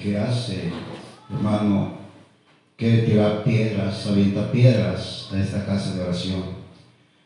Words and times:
que 0.00 0.16
hace, 0.18 0.72
hermano, 1.30 1.92
que 2.76 3.02
tirar 3.02 3.44
piedras, 3.44 4.06
avienta 4.06 4.50
piedras 4.50 5.28
a 5.32 5.38
esta 5.38 5.66
casa 5.66 5.94
de 5.94 6.02
oración. 6.02 6.42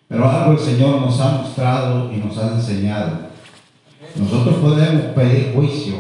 Pero 0.08 0.28
algo 0.28 0.52
el 0.52 0.58
Señor 0.58 1.00
nos 1.00 1.20
ha 1.20 1.38
mostrado 1.38 2.12
y 2.12 2.16
nos 2.16 2.36
ha 2.36 2.54
enseñado. 2.54 3.28
Nosotros 4.16 4.56
podemos 4.56 5.02
pedir 5.14 5.52
juicio, 5.54 5.94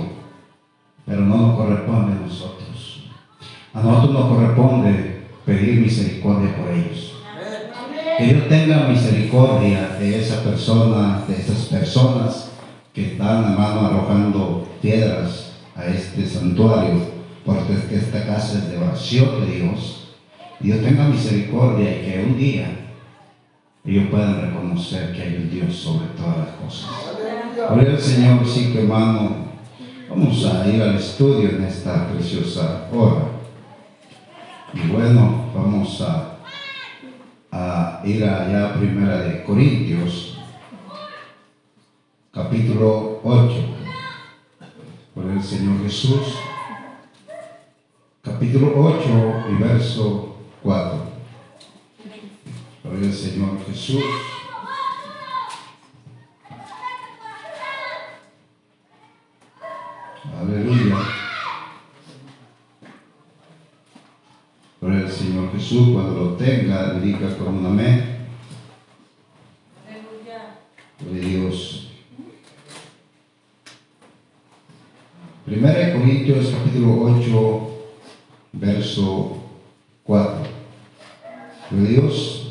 pero 1.06 1.20
no 1.20 1.36
nos 1.36 1.56
corresponde 1.56 2.12
a 2.12 2.26
nosotros. 2.26 3.04
A 3.72 3.80
nosotros 3.80 4.12
nos 4.12 4.26
corresponde 4.26 5.22
pedir 5.46 5.80
misericordia 5.80 6.56
por 6.56 6.70
ellos. 6.70 7.12
Que 8.18 8.24
Dios 8.24 8.48
tenga 8.48 8.88
misericordia 8.88 9.96
de 9.98 10.20
esa 10.20 10.42
persona, 10.42 11.22
de 11.26 11.36
esas 11.36 11.66
personas 11.66 12.50
que 12.92 13.12
están, 13.12 13.52
hermano, 13.52 13.86
arrojando 13.86 14.68
piedras 14.80 15.53
a 15.76 15.86
este 15.86 16.26
santuario, 16.26 17.00
porque 17.44 17.74
esta 17.94 18.26
casa 18.26 18.58
es 18.58 18.70
de 18.70 18.78
oración 18.78 19.40
de 19.40 19.56
Dios. 19.56 20.14
Dios 20.60 20.80
tenga 20.82 21.08
misericordia 21.08 21.90
y 21.90 22.04
que 22.04 22.24
un 22.26 22.38
día 22.38 22.84
ellos 23.84 24.04
puedan 24.10 24.40
reconocer 24.40 25.12
que 25.12 25.22
hay 25.22 25.36
un 25.36 25.50
Dios 25.50 25.74
sobre 25.74 26.06
todas 26.16 26.38
las 26.38 26.48
cosas. 26.56 26.90
Gloria 27.54 27.92
al 27.92 28.00
Señor, 28.00 28.46
sí 28.46 28.72
que 28.72 28.82
hermano, 28.82 29.44
vamos 30.08 30.44
a 30.46 30.66
ir 30.68 30.82
al 30.82 30.96
estudio 30.96 31.50
en 31.50 31.64
esta 31.64 32.08
preciosa 32.08 32.88
hora. 32.92 33.26
Y 34.72 34.88
bueno, 34.88 35.50
vamos 35.54 36.00
a, 36.00 36.38
a 37.52 38.00
ir 38.04 38.24
allá 38.24 38.70
a 38.70 38.74
Primera 38.74 39.20
de 39.20 39.44
Corintios, 39.44 40.38
capítulo 42.32 43.20
8, 43.22 43.73
por 45.14 45.30
el 45.30 45.40
Señor 45.40 45.80
Jesús, 45.84 46.34
capítulo 48.20 48.72
8 48.74 49.44
y 49.50 49.62
verso 49.62 50.36
4. 50.62 50.98
Por 52.82 52.94
el 52.94 53.12
Señor 53.12 53.64
Jesús. 53.64 54.02
Aleluya. 60.40 60.98
Por 64.80 64.92
el 64.92 65.10
Señor 65.10 65.52
Jesús, 65.52 65.90
cuando 65.94 66.24
lo 66.24 66.32
tenga, 66.34 66.94
diga 66.94 67.38
con 67.38 67.58
un 67.58 67.66
amén. 67.66 68.26
Gloria 70.98 71.24
a 71.24 71.26
Dios. 71.26 71.83
Primera 75.44 75.78
de 75.78 75.92
Corintios 75.92 76.54
capítulo 76.54 77.18
8, 77.18 77.70
verso 78.54 79.42
4. 80.04 80.36
Gloria 81.70 82.00
Dios. 82.00 82.50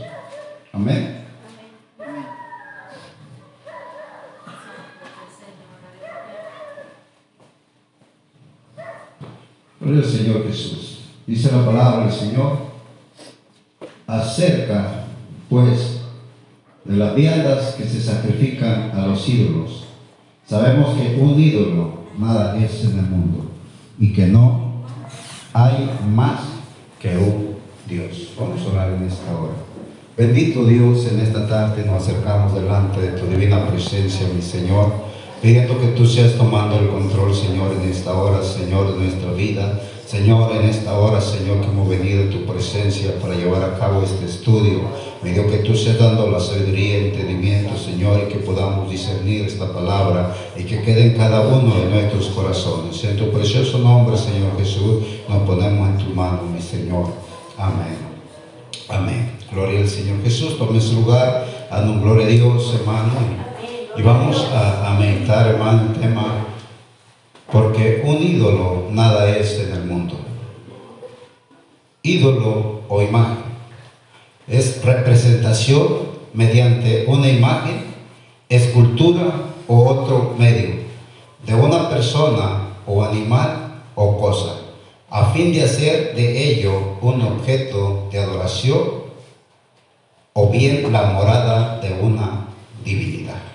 Amén. 0.71 1.23
Gloria 9.79 10.03
al 10.03 10.05
Señor 10.05 10.47
Jesús. 10.47 10.99
Dice 11.25 11.51
la 11.51 11.65
palabra 11.65 12.05
del 12.05 12.13
Señor. 12.13 12.59
Acerca, 14.05 15.05
pues, 15.49 16.01
de 16.85 16.95
las 16.95 17.15
viandas 17.15 17.73
que 17.73 17.85
se 17.85 17.99
sacrifican 17.99 18.91
a 18.93 19.07
los 19.07 19.27
ídolos. 19.27 19.92
Sabemos 20.47 20.95
que 20.95 21.19
un 21.21 21.39
ídolo 21.39 22.03
nada 22.17 22.57
es 22.57 22.83
en 22.83 22.99
el 22.99 23.05
mundo 23.05 23.51
y 23.99 24.13
que 24.13 24.27
no 24.27 24.83
hay 25.53 25.89
más 26.13 26.41
que 26.99 27.17
un 27.17 27.55
Dios. 27.87 28.33
Vamos 28.39 28.61
a 28.61 28.71
orar 28.71 28.93
en 28.93 29.03
esta 29.03 29.31
hora. 29.35 29.53
Bendito 30.17 30.65
Dios, 30.65 31.07
en 31.11 31.21
esta 31.21 31.47
tarde 31.47 31.85
nos 31.85 32.03
acercamos 32.03 32.53
delante 32.53 33.01
de 33.01 33.19
tu 33.19 33.25
divina 33.25 33.67
presencia, 33.67 34.27
mi 34.33 34.41
Señor, 34.41 34.91
pidiendo 35.43 35.77
que 35.77 35.87
tú 35.87 36.05
seas 36.05 36.37
tomando 36.37 36.79
el 36.79 36.87
control, 36.87 37.35
Señor, 37.35 37.73
en 37.73 37.89
esta 37.89 38.13
hora, 38.13 38.41
Señor, 38.41 38.93
de 38.93 39.03
nuestra 39.03 39.33
vida. 39.33 39.77
Señor, 40.07 40.55
en 40.55 40.69
esta 40.69 40.97
hora, 40.97 41.19
Señor, 41.19 41.59
que 41.59 41.67
hemos 41.67 41.89
venido 41.89 42.21
en 42.21 42.29
tu 42.29 42.45
presencia 42.45 43.19
para 43.19 43.35
llevar 43.35 43.61
a 43.61 43.77
cabo 43.77 44.03
este 44.03 44.25
estudio, 44.25 44.81
pido 45.21 45.45
que 45.47 45.57
tú 45.57 45.75
seas 45.75 45.99
dando 45.99 46.31
la 46.31 46.39
sabiduría 46.39 46.97
y 46.97 47.05
entendimiento, 47.07 47.77
Señor, 47.77 48.21
y 48.25 48.31
que 48.31 48.39
podamos 48.39 48.89
discernir 48.89 49.45
esta 49.45 49.73
palabra 49.73 50.33
y 50.55 50.63
que 50.63 50.81
quede 50.81 51.07
en 51.07 51.17
cada 51.17 51.41
uno 51.41 51.75
de 51.75 51.89
nuestros 51.89 52.27
corazones. 52.27 53.03
En 53.03 53.17
tu 53.17 53.29
precioso 53.29 53.79
nombre, 53.79 54.15
Señor 54.15 54.57
Jesús, 54.57 55.03
nos 55.27 55.43
ponemos 55.43 55.89
en 55.89 55.97
tu 55.97 56.13
mano, 56.13 56.43
mi 56.53 56.61
Señor. 56.61 57.07
Amén. 57.57 57.97
Amén. 58.87 59.31
Gloria 59.51 59.81
al 59.81 59.89
Señor 59.89 60.23
Jesús. 60.23 60.57
Tome 60.57 60.79
su 60.79 61.01
lugar. 61.01 61.67
Dando 61.69 62.01
gloria 62.01 62.27
a 62.27 62.29
Dios, 62.29 62.75
hermano. 62.79 63.52
Y 63.95 64.01
vamos 64.01 64.49
a, 64.51 64.91
a 64.91 64.99
meditar, 64.99 65.47
hermano, 65.47 65.93
el 65.93 65.99
tema. 65.99 66.47
Porque 67.51 68.01
un 68.05 68.21
ídolo 68.21 68.87
nada 68.91 69.29
es 69.29 69.59
en 69.59 69.73
el 69.73 69.85
mundo. 69.85 70.15
Ídolo 72.01 72.81
o 72.89 73.01
imagen 73.01 73.53
es 74.47 74.83
representación 74.83 76.13
mediante 76.33 77.05
una 77.07 77.29
imagen, 77.29 77.93
escultura 78.49 79.31
o 79.67 79.85
otro 79.85 80.35
medio 80.37 80.83
de 81.45 81.55
una 81.55 81.89
persona 81.89 82.69
o 82.85 83.03
animal 83.03 83.83
o 83.95 84.17
cosa, 84.19 84.55
a 85.09 85.25
fin 85.31 85.53
de 85.53 85.63
hacer 85.63 86.15
de 86.15 86.51
ello 86.51 86.97
un 87.01 87.21
objeto 87.21 88.07
de 88.11 88.19
adoración 88.19 89.03
o 90.33 90.49
bien 90.49 90.91
la 90.91 91.03
morada 91.03 91.79
de 91.79 91.93
una 91.93 92.47
divinidad. 92.83 93.52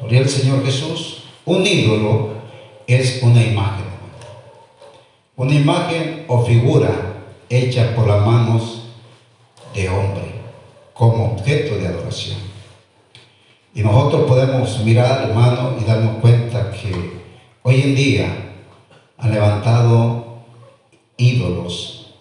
Gloria 0.00 0.20
al 0.20 0.28
Señor 0.28 0.64
Jesús. 0.64 1.24
Un 1.44 1.66
ídolo 1.66 2.34
es 2.86 3.22
una 3.22 3.42
imagen. 3.42 3.84
Una 5.36 5.54
imagen 5.54 6.24
o 6.28 6.44
figura 6.44 6.90
hecha 7.48 7.94
por 7.94 8.06
las 8.06 8.24
manos 8.24 8.84
de 9.74 9.88
hombre 9.88 10.34
como 10.94 11.32
objeto 11.32 11.76
de 11.76 11.88
adoración. 11.88 12.38
Y 13.74 13.82
nosotros 13.82 14.22
podemos 14.28 14.78
mirar, 14.84 15.28
hermano, 15.28 15.74
y 15.80 15.84
darnos 15.84 16.18
cuenta 16.18 16.70
que 16.70 17.20
hoy 17.62 17.80
en 17.82 17.94
día 17.96 18.52
han 19.18 19.32
levantado 19.32 20.44
ídolos, 21.16 22.14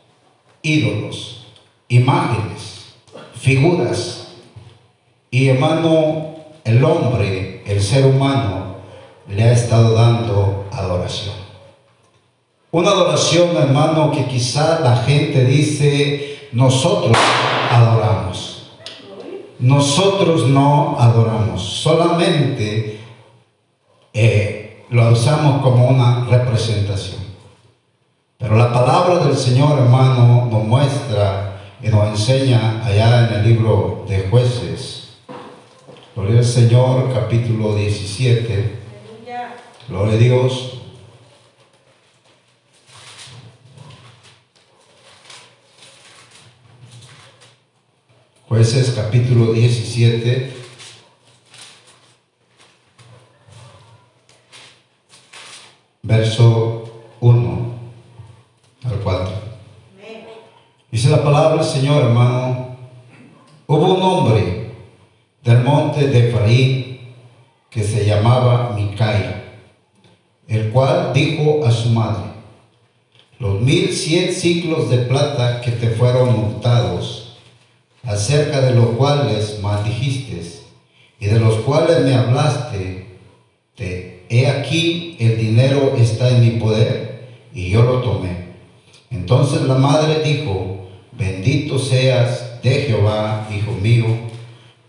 ídolos, 0.63 1.47
imágenes, 1.89 2.95
figuras. 3.35 4.29
Y 5.29 5.49
hermano, 5.49 6.35
el 6.63 6.83
hombre, 6.83 7.52
el 7.65 7.81
ser 7.81 8.05
humano, 8.05 8.75
le 9.27 9.43
ha 9.43 9.51
estado 9.53 9.93
dando 9.93 10.65
adoración. 10.71 11.35
Una 12.71 12.89
adoración, 12.89 13.55
hermano, 13.55 14.11
que 14.11 14.25
quizá 14.25 14.79
la 14.79 14.97
gente 14.97 15.45
dice, 15.45 16.49
nosotros 16.51 17.15
adoramos. 17.71 18.71
Nosotros 19.59 20.47
no 20.47 20.97
adoramos, 20.99 21.61
solamente 21.61 22.99
eh, 24.13 24.85
lo 24.89 25.09
usamos 25.11 25.61
como 25.61 25.87
una 25.87 26.25
representación. 26.25 27.21
Pero 28.37 28.57
la 28.57 28.73
palabra 28.73 29.19
del 29.19 29.37
Señor, 29.37 29.79
hermano, 29.79 30.49
nos 30.51 30.63
muestra 30.65 31.61
y 31.81 31.87
nos 31.87 32.07
enseña 32.07 32.83
allá 32.85 33.27
en 33.27 33.35
el 33.35 33.47
libro 33.47 34.05
de 34.07 34.27
jueces. 34.29 35.02
Gloria 36.15 36.37
al 36.37 36.45
Señor, 36.45 37.11
capítulo 37.11 37.75
17. 37.75 38.71
Gloria 39.89 40.13
a 40.13 40.17
Dios. 40.17 40.81
Jueces 48.47 48.91
capítulo 48.91 49.53
17. 49.53 50.53
Verso 56.03 57.07
1 57.21 57.73
al 58.83 58.99
4. 58.99 59.33
Dice 60.91 61.09
la 61.09 61.23
palabra 61.23 61.63
del 61.63 61.65
Señor, 61.65 62.03
hermano. 62.03 62.77
Hubo 63.65 63.95
un 63.95 64.01
hombre 64.03 64.62
del 65.43 65.59
monte 65.63 66.07
de 66.07 66.29
Efraín 66.29 66.99
que 67.69 67.83
se 67.83 68.05
llamaba 68.05 68.73
Micaía, 68.75 69.43
el 70.47 70.69
cual 70.69 71.11
dijo 71.13 71.65
a 71.65 71.71
su 71.71 71.89
madre, 71.89 72.31
los 73.39 73.61
mil 73.61 73.91
cien 73.91 74.33
ciclos 74.33 74.89
de 74.89 74.99
plata 74.99 75.61
que 75.61 75.71
te 75.71 75.89
fueron 75.89 76.39
multados, 76.39 77.37
acerca 78.03 78.61
de 78.61 78.75
los 78.75 78.89
cuales 78.91 79.59
maldijiste 79.61 80.63
y 81.19 81.27
de 81.27 81.39
los 81.39 81.55
cuales 81.57 82.01
me 82.03 82.13
hablaste, 82.13 83.07
te, 83.75 84.25
he 84.29 84.47
aquí 84.47 85.15
el 85.19 85.37
dinero 85.37 85.95
está 85.97 86.29
en 86.29 86.41
mi 86.41 86.59
poder, 86.59 87.29
y 87.53 87.69
yo 87.69 87.83
lo 87.83 88.01
tomé. 88.01 88.53
Entonces 89.09 89.61
la 89.61 89.75
madre 89.75 90.21
dijo, 90.23 90.87
bendito 91.13 91.79
seas 91.79 92.61
de 92.61 92.71
Jehová, 92.71 93.47
hijo 93.55 93.71
mío. 93.81 94.32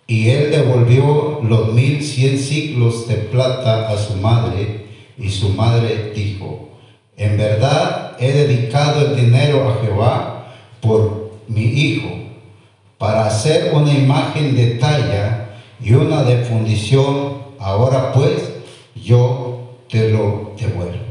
Y 0.07 0.29
él 0.29 0.51
devolvió 0.51 1.41
los 1.43 1.73
mil 1.73 2.03
cien 2.03 2.39
ciclos 2.39 3.09
de 3.09 3.15
plata 3.15 3.89
a 3.89 3.97
su 3.97 4.15
madre, 4.17 4.85
y 5.17 5.31
su 5.31 5.51
madre 5.51 6.13
dijo, 6.15 6.69
en 7.17 7.37
verdad 7.39 8.17
he 8.19 8.33
dedicado 8.33 9.07
el 9.07 9.17
dinero 9.17 9.69
a 9.69 9.85
Jehová 9.85 10.47
por 10.81 11.31
mi 11.49 11.63
hijo, 11.63 12.11
para 12.99 13.27
hacer 13.27 13.73
una 13.73 13.93
imagen 13.93 14.55
de 14.57 14.73
talla 14.73 15.51
y 15.81 15.93
una 15.93 16.23
de 16.23 16.45
fundición. 16.45 17.45
Ahora 17.59 18.13
pues 18.13 18.51
yo 18.95 19.77
te 19.89 20.11
lo 20.11 20.53
devuelvo. 20.59 21.05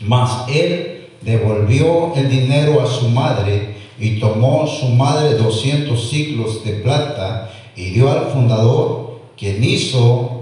Mas 0.00 0.48
él 0.48 1.08
devolvió 1.22 2.14
el 2.14 2.28
dinero 2.30 2.80
a 2.80 2.86
su 2.86 3.08
madre 3.08 3.76
y 3.98 4.18
tomó 4.18 4.66
su 4.66 4.88
madre 4.88 5.36
doscientos 5.36 6.10
ciclos 6.10 6.64
de 6.64 6.72
plata 6.74 7.50
y 7.76 7.90
dio 7.90 8.10
al 8.10 8.28
fundador, 8.28 9.20
quien 9.36 9.62
hizo 9.62 10.40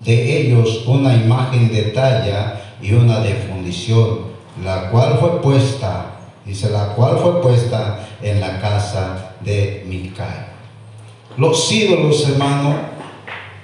de 0.00 0.40
ellos 0.40 0.84
una 0.86 1.14
imagen 1.16 1.72
de 1.72 1.82
talla 1.84 2.60
y 2.80 2.92
una 2.92 3.20
de 3.20 3.34
fundición, 3.34 4.28
la 4.62 4.90
cual 4.90 5.18
fue 5.18 5.40
puesta, 5.40 6.18
dice, 6.44 6.70
la 6.70 6.94
cual 6.94 7.18
fue 7.18 7.40
puesta 7.40 8.06
en 8.22 8.40
la 8.40 8.60
casa 8.60 9.34
de 9.40 9.84
Micael. 9.88 10.46
Los 11.36 11.70
ídolos, 11.72 12.28
hermano, 12.28 12.76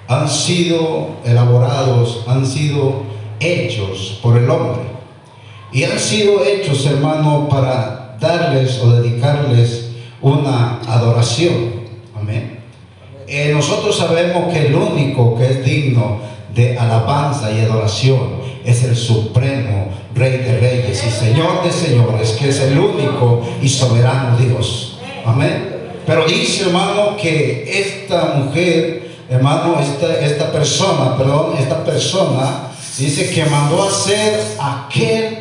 han 0.07 0.29
sido 0.29 1.17
elaborados, 1.25 2.23
han 2.27 2.45
sido 2.45 3.03
hechos 3.39 4.19
por 4.21 4.37
el 4.37 4.49
hombre. 4.49 4.83
Y 5.71 5.83
han 5.83 5.99
sido 5.99 6.45
hechos, 6.45 6.85
hermano, 6.85 7.49
para 7.49 8.15
darles 8.19 8.79
o 8.79 8.91
dedicarles 8.91 9.91
una 10.21 10.79
adoración. 10.87 11.74
Eh, 13.27 13.51
nosotros 13.53 13.97
sabemos 13.97 14.53
que 14.53 14.67
el 14.67 14.75
único 14.75 15.35
que 15.37 15.45
es 15.45 15.65
digno 15.65 16.19
de 16.53 16.77
alabanza 16.77 17.51
y 17.51 17.59
adoración 17.61 18.45
es 18.63 18.83
el 18.83 18.95
supremo 18.95 19.89
Rey 20.13 20.37
de 20.37 20.59
Reyes 20.59 21.03
y 21.05 21.11
Señor 21.11 21.63
de 21.63 21.71
Señores, 21.71 22.31
que 22.31 22.49
es 22.49 22.59
el 22.61 22.77
único 22.77 23.41
y 23.61 23.67
soberano 23.67 24.37
Dios. 24.37 24.99
Amén. 25.25 25.75
Pero 26.05 26.25
dice, 26.25 26.65
hermano, 26.65 27.17
que 27.17 27.65
esta 27.67 28.35
mujer, 28.35 29.09
hermano, 29.29 29.79
esta, 29.79 30.19
esta 30.19 30.51
persona, 30.51 31.17
perdón, 31.17 31.55
esta 31.59 31.83
persona, 31.83 32.69
dice 32.97 33.29
que 33.31 33.45
mandó 33.45 33.83
a 33.83 33.89
hacer 33.89 34.39
aquel 34.59 35.39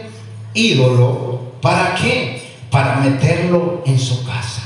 ídolo. 0.54 1.40
¿Para 1.60 1.94
qué? 1.94 2.42
Para 2.70 2.96
meterlo 2.96 3.82
en 3.86 3.98
su 3.98 4.24
casa. 4.24 4.62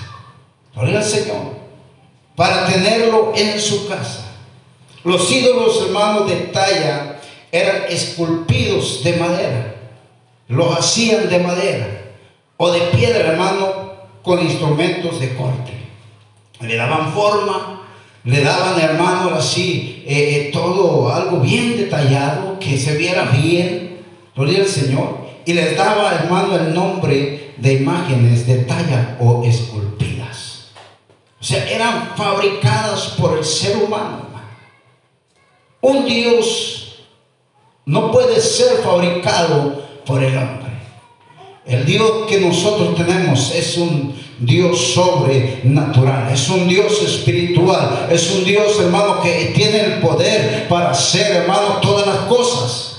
Gloria 0.74 0.98
al 0.98 1.04
Señor. 1.04 1.57
Para 2.38 2.66
tenerlo 2.66 3.32
en 3.34 3.60
su 3.60 3.88
casa. 3.88 4.30
Los 5.02 5.28
ídolos, 5.28 5.82
hermanos, 5.84 6.28
de 6.30 6.36
talla 6.36 7.18
eran 7.50 7.82
esculpidos 7.88 9.02
de 9.02 9.16
madera. 9.16 9.74
Los 10.46 10.78
hacían 10.78 11.28
de 11.28 11.40
madera 11.40 12.12
o 12.56 12.70
de 12.70 12.78
piedra, 12.96 13.32
hermano, 13.32 13.66
con 14.22 14.40
instrumentos 14.40 15.18
de 15.18 15.34
corte. 15.34 15.72
Le 16.60 16.76
daban 16.76 17.12
forma, 17.12 17.82
le 18.22 18.40
daban, 18.40 18.80
hermano, 18.80 19.34
así, 19.34 20.04
eh, 20.06 20.36
eh, 20.36 20.50
todo 20.52 21.12
algo 21.12 21.40
bien 21.40 21.76
detallado, 21.76 22.60
que 22.60 22.78
se 22.78 22.96
viera 22.96 23.24
bien, 23.24 23.98
gloria 24.36 24.60
al 24.60 24.68
Señor, 24.68 25.26
y 25.44 25.54
les 25.54 25.76
daba, 25.76 26.14
hermano, 26.14 26.54
el 26.54 26.72
nombre 26.72 27.54
de 27.56 27.72
imágenes 27.72 28.46
de 28.46 28.58
talla 28.58 29.16
o 29.18 29.42
esculpidas. 29.42 29.87
O 31.40 31.44
sea, 31.44 31.68
eran 31.70 32.14
fabricadas 32.16 33.14
por 33.18 33.38
el 33.38 33.44
ser 33.44 33.76
humano. 33.76 34.26
Un 35.80 36.04
Dios 36.04 36.96
no 37.86 38.10
puede 38.10 38.40
ser 38.40 38.78
fabricado 38.82 39.82
por 40.04 40.22
el 40.22 40.36
hombre. 40.36 40.68
El 41.64 41.84
Dios 41.84 42.26
que 42.28 42.40
nosotros 42.40 42.96
tenemos 42.96 43.54
es 43.54 43.76
un 43.76 44.18
Dios 44.40 44.94
sobrenatural, 44.94 46.32
es 46.32 46.48
un 46.48 46.66
Dios 46.66 47.02
espiritual, 47.02 48.08
es 48.10 48.30
un 48.30 48.44
Dios, 48.44 48.80
hermano, 48.80 49.20
que 49.20 49.52
tiene 49.54 49.80
el 49.80 49.92
poder 50.00 50.66
para 50.68 50.90
hacer, 50.90 51.36
hermano, 51.36 51.78
todas 51.82 52.06
las 52.06 52.16
cosas. 52.20 52.98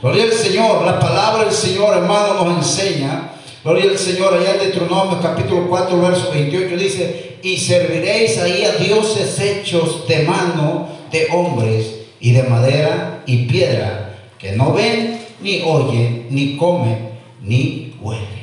Gloria 0.00 0.24
al 0.24 0.32
Señor, 0.32 0.84
la 0.86 0.98
palabra 0.98 1.44
del 1.44 1.52
Señor, 1.52 1.96
hermano, 1.96 2.44
nos 2.44 2.58
enseña. 2.58 3.32
Gloria 3.62 3.90
al 3.90 3.98
Señor, 3.98 4.34
allá 4.34 4.52
en 4.52 4.60
Deuteronomio 4.60 5.18
capítulo 5.20 5.68
4, 5.68 6.00
verso 6.00 6.30
28 6.32 6.76
dice, 6.76 7.29
y 7.42 7.56
serviréis 7.56 8.38
ahí 8.38 8.64
a 8.64 8.72
dioses 8.72 9.38
hechos 9.38 10.06
de 10.06 10.22
mano 10.22 10.88
de 11.10 11.28
hombres 11.32 11.94
y 12.20 12.32
de 12.32 12.42
madera 12.44 13.22
y 13.26 13.46
piedra, 13.46 14.18
que 14.38 14.52
no 14.52 14.72
ven, 14.72 15.26
ni 15.40 15.62
oyen, 15.62 16.26
ni 16.30 16.56
comen, 16.56 17.10
ni 17.42 17.94
huelen. 18.00 18.40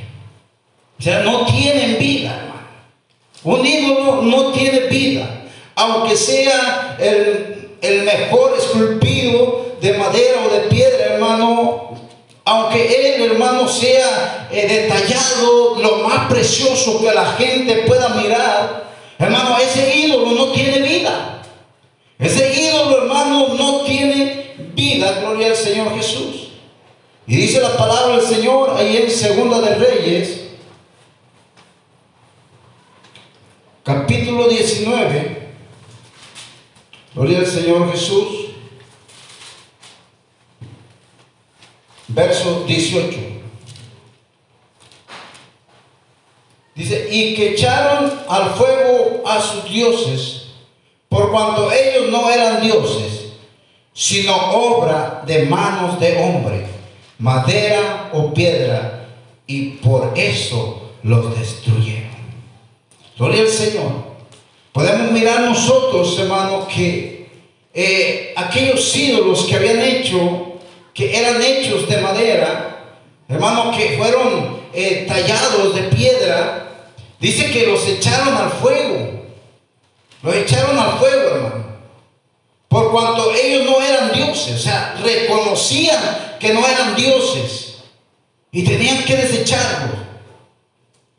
O 0.98 1.02
sea, 1.02 1.20
no 1.20 1.46
tienen 1.46 1.98
vida, 1.98 2.36
hermano. 2.36 2.58
Un 3.44 3.66
ídolo 3.66 4.22
no 4.22 4.52
tiene 4.52 4.80
vida. 4.88 5.44
Aunque 5.76 6.16
sea 6.16 6.96
el, 6.98 7.70
el 7.80 8.02
mejor 8.02 8.56
esculpido 8.58 9.76
de 9.80 9.92
madera 9.94 10.40
o 10.44 10.52
de 10.52 10.60
piedra, 10.68 11.14
hermano, 11.14 11.96
aunque 12.44 13.14
él, 13.14 13.30
hermano, 13.30 13.68
sea 13.68 14.48
eh, 14.50 14.66
detallado, 14.66 15.76
lo 15.80 16.08
más 16.08 16.28
precioso 16.30 17.00
que 17.00 17.12
la 17.12 17.26
gente 17.32 17.84
pueda 17.86 18.08
mirar, 18.10 18.87
hermano, 19.18 19.58
ese 19.58 19.96
ídolo 19.96 20.32
no 20.32 20.52
tiene 20.52 20.80
vida. 20.80 21.42
Ese 22.18 22.62
ídolo, 22.62 23.02
hermano, 23.02 23.54
no 23.54 23.82
tiene 23.82 24.54
vida, 24.74 25.20
gloria 25.20 25.48
al 25.48 25.56
Señor 25.56 25.94
Jesús. 25.94 26.48
Y 27.26 27.36
dice 27.36 27.60
la 27.60 27.76
palabra 27.76 28.16
del 28.16 28.26
Señor 28.26 28.74
ahí 28.76 28.96
en 28.96 29.10
Segunda 29.10 29.60
de 29.60 29.74
Reyes, 29.74 30.40
capítulo 33.84 34.48
19, 34.48 35.48
gloria 37.14 37.38
al 37.38 37.46
Señor 37.46 37.92
Jesús, 37.92 38.48
verso 42.08 42.64
18. 42.66 43.37
Dice, 46.78 47.08
y 47.10 47.34
que 47.34 47.54
echaron 47.54 48.20
al 48.28 48.50
fuego 48.50 49.24
a 49.26 49.42
sus 49.42 49.68
dioses, 49.68 50.42
por 51.08 51.32
cuanto 51.32 51.72
ellos 51.72 52.08
no 52.08 52.30
eran 52.30 52.62
dioses, 52.62 53.32
sino 53.92 54.32
obra 54.52 55.24
de 55.26 55.46
manos 55.46 55.98
de 55.98 56.16
hombre, 56.22 56.68
madera 57.18 58.10
o 58.12 58.32
piedra, 58.32 59.08
y 59.44 59.70
por 59.70 60.12
eso 60.14 60.92
los 61.02 61.36
destruyeron. 61.36 62.12
Gloria 63.18 63.42
al 63.42 63.48
Señor. 63.48 63.90
Podemos 64.70 65.10
mirar 65.10 65.40
nosotros, 65.40 66.16
hermanos, 66.20 66.68
que 66.72 67.28
eh, 67.74 68.34
aquellos 68.36 68.94
ídolos 68.94 69.46
que 69.46 69.56
habían 69.56 69.80
hecho, 69.80 70.60
que 70.94 71.18
eran 71.18 71.42
hechos 71.42 71.88
de 71.88 71.96
madera, 71.96 72.84
hermanos, 73.28 73.76
que 73.76 73.98
fueron 73.98 74.60
eh, 74.72 75.06
tallados 75.08 75.74
de 75.74 75.82
piedra, 75.82 76.66
dice 77.20 77.50
que 77.50 77.66
los 77.66 77.86
echaron 77.86 78.36
al 78.36 78.50
fuego. 78.50 79.24
Los 80.22 80.34
echaron 80.34 80.78
al 80.78 80.98
fuego, 80.98 81.30
hermano. 81.30 81.68
Por 82.68 82.90
cuanto 82.90 83.32
ellos 83.34 83.64
no 83.64 83.80
eran 83.80 84.12
dioses, 84.12 84.54
o 84.54 84.58
sea, 84.58 84.94
reconocían 85.02 86.36
que 86.38 86.52
no 86.52 86.66
eran 86.66 86.94
dioses 86.94 87.78
y 88.52 88.62
tenían 88.62 89.04
que 89.04 89.16
desecharlos 89.16 90.08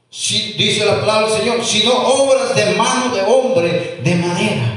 dice 0.09 0.85
la 0.85 0.99
palabra 0.99 1.29
del 1.29 1.39
Señor, 1.39 1.65
sino 1.65 1.93
obras 1.93 2.55
de 2.55 2.73
mano 2.75 3.15
de 3.15 3.21
hombre 3.21 3.99
de 4.03 4.15
madera. 4.15 4.68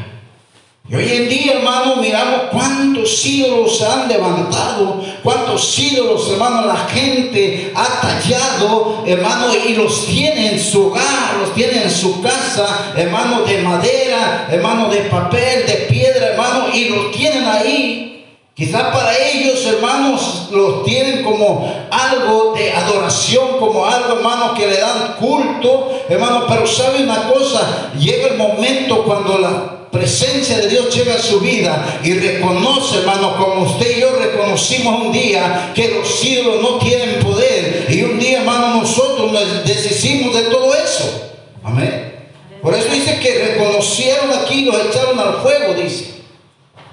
Y 0.92 0.94
hoy 0.94 1.10
en 1.10 1.28
día, 1.30 1.52
hermano, 1.54 1.96
miramos 1.96 2.42
cuántos 2.52 3.24
ídolos 3.24 3.78
se 3.78 3.86
han 3.86 4.08
levantado, 4.08 5.02
cuántos 5.22 5.78
ídolos, 5.78 6.30
hermano, 6.30 6.66
la 6.66 6.76
gente 6.86 7.72
ha 7.74 8.00
tallado, 8.02 9.02
hermano, 9.06 9.46
y 9.66 9.72
los 9.72 10.04
tiene 10.04 10.52
en 10.52 10.60
su 10.60 10.88
hogar, 10.88 11.38
los 11.40 11.54
tiene 11.54 11.84
en 11.84 11.90
su 11.90 12.20
casa, 12.20 12.92
hermano, 12.94 13.40
de 13.40 13.62
madera, 13.62 14.48
hermano, 14.50 14.90
de 14.90 14.98
papel, 15.04 15.64
de 15.64 15.86
piedra, 15.88 16.26
hermano, 16.26 16.66
y 16.74 16.90
los 16.90 17.10
tienen 17.10 17.46
ahí 17.46 18.08
Quizás 18.54 18.94
para 18.94 19.16
ellos, 19.16 19.64
hermanos, 19.64 20.48
los 20.52 20.84
tienen 20.84 21.24
como 21.24 21.72
algo 21.90 22.52
de 22.54 22.70
adoración, 22.70 23.58
como 23.58 23.86
algo, 23.86 24.18
hermano, 24.18 24.52
que 24.52 24.66
le 24.66 24.76
dan 24.76 25.16
culto, 25.18 26.02
hermano. 26.06 26.44
Pero 26.46 26.66
sabe 26.66 27.02
una 27.02 27.30
cosa, 27.32 27.90
llega 27.98 28.28
el 28.28 28.36
momento 28.36 29.04
cuando 29.04 29.38
la 29.38 29.81
presencia 29.92 30.56
de 30.56 30.68
Dios 30.68 30.92
llega 30.94 31.14
a 31.14 31.22
su 31.22 31.38
vida 31.38 32.00
y 32.02 32.14
reconoce, 32.14 33.00
hermano, 33.00 33.36
como 33.36 33.70
usted 33.70 33.98
y 33.98 34.00
yo 34.00 34.16
reconocimos 34.16 35.02
un 35.02 35.12
día 35.12 35.70
que 35.74 35.88
los 35.88 36.24
ídolos 36.24 36.62
no 36.62 36.78
tienen 36.78 37.20
poder. 37.20 37.86
Y 37.90 38.02
un 38.02 38.18
día, 38.18 38.38
hermano, 38.38 38.80
nosotros 38.80 39.30
nos 39.30 39.64
deshicimos 39.64 40.34
de 40.34 40.42
todo 40.44 40.74
eso. 40.74 41.34
Amén. 41.62 42.30
Por 42.62 42.74
eso 42.74 42.88
dice 42.92 43.20
que 43.20 43.54
reconocieron 43.54 44.30
aquí, 44.32 44.64
los 44.64 44.76
echaron 44.86 45.18
al 45.18 45.42
fuego, 45.42 45.74
dice. 45.74 46.22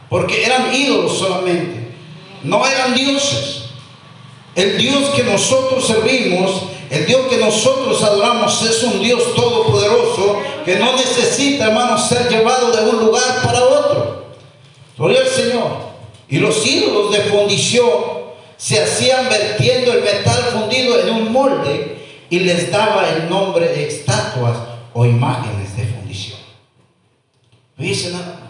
Porque 0.09 0.43
eran 0.43 0.73
ídolos 0.75 1.17
solamente. 1.17 1.91
No 2.43 2.67
eran 2.67 2.93
dioses. 2.95 3.63
El 4.55 4.77
Dios 4.77 5.11
que 5.15 5.23
nosotros 5.23 5.87
servimos, 5.87 6.63
el 6.89 7.05
Dios 7.05 7.27
que 7.27 7.37
nosotros 7.37 8.01
adoramos 8.03 8.61
es 8.63 8.83
un 8.83 8.99
Dios 9.01 9.35
todopoderoso 9.35 10.37
que 10.65 10.77
no 10.77 10.95
necesita, 10.95 11.65
hermanos, 11.65 12.07
ser 12.07 12.29
llevado 12.29 12.71
de 12.71 12.89
un 12.89 13.05
lugar 13.05 13.41
para 13.43 13.63
otro. 13.63 14.25
Gloria 14.97 15.21
al 15.21 15.27
Señor. 15.27 15.89
Y 16.27 16.39
los 16.39 16.65
ídolos 16.65 17.11
de 17.11 17.21
fundición 17.21 17.89
se 18.57 18.81
hacían 18.81 19.29
vertiendo 19.29 19.93
el 19.93 20.03
metal 20.03 20.43
fundido 20.51 20.99
en 20.99 21.09
un 21.13 21.31
molde 21.31 21.97
y 22.29 22.39
les 22.39 22.71
daba 22.71 23.09
el 23.09 23.29
nombre 23.29 23.67
de 23.67 23.87
estatuas 23.87 24.57
o 24.93 25.05
imágenes 25.05 25.75
de 25.77 25.85
fundición. 25.85 26.39
Dice 27.77 28.11
nada 28.11 28.41
más. 28.43 28.49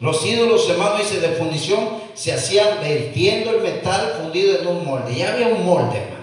Los 0.00 0.24
ídolos, 0.24 0.68
hermano, 0.68 0.98
dice 0.98 1.20
de 1.20 1.28
fundición, 1.30 1.88
se 2.14 2.32
hacían 2.32 2.80
vertiendo 2.80 3.50
el 3.50 3.62
metal 3.62 4.14
fundido 4.20 4.58
en 4.60 4.66
un 4.66 4.84
molde. 4.84 5.14
Ya 5.14 5.32
había 5.32 5.48
un 5.48 5.64
molde, 5.64 5.98
hermano. 5.98 6.15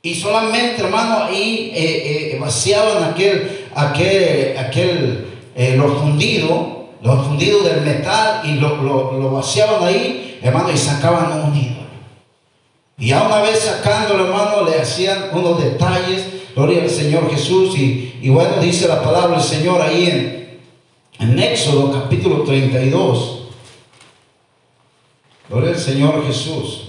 Y 0.00 0.14
solamente, 0.14 0.82
hermano, 0.82 1.24
ahí 1.24 1.72
eh, 1.74 2.32
eh, 2.32 2.38
vaciaban 2.38 3.02
aquel, 3.02 3.66
aquel, 3.74 4.56
aquel, 4.56 5.26
eh, 5.56 5.74
lo 5.76 5.96
fundido, 5.96 6.90
lo 7.02 7.24
fundido 7.24 7.64
del 7.64 7.80
metal 7.80 8.42
y 8.44 8.54
lo, 8.54 8.76
lo, 8.76 9.30
vaciaban 9.32 9.82
ahí, 9.82 10.38
hermano, 10.40 10.70
y 10.72 10.78
sacaban 10.78 11.42
un 11.42 11.56
ídolo. 11.56 11.88
Y 12.96 13.10
a 13.10 13.22
una 13.22 13.42
vez 13.42 13.58
sacándolo, 13.58 14.26
hermano, 14.26 14.64
le 14.68 14.80
hacían 14.80 15.30
unos 15.32 15.60
detalles, 15.60 16.26
gloria 16.54 16.82
al 16.82 16.90
Señor 16.90 17.28
Jesús. 17.30 17.76
Y, 17.76 18.20
y 18.22 18.28
bueno, 18.28 18.58
dice 18.60 18.86
la 18.86 19.02
palabra 19.02 19.38
del 19.38 19.46
Señor 19.46 19.82
ahí 19.82 20.06
en, 21.18 21.28
en 21.28 21.38
Éxodo 21.40 21.92
capítulo 21.92 22.44
32, 22.44 23.48
gloria 25.48 25.70
al 25.70 25.78
Señor 25.78 26.24
Jesús. 26.24 26.87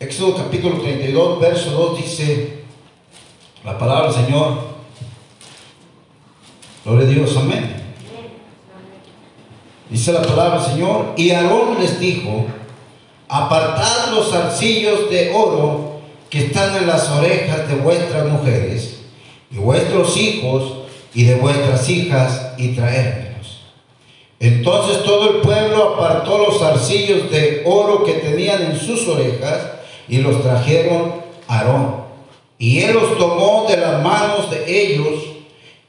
Éxodo 0.00 0.34
capítulo 0.34 0.80
32, 0.80 1.40
verso 1.40 1.72
2 1.72 1.98
dice 1.98 2.60
la 3.62 3.76
palabra 3.76 4.10
del 4.10 4.24
Señor. 4.24 4.54
Gloria 6.86 7.06
a 7.06 7.10
Dios, 7.10 7.36
amén. 7.36 7.76
Dice 9.90 10.12
la 10.14 10.22
palabra 10.22 10.62
del 10.62 10.72
Señor. 10.72 11.12
Y 11.18 11.32
Aarón 11.32 11.78
les 11.78 12.00
dijo, 12.00 12.46
apartad 13.28 14.14
los 14.14 14.32
arcillos 14.32 15.10
de 15.10 15.34
oro 15.34 16.00
que 16.30 16.46
están 16.46 16.74
en 16.76 16.86
las 16.86 17.10
orejas 17.10 17.68
de 17.68 17.74
vuestras 17.74 18.26
mujeres 18.26 19.00
y 19.50 19.58
vuestros 19.58 20.16
hijos 20.16 20.78
y 21.12 21.24
de 21.24 21.34
vuestras 21.34 21.86
hijas 21.90 22.54
y 22.56 22.68
traérmelos. 22.68 23.66
Entonces 24.38 25.04
todo 25.04 25.28
el 25.28 25.36
pueblo 25.42 25.92
apartó 25.92 26.38
los 26.38 26.62
arcillos 26.62 27.30
de 27.30 27.64
oro 27.66 28.02
que 28.02 28.14
tenían 28.14 28.62
en 28.62 28.80
sus 28.80 29.06
orejas 29.06 29.79
y 30.10 30.18
los 30.18 30.42
trajeron 30.42 31.14
a 31.48 31.60
Aarón. 31.60 31.96
Y 32.58 32.80
él 32.80 32.94
los 32.94 33.16
tomó 33.16 33.66
de 33.68 33.78
las 33.78 34.02
manos 34.02 34.50
de 34.50 34.64
ellos 34.82 35.14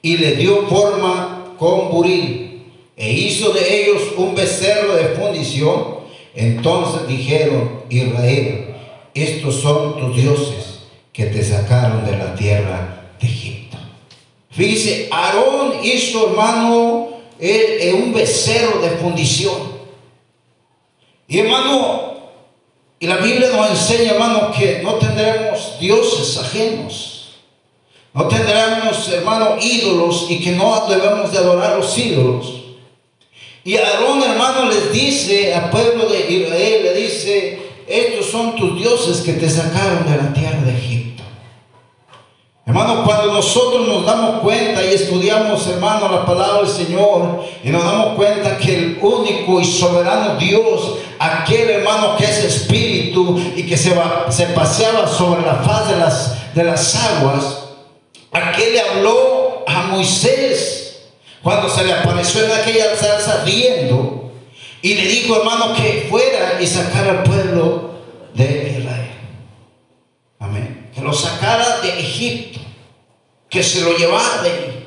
y 0.01 0.17
le 0.17 0.35
dio 0.35 0.67
forma 0.67 1.55
con 1.57 1.89
buril 1.89 2.63
e 2.95 3.11
hizo 3.11 3.51
de 3.51 3.81
ellos 3.81 4.13
un 4.15 4.35
becerro 4.35 4.93
de 4.93 5.09
fundición 5.15 6.01
entonces 6.33 7.07
dijeron, 7.07 7.81
Israel, 7.89 8.75
estos 9.13 9.55
son 9.55 9.97
tus 9.99 10.15
dioses 10.15 10.83
que 11.11 11.25
te 11.25 11.43
sacaron 11.43 12.05
de 12.05 12.17
la 12.17 12.35
tierra 12.35 13.11
de 13.19 13.27
Egipto. 13.27 13.77
Fíjese, 14.49 15.09
Aarón 15.11 15.73
hizo, 15.83 16.29
hermano, 16.29 17.09
un 17.95 18.13
becerro 18.13 18.81
de 18.81 18.89
fundición. 18.91 19.71
Y 21.27 21.39
hermano, 21.39 22.10
y 23.01 23.07
la 23.07 23.17
Biblia 23.17 23.49
nos 23.49 23.71
enseña, 23.71 24.11
hermano, 24.11 24.51
que 24.51 24.81
no 24.83 24.93
tendremos 24.93 25.79
dioses 25.79 26.37
ajenos. 26.37 27.29
No 28.13 28.27
tendremos, 28.27 29.09
hermano, 29.09 29.55
ídolos 29.59 30.27
y 30.29 30.39
que 30.39 30.51
no 30.51 30.85
debemos 30.87 31.31
de 31.31 31.39
adorar 31.39 31.79
los 31.79 31.97
ídolos. 31.97 32.61
Y 33.63 33.75
Aarón, 33.75 34.21
hermano, 34.21 34.69
les 34.69 34.91
dice 34.91 35.51
al 35.51 35.71
pueblo 35.71 36.09
de 36.09 36.31
Israel, 36.31 36.83
le 36.83 36.93
dice, 36.93 37.59
estos 37.87 38.27
son 38.27 38.55
tus 38.55 38.79
dioses 38.79 39.21
que 39.21 39.33
te 39.33 39.49
sacaron 39.49 40.05
de 40.05 40.17
la 40.17 40.31
tierra 40.31 40.61
de 40.61 40.77
Egipto. 40.77 41.10
Hermano, 42.65 43.03
cuando 43.03 43.33
nosotros 43.33 43.87
nos 43.87 44.05
damos 44.05 44.41
cuenta 44.41 44.83
y 44.83 44.93
estudiamos, 44.93 45.65
hermano, 45.67 46.09
la 46.09 46.25
palabra 46.25 46.59
del 46.59 46.67
Señor 46.67 47.43
y 47.63 47.69
nos 47.69 47.83
damos 47.83 48.15
cuenta 48.15 48.57
que 48.57 48.77
el 48.77 48.99
único 49.01 49.59
y 49.59 49.65
soberano 49.65 50.35
Dios, 50.35 50.97
aquel 51.17 51.69
hermano 51.69 52.15
que 52.17 52.25
es 52.25 52.43
espíritu 52.43 53.41
y 53.55 53.63
que 53.63 53.75
se, 53.75 53.93
se 54.29 54.45
paseaba 54.47 55.07
sobre 55.07 55.41
la 55.41 55.55
faz 55.55 55.89
de 55.89 55.97
las, 55.97 56.53
de 56.53 56.63
las 56.63 56.95
aguas, 56.95 57.63
aquel 58.31 58.73
le 58.73 58.81
habló 58.81 59.63
a 59.67 59.81
Moisés 59.87 61.09
cuando 61.41 61.67
se 61.67 61.83
le 61.83 61.93
apareció 61.93 62.45
en 62.45 62.51
aquella 62.51 62.95
salsa 62.95 63.43
riendo 63.43 64.31
y 64.83 64.93
le 64.93 65.05
dijo, 65.07 65.35
hermano, 65.35 65.73
que 65.75 66.07
fuera 66.09 66.61
y 66.61 66.67
sacara 66.67 67.11
al 67.11 67.23
pueblo 67.23 67.91
de 68.33 68.77
Israel. 68.79 69.11
Amén. 70.39 70.80
Lo 71.01 71.13
sacara 71.13 71.81
de 71.81 71.99
Egipto, 71.99 72.59
que 73.49 73.63
se 73.63 73.81
lo 73.81 73.97
llevara 73.97 74.43
de 74.43 74.49
ahí. 74.49 74.81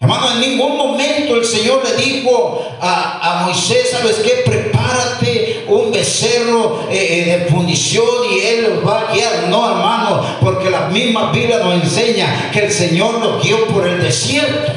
Hermano, 0.00 0.32
en 0.32 0.40
ningún 0.40 0.76
momento 0.76 1.36
el 1.36 1.46
Señor 1.46 1.82
le 1.82 2.04
dijo 2.04 2.62
a, 2.78 3.44
Moisés, 3.46 3.88
¿sabes 3.90 4.16
qué? 4.16 4.42
Prepárate 4.44 5.64
un 5.66 5.90
becerro 5.90 6.86
eh, 6.90 7.24
eh, 7.26 7.38
de 7.38 7.46
fundición 7.46 8.04
y 8.30 8.40
Él 8.40 8.82
va 8.86 9.00
a 9.00 9.14
guiar. 9.14 9.48
No, 9.48 9.66
hermano, 9.66 10.22
porque 10.42 10.68
la 10.68 10.88
misma 10.88 11.32
Biblia 11.32 11.60
nos 11.60 11.82
enseña 11.82 12.50
que 12.52 12.66
el 12.66 12.70
Señor 12.72 13.18
nos 13.18 13.42
guió 13.42 13.66
por 13.68 13.86
el 13.86 14.02
desierto. 14.02 14.72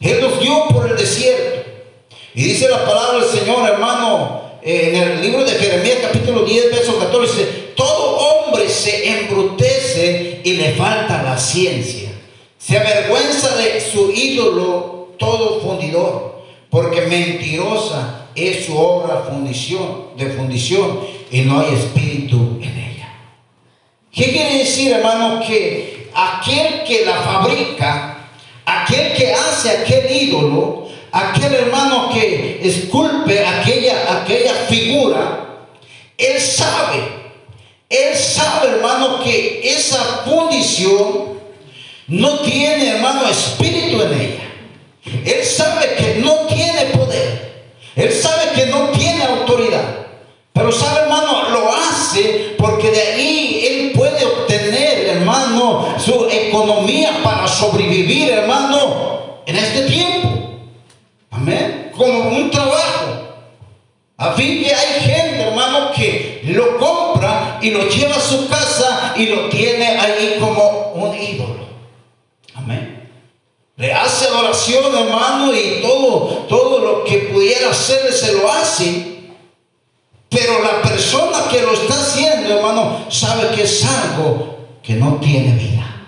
Él 0.00 0.20
los 0.22 0.40
dio 0.40 0.66
por 0.68 0.88
el 0.88 0.96
desierto. 0.96 1.70
Y 2.34 2.44
dice 2.44 2.70
la 2.70 2.86
palabra 2.86 3.18
del 3.18 3.28
Señor, 3.28 3.68
hermano, 3.68 4.40
en 4.62 4.96
el 4.96 5.20
libro 5.20 5.44
de 5.44 5.52
Jeremías 5.52 5.98
capítulo 6.00 6.44
10, 6.44 6.70
verso 6.70 6.98
14, 6.98 7.36
dice, 7.36 7.61
todo 7.74 8.18
hombre 8.18 8.68
se 8.68 9.20
embrutece 9.20 10.40
y 10.44 10.54
le 10.54 10.72
falta 10.72 11.22
la 11.22 11.38
ciencia. 11.38 12.10
Se 12.58 12.78
avergüenza 12.78 13.56
de 13.56 13.80
su 13.80 14.10
ídolo 14.10 15.14
todo 15.18 15.60
fundidor, 15.60 16.42
porque 16.70 17.02
mentirosa 17.02 18.28
es 18.34 18.66
su 18.66 18.76
obra 18.76 19.24
fundición, 19.28 20.08
de 20.16 20.30
fundición 20.30 21.00
y 21.30 21.42
no 21.42 21.60
hay 21.60 21.74
espíritu 21.74 22.58
en 22.62 22.78
ella. 22.78 23.18
¿Qué 24.12 24.30
quiere 24.30 24.58
decir, 24.58 24.92
hermano? 24.92 25.40
Que 25.46 26.10
aquel 26.14 26.84
que 26.84 27.04
la 27.04 27.20
fabrica 27.22 28.12
aquel 28.64 29.12
que 29.14 29.32
hace 29.32 29.70
aquel 29.70 30.10
ídolo, 30.10 30.88
aquel 31.10 31.54
hermano 31.54 32.10
que 32.12 32.60
esculpe 32.62 33.44
aquella, 33.44 34.20
aquella 34.20 34.54
figura, 34.68 35.66
él 36.16 36.40
sabe, 36.40 37.21
él 37.92 38.16
sabe 38.16 38.70
hermano 38.70 39.20
que 39.22 39.60
esa 39.62 40.22
fundición 40.24 41.38
no 42.08 42.38
tiene 42.40 42.96
hermano 42.96 43.28
espíritu 43.28 44.00
en 44.00 44.12
ella. 44.14 44.42
Él 45.04 45.44
sabe 45.44 45.94
que 45.96 46.14
no 46.24 46.46
tiene 46.46 46.86
poder. 46.86 47.66
Él 47.94 48.10
sabe 48.10 48.52
que 48.54 48.66
no 48.66 48.88
tiene 48.90 49.24
autoridad. 49.24 50.06
Pero 50.54 50.72
sabe, 50.72 51.00
hermano, 51.00 51.50
lo 51.50 51.70
hace 51.70 52.54
porque 52.56 52.90
de 52.90 53.00
ahí 53.00 53.66
él 53.68 53.92
puede 53.92 54.24
obtener, 54.24 55.08
hermano, 55.08 55.94
su 55.98 56.28
economía 56.30 57.20
para 57.22 57.46
sobrevivir, 57.46 58.30
hermano, 58.30 59.42
en 59.46 59.56
este 59.56 59.82
tiempo. 59.82 60.28
Amén. 61.30 61.92
Como 61.96 62.30
un 62.30 62.50
trabajo. 62.50 63.22
A 64.16 64.32
fin 64.32 64.62
que 64.62 64.74
Le 73.82 73.92
hace 73.92 74.28
adoración, 74.28 74.96
hermano, 74.96 75.52
y 75.52 75.82
todo, 75.82 76.46
todo 76.48 76.78
lo 76.78 77.02
que 77.02 77.18
pudiera 77.32 77.70
hacerle 77.70 78.12
se 78.12 78.32
lo 78.34 78.48
hace 78.48 79.24
Pero 80.30 80.62
la 80.62 80.80
persona 80.82 81.48
que 81.50 81.62
lo 81.62 81.72
está 81.72 81.94
haciendo, 81.94 82.58
hermano, 82.58 83.06
sabe 83.10 83.48
que 83.56 83.64
es 83.64 83.84
algo 83.84 84.56
que 84.84 84.94
no 84.94 85.16
tiene 85.16 85.56
vida. 85.58 86.06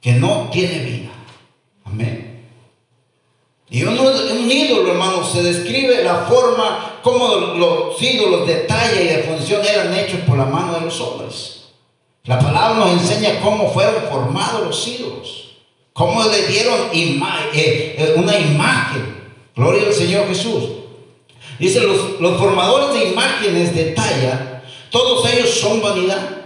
Que 0.00 0.14
no 0.14 0.48
tiene 0.50 0.80
vida. 0.80 1.12
Amén. 1.84 2.48
Y 3.70 3.84
un, 3.84 3.96
un 3.96 4.50
ídolo, 4.50 4.90
hermano, 4.90 5.24
se 5.24 5.40
describe 5.40 6.02
la 6.02 6.26
forma 6.26 6.98
como 7.00 7.28
los 7.28 8.02
ídolos 8.02 8.44
de 8.44 8.56
talla 8.56 9.00
y 9.00 9.06
de 9.06 9.22
función 9.22 9.64
eran 9.64 9.94
hechos 9.94 10.18
por 10.26 10.36
la 10.36 10.46
mano 10.46 10.72
de 10.74 10.80
los 10.80 11.00
hombres. 11.00 11.62
La 12.24 12.40
palabra 12.40 12.74
nos 12.74 12.90
enseña 13.00 13.40
cómo 13.40 13.70
fueron 13.70 14.02
formados 14.10 14.66
los 14.66 14.88
ídolos, 14.88 15.41
cómo 15.92 16.22
le 16.24 16.46
dieron 16.46 16.90
eh, 16.92 17.96
eh, 17.98 18.14
una 18.16 18.38
imagen. 18.38 19.22
Gloria 19.54 19.86
al 19.86 19.92
Señor 19.92 20.26
Jesús. 20.28 20.64
Dice, 21.58 21.80
los, 21.80 22.20
los 22.20 22.38
formadores 22.38 22.94
de 22.94 23.10
imágenes 23.10 23.74
de 23.74 23.92
talla, 23.92 24.62
todos 24.90 25.28
ellos 25.32 25.50
son 25.50 25.82
vanidad. 25.82 26.38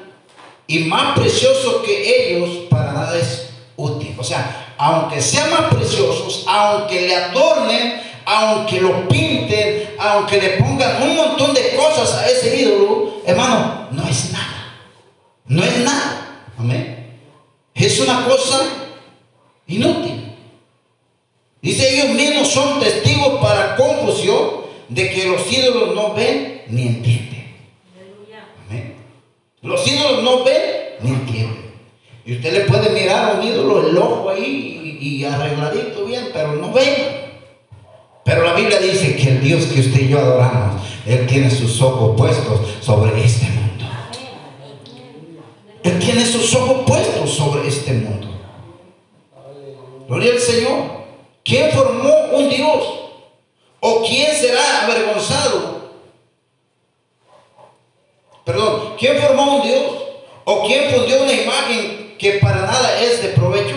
Y 0.66 0.80
más 0.80 1.16
precioso 1.16 1.82
que 1.82 2.32
ellos 2.32 2.66
para 2.68 2.92
nada 2.92 3.18
es 3.18 3.50
útil. 3.76 4.14
O 4.18 4.24
sea, 4.24 4.74
aunque 4.76 5.22
sean 5.22 5.50
más 5.50 5.74
preciosos, 5.74 6.44
aunque 6.48 7.02
le 7.02 7.14
adornen, 7.14 8.02
aunque 8.24 8.80
lo 8.80 9.08
pinten, 9.08 9.94
aunque 9.98 10.40
le 10.40 10.48
pongan 10.58 11.02
un 11.02 11.16
montón 11.16 11.54
de 11.54 11.76
cosas 11.76 12.12
a 12.14 12.28
ese 12.28 12.60
ídolo, 12.62 13.20
hermano, 13.24 13.88
no 13.92 14.08
es 14.08 14.32
nada. 14.32 14.74
No 15.46 15.62
es 15.62 15.78
nada. 15.78 16.42
Amén. 16.58 17.20
Es 17.72 18.00
una 18.00 18.24
cosa 18.24 18.85
inútil. 19.66 20.34
Dice, 21.62 21.94
ellos 21.94 22.14
mismos 22.14 22.48
son 22.48 22.80
testigos 22.80 23.40
para 23.40 23.76
confusión 23.76 24.66
de 24.88 25.10
que 25.10 25.26
los 25.26 25.52
ídolos 25.52 25.94
no 25.94 26.14
ven 26.14 26.62
ni 26.68 26.82
entienden. 26.82 27.56
Amén. 28.68 28.94
Los 29.62 29.86
ídolos 29.86 30.22
no 30.22 30.44
ven 30.44 30.62
ni 31.00 31.10
entienden. 31.10 31.66
Y 32.24 32.34
usted 32.34 32.52
le 32.52 32.60
puede 32.60 32.90
mirar 32.90 33.30
a 33.30 33.38
un 33.38 33.46
ídolo 33.46 33.88
el 33.88 33.96
ojo 33.96 34.30
ahí 34.30 34.98
y, 35.00 35.24
arregladito 35.24 36.04
bien, 36.04 36.28
pero 36.32 36.54
no 36.54 36.72
ven. 36.72 37.26
Pero 38.24 38.44
la 38.44 38.54
Biblia 38.54 38.78
dice 38.78 39.16
que 39.16 39.28
el 39.28 39.40
Dios 39.42 39.66
que 39.66 39.80
usted 39.80 40.00
y 40.00 40.08
yo 40.08 40.18
adoramos, 40.18 40.82
Él 41.06 41.26
tiene 41.26 41.50
sus 41.50 41.80
ojos 41.80 42.16
puestos 42.16 42.60
sobre 42.80 43.24
este 43.24 43.46
mundo. 43.46 43.84
Él 45.84 45.98
tiene 46.00 46.26
sus 46.26 46.52
ojos 46.54 46.84
puestos 46.84 47.30
sobre 47.30 47.68
este 47.68 47.92
mundo. 47.92 48.35
Gloria 50.08 50.32
al 50.32 50.40
Señor. 50.40 51.06
¿Quién 51.44 51.70
formó 51.72 52.12
un 52.32 52.48
Dios? 52.48 52.84
¿O 53.80 54.02
quién 54.06 54.34
será 54.34 54.84
avergonzado? 54.84 55.76
Perdón, 58.44 58.94
¿quién 58.98 59.20
formó 59.20 59.56
un 59.56 59.62
Dios? 59.62 59.92
¿O 60.44 60.66
quién 60.66 60.92
fundió 60.92 61.22
una 61.22 61.32
imagen 61.32 62.16
que 62.18 62.32
para 62.34 62.62
nada 62.62 63.00
es 63.00 63.22
de 63.22 63.28
provecho? 63.30 63.76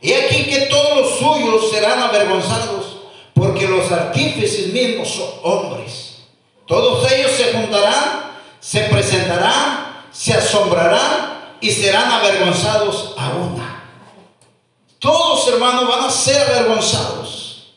Y 0.00 0.12
aquí 0.12 0.44
que 0.44 0.66
todos 0.66 0.98
los 0.98 1.18
suyos 1.18 1.70
serán 1.70 1.98
avergonzados, 2.00 2.98
porque 3.32 3.66
los 3.66 3.90
artífices 3.90 4.72
mismos 4.72 5.08
son 5.08 5.30
hombres. 5.42 6.18
Todos 6.66 7.10
ellos 7.10 7.30
se 7.32 7.52
juntarán, 7.52 8.32
se 8.60 8.80
presentarán, 8.84 10.04
se 10.12 10.34
asombrarán 10.34 11.56
y 11.60 11.70
serán 11.70 12.10
avergonzados 12.10 13.14
a 13.16 13.30
una. 13.30 13.73
Todos, 15.04 15.46
hermanos, 15.48 15.86
van 15.86 16.04
a 16.06 16.10
ser 16.10 16.40
avergonzados. 16.48 17.74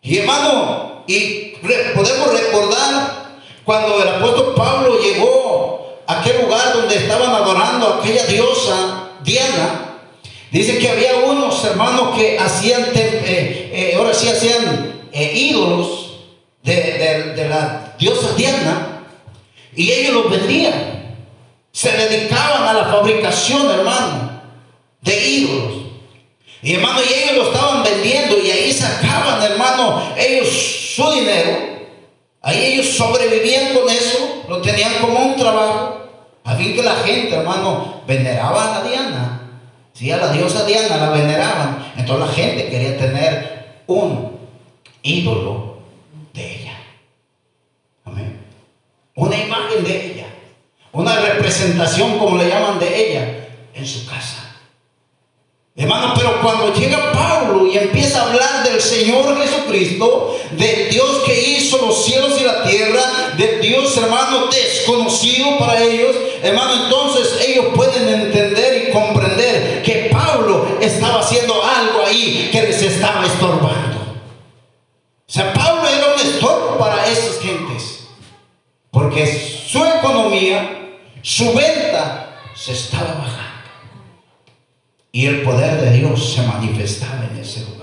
Y 0.00 0.18
hermano, 0.18 1.02
y 1.08 1.56
podemos 1.96 2.32
recordar 2.32 3.40
cuando 3.64 4.00
el 4.00 4.08
apóstol 4.08 4.54
Pablo 4.54 5.00
llegó 5.00 5.98
a 6.06 6.20
aquel 6.20 6.42
lugar 6.42 6.74
donde 6.74 6.94
estaban 6.94 7.34
adorando 7.34 7.88
a 7.88 7.96
aquella 7.98 8.24
diosa 8.26 9.08
Diana. 9.24 9.98
Dice 10.52 10.78
que 10.78 10.90
había 10.90 11.16
unos 11.26 11.64
hermanos 11.64 12.16
que 12.16 12.38
hacían, 12.38 12.82
eh, 12.94 13.70
eh, 13.74 13.94
ahora 13.98 14.14
sí 14.14 14.28
hacían 14.28 15.08
eh, 15.10 15.32
ídolos 15.34 16.20
de, 16.62 17.32
de 17.34 17.48
la 17.48 17.96
diosa 17.98 18.32
Diana 18.36 19.02
y 19.74 19.90
ellos 19.90 20.14
los 20.14 20.30
vendían. 20.30 21.16
Se 21.72 21.90
dedicaban 21.90 22.62
a 22.62 22.74
la 22.74 22.84
fabricación, 22.84 23.68
hermano, 23.68 24.40
de 25.00 25.28
ídolos. 25.28 25.81
Y 26.62 26.74
hermano, 26.74 27.00
y 27.02 27.12
ellos 27.12 27.36
lo 27.36 27.52
estaban 27.52 27.82
vendiendo 27.82 28.38
y 28.38 28.50
ahí 28.50 28.72
sacaban, 28.72 29.42
hermano, 29.42 30.14
ellos 30.16 30.48
su 30.94 31.10
dinero. 31.10 31.72
Ahí 32.40 32.72
ellos 32.72 32.86
sobrevivían 32.86 33.74
con 33.74 33.88
eso, 33.88 34.44
lo 34.48 34.62
tenían 34.62 34.94
como 35.00 35.18
un 35.18 35.36
trabajo. 35.36 36.02
A 36.44 36.54
fin 36.54 36.74
que 36.74 36.82
la 36.82 36.96
gente, 36.96 37.34
hermano, 37.34 38.02
veneraba 38.06 38.76
a 38.76 38.82
Diana. 38.84 39.50
Si 39.92 40.10
a 40.10 40.16
la 40.16 40.32
diosa 40.32 40.64
Diana 40.64 40.96
la 40.96 41.10
veneraban. 41.10 41.92
Entonces 41.96 42.26
la 42.26 42.32
gente 42.32 42.68
quería 42.68 42.96
tener 42.96 43.82
un 43.86 44.38
ídolo 45.02 45.78
de 46.32 46.60
ella. 46.60 46.78
Amén. 48.04 48.40
Una 49.14 49.36
imagen 49.36 49.84
de 49.84 50.12
ella. 50.12 50.26
Una 50.92 51.16
representación, 51.16 52.18
como 52.18 52.36
le 52.36 52.48
llaman, 52.48 52.78
de 52.78 53.10
ella 53.10 53.48
en 53.74 53.86
su 53.86 54.06
casa. 54.06 54.51
Hermano, 55.74 56.12
pero 56.14 56.38
cuando 56.42 56.74
llega 56.74 57.12
Pablo 57.12 57.66
y 57.66 57.78
empieza 57.78 58.20
a 58.20 58.26
hablar 58.26 58.62
del 58.64 58.78
Señor 58.78 59.38
Jesucristo, 59.40 60.36
del 60.50 60.90
Dios 60.90 61.22
que 61.24 61.50
hizo 61.52 61.78
los 61.78 62.04
cielos 62.04 62.38
y 62.38 62.44
la 62.44 62.62
tierra, 62.62 63.00
del 63.38 63.60
Dios, 63.62 63.96
hermano, 63.96 64.48
desconocido 64.48 65.58
para 65.58 65.82
ellos, 65.82 66.14
hermano, 66.42 66.84
entonces 66.84 67.48
ellos 67.48 67.66
pueden 67.74 68.06
entender 68.06 68.88
y 68.88 68.92
comprender 68.92 69.82
que 69.82 70.10
Pablo 70.12 70.76
estaba 70.78 71.20
haciendo 71.20 71.54
algo 71.64 72.04
ahí 72.06 72.50
que 72.52 72.62
les 72.64 72.82
estaba 72.82 73.24
estorbando. 73.24 74.00
O 75.26 75.32
sea, 75.32 75.54
Pablo 75.54 75.88
era 75.88 76.14
un 76.14 76.20
estorbo 76.20 76.76
para 76.78 77.06
esas 77.06 77.40
gentes, 77.40 78.00
porque 78.90 79.64
su 79.66 79.82
economía, 79.82 80.98
su 81.22 81.54
venta 81.54 82.42
se 82.54 82.72
estaba 82.72 83.14
bajando. 83.14 83.41
Y 85.14 85.26
el 85.26 85.42
poder 85.42 85.78
de 85.78 85.98
Dios 85.98 86.32
se 86.32 86.42
manifestaba 86.42 87.28
en 87.30 87.38
ese 87.38 87.60
lugar. 87.66 87.82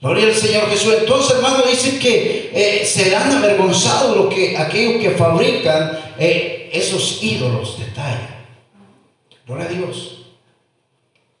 Gloria 0.00 0.26
al 0.26 0.34
Señor 0.34 0.68
Jesús. 0.68 0.94
Entonces, 1.00 1.36
hermano, 1.36 1.64
dice 1.68 1.98
que 1.98 2.50
eh, 2.54 2.86
serán 2.86 3.32
avergonzados 3.32 4.16
lo 4.16 4.28
que, 4.28 4.56
aquellos 4.56 5.02
que 5.02 5.10
fabrican 5.10 5.98
eh, 6.18 6.70
esos 6.72 7.20
ídolos 7.20 7.80
de 7.80 7.86
talla. 7.86 8.44
Gloria 9.44 9.66
a 9.66 9.68
Dios. 9.68 10.26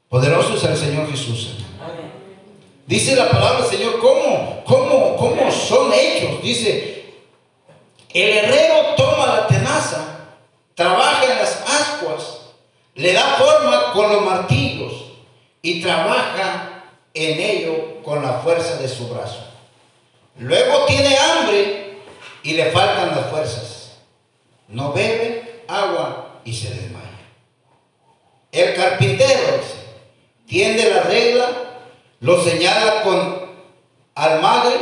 Poderoso 0.08 0.56
es 0.56 0.64
el 0.64 0.76
Señor 0.76 1.08
Jesús. 1.08 1.56
Dice 2.84 3.14
la 3.14 3.30
palabra 3.30 3.64
Señor, 3.64 4.00
¿cómo, 4.00 4.62
cómo, 4.66 5.16
cómo 5.16 5.52
son 5.52 5.92
hechos? 5.94 6.42
Dice, 6.42 7.04
el 8.12 8.28
herrero 8.28 8.94
toma 8.96 9.26
la 9.26 9.46
tenaza, 9.46 10.26
trabaja 10.74 11.32
en 11.32 11.38
las 11.38 11.62
ascuas 11.62 12.41
le 12.94 13.12
da 13.12 13.36
forma 13.38 13.92
con 13.92 14.12
los 14.12 14.24
martillos 14.24 14.92
y 15.62 15.80
trabaja 15.80 16.84
en 17.14 17.40
ello 17.40 18.02
con 18.02 18.22
la 18.22 18.34
fuerza 18.34 18.76
de 18.76 18.88
su 18.88 19.08
brazo. 19.08 19.44
Luego 20.38 20.84
tiene 20.86 21.16
hambre 21.16 21.98
y 22.42 22.54
le 22.54 22.70
faltan 22.70 23.10
las 23.10 23.30
fuerzas. 23.30 23.92
No 24.68 24.92
bebe 24.92 25.64
agua 25.68 26.40
y 26.44 26.52
se 26.54 26.70
desmaya. 26.70 27.02
El 28.50 28.74
carpintero 28.74 29.60
tiende 30.46 30.90
la 30.90 31.02
regla, 31.04 31.48
lo 32.20 32.42
señala 32.42 33.02
con 33.02 33.50
almagre, 34.14 34.76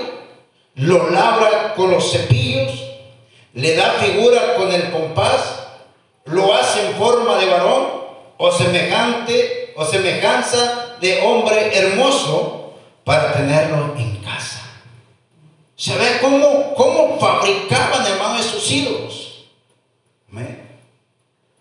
lo 0.74 1.10
labra 1.10 1.74
con 1.74 1.90
los 1.90 2.10
cepillos, 2.10 2.72
le 3.54 3.76
da 3.76 3.92
figura 3.92 4.54
con 4.56 4.72
el 4.72 4.90
compás, 4.90 5.68
lo 6.24 6.54
hace 6.54 6.88
en 6.88 6.94
forma 6.94 7.38
de 7.38 7.46
varón 7.46 7.99
o 8.40 8.50
semejante 8.50 9.74
o 9.76 9.84
semejanza 9.84 10.96
de 10.98 11.20
hombre 11.20 11.76
hermoso 11.76 12.72
para 13.04 13.34
tenerlo 13.34 13.94
en 13.98 14.16
casa. 14.16 14.62
Se 15.76 15.94
ve 15.96 16.18
cómo, 16.22 16.74
cómo 16.74 17.18
fabricaban, 17.20 18.06
hermano, 18.06 18.38
esos 18.38 18.70
ídolos. 18.70 19.44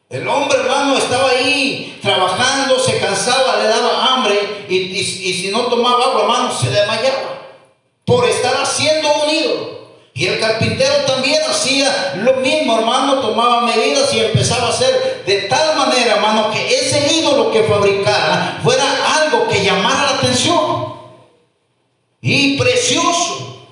El 0.10 0.28
hombre, 0.28 0.58
hermano, 0.58 0.98
estaba 0.98 1.30
ahí 1.30 2.00
trabajando, 2.02 2.80
se 2.80 2.98
cansaba, 2.98 3.58
le 3.58 3.68
daba 3.68 4.13
hambre 4.13 4.65
y, 4.70 4.76
y 4.76 5.04
si 5.04 5.52
no 5.52 5.63
tomaba 5.65 6.04
agua, 6.06 6.22
hermano, 6.22 6.52
se 6.52 6.70
desmayaba 6.70 7.39
por 8.06 8.24
ídolo. 8.26 8.38
Y 10.20 10.28
el 10.28 10.38
carpintero 10.38 11.06
también 11.08 11.42
hacía 11.50 12.16
lo 12.26 12.34
mismo, 12.42 12.78
hermano, 12.78 13.22
tomaba 13.22 13.62
medidas 13.62 14.14
y 14.14 14.20
empezaba 14.20 14.68
a 14.68 14.70
hacer 14.72 15.24
de 15.26 15.44
tal 15.44 15.78
manera, 15.78 16.16
hermano, 16.16 16.52
que 16.52 16.76
ese 16.76 17.16
ídolo 17.16 17.50
que 17.52 17.64
fabricara 17.64 18.60
fuera 18.62 18.84
algo 19.16 19.48
que 19.48 19.64
llamara 19.64 20.12
la 20.12 20.18
atención. 20.18 20.94
Y 22.20 22.58
precioso. 22.58 23.66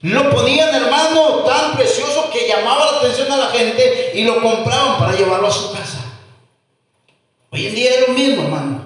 Lo 0.00 0.30
ponían, 0.30 0.74
hermano, 0.74 1.44
tan 1.44 1.76
precioso 1.76 2.30
que 2.32 2.48
llamaba 2.48 2.92
la 2.92 2.98
atención 3.00 3.30
a 3.32 3.36
la 3.36 3.48
gente 3.48 4.12
y 4.14 4.24
lo 4.24 4.40
compraban 4.40 4.98
para 4.98 5.14
llevarlo 5.14 5.48
a 5.48 5.52
su 5.52 5.74
casa. 5.74 6.00
Hoy 7.50 7.66
en 7.66 7.74
día 7.74 7.90
es 7.90 8.08
lo 8.08 8.14
mismo, 8.14 8.44
hermano. 8.44 8.82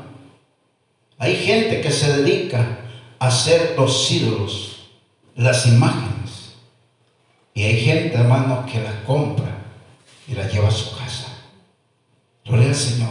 Hay 1.18 1.36
gente 1.36 1.82
que 1.82 1.92
se 1.92 2.16
dedica 2.16 2.80
a 3.20 3.28
hacer 3.28 3.74
los 3.78 4.10
ídolos, 4.10 4.88
las 5.36 5.66
imágenes. 5.66 6.39
Y 7.54 7.64
hay 7.64 7.80
gente, 7.80 8.16
hermano, 8.16 8.64
que 8.70 8.80
las 8.80 8.94
compra 9.06 9.58
y 10.28 10.34
las 10.34 10.52
lleva 10.52 10.68
a 10.68 10.72
su 10.72 10.96
casa. 10.96 11.26
Gloria 12.44 12.68
al 12.68 12.74
Señor. 12.74 13.08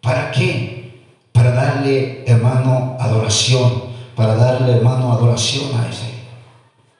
¿Para 0.00 0.30
qué? 0.30 1.04
Para 1.32 1.50
darle, 1.50 2.24
hermano, 2.26 2.96
adoración. 2.98 3.84
Para 4.14 4.34
darle, 4.36 4.72
hermano, 4.72 5.12
adoración 5.12 5.70
a 5.78 5.88
ese. 5.88 6.06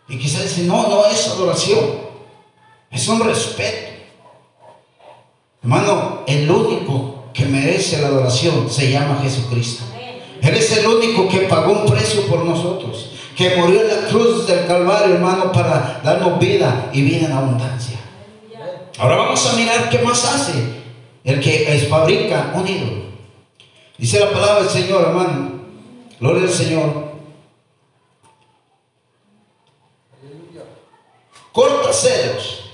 Y 0.08 0.18
quizás 0.18 0.42
dice, 0.42 0.62
no, 0.64 0.88
no 0.88 1.06
es 1.06 1.28
adoración. 1.28 1.80
Es 2.90 3.08
un 3.08 3.24
respeto. 3.24 3.86
Hermano, 5.62 6.22
el 6.26 6.50
único 6.50 7.24
que 7.32 7.44
merece 7.44 8.00
la 8.00 8.08
adoración 8.08 8.70
se 8.70 8.90
llama 8.90 9.20
Jesucristo. 9.22 9.84
Él 10.40 10.54
es 10.54 10.76
el 10.78 10.86
único 10.86 11.28
que 11.28 11.40
pagó 11.40 11.72
un 11.72 11.86
precio 11.86 12.26
por 12.26 12.44
nosotros, 12.44 13.10
que 13.36 13.54
murió 13.56 13.82
en 13.82 13.88
la 13.88 14.08
cruz 14.08 14.46
del 14.46 14.66
Calvario, 14.66 15.16
hermano, 15.16 15.52
para 15.52 16.00
darnos 16.02 16.38
vida 16.38 16.90
y 16.92 17.02
vida 17.02 17.26
en 17.26 17.32
abundancia. 17.32 17.98
Ahora 18.98 19.16
vamos 19.16 19.46
a 19.46 19.56
mirar 19.56 19.90
qué 19.90 19.98
más 19.98 20.24
hace 20.24 20.54
el 21.22 21.40
que 21.40 21.86
fabrica 21.90 22.52
un 22.54 22.66
ídolo. 22.66 23.02
Dice 23.98 24.20
la 24.20 24.30
palabra 24.30 24.62
del 24.62 24.70
Señor, 24.70 25.02
hermano. 25.02 25.52
Gloria 26.18 26.44
al 26.44 26.50
Señor. 26.50 27.06
Corta 31.52 31.92
cedros 31.92 32.70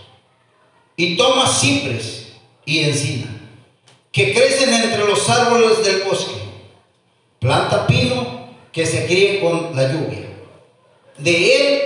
y 0.96 1.16
toma 1.16 1.46
cipres 1.46 2.34
y 2.64 2.80
encina, 2.80 3.26
que 4.12 4.32
crecen 4.32 4.72
entre 4.74 5.06
los 5.06 5.28
árboles 5.28 5.84
del 5.84 6.02
bosque. 6.02 6.34
Planta 7.40 7.86
pino 7.88 8.46
que 8.72 8.86
se 8.86 9.06
críe 9.06 9.40
con 9.40 9.74
la 9.74 9.92
lluvia. 9.92 10.31
De 11.18 11.56
él 11.56 11.82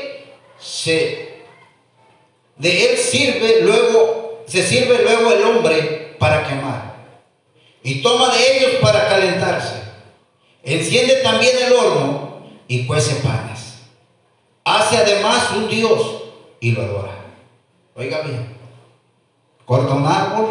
se 0.58 1.26
de 2.56 2.90
él 2.90 2.96
sirve 2.96 3.60
luego 3.62 4.44
se 4.46 4.66
sirve 4.66 5.02
luego 5.02 5.32
el 5.32 5.42
hombre 5.42 6.16
para 6.18 6.46
quemar. 6.46 6.96
Y 7.82 8.02
toma 8.02 8.34
de 8.34 8.56
ellos 8.56 8.70
para 8.80 9.08
calentarse. 9.08 9.82
Enciende 10.62 11.16
también 11.16 11.56
el 11.66 11.72
horno 11.72 12.42
y 12.66 12.86
cuece 12.86 13.16
panes. 13.16 13.74
Hace 14.64 14.96
además 14.96 15.52
un 15.56 15.68
dios 15.68 16.22
y 16.60 16.72
lo 16.72 16.82
adora. 16.82 17.12
Oiga 17.94 18.20
bien 18.22 18.56
corta 19.66 19.94
un 19.94 20.06
árbol, 20.06 20.46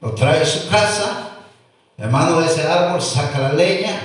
lo 0.00 0.12
trae 0.12 0.42
a 0.42 0.46
su 0.46 0.68
casa, 0.68 1.30
hermano 1.98 2.40
de 2.40 2.46
ese 2.46 2.62
árbol 2.62 3.02
saca 3.02 3.40
la 3.40 3.52
leña 3.52 4.00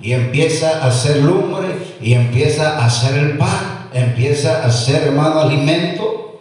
y 0.00 0.12
empieza 0.12 0.84
a 0.84 0.88
hacer 0.88 1.16
lumbre 1.16 1.79
y 2.00 2.14
empieza 2.14 2.78
a 2.78 2.86
hacer 2.86 3.18
el 3.18 3.36
pan, 3.36 3.88
empieza 3.92 4.62
a 4.62 4.66
hacer, 4.66 5.02
hermano, 5.08 5.40
alimento. 5.40 6.40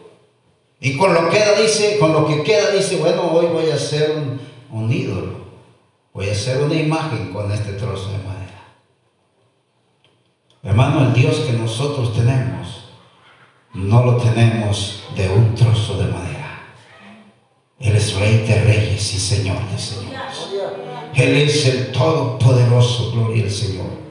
Y 0.79 0.97
con 0.97 1.13
lo 1.13 1.29
que 1.29 1.37
queda 1.37 1.59
dice, 1.59 1.97
con 1.99 2.13
lo 2.13 2.25
que 2.25 2.43
queda 2.43 2.71
dice, 2.71 2.97
bueno, 2.97 3.23
hoy 3.31 3.47
voy 3.47 3.69
a 3.69 3.75
hacer 3.75 4.11
un, 4.11 4.39
un 4.71 4.91
ídolo, 4.91 5.33
voy 6.13 6.29
a 6.29 6.31
hacer 6.31 6.61
una 6.61 6.75
imagen 6.75 7.33
con 7.33 7.51
este 7.51 7.73
trozo 7.73 8.11
de 8.11 8.17
madera. 8.19 8.63
Hermano, 10.63 11.07
el 11.07 11.13
Dios 11.13 11.39
que 11.39 11.53
nosotros 11.53 12.13
tenemos, 12.13 12.91
no 13.73 14.05
lo 14.05 14.17
tenemos 14.17 15.03
de 15.15 15.29
un 15.29 15.53
trozo 15.55 15.97
de 15.97 16.05
madera. 16.05 16.63
Él 17.79 17.95
es 17.95 18.13
rey 18.15 18.45
de 18.45 18.61
reyes 18.63 19.13
y 19.13 19.19
señor 19.19 19.57
de 19.71 19.77
señores. 19.77 20.09
Él 21.15 21.35
es 21.37 21.65
el 21.65 21.91
todopoderoso, 21.91 23.11
gloria 23.11 23.43
al 23.43 23.51
Señor. 23.51 24.08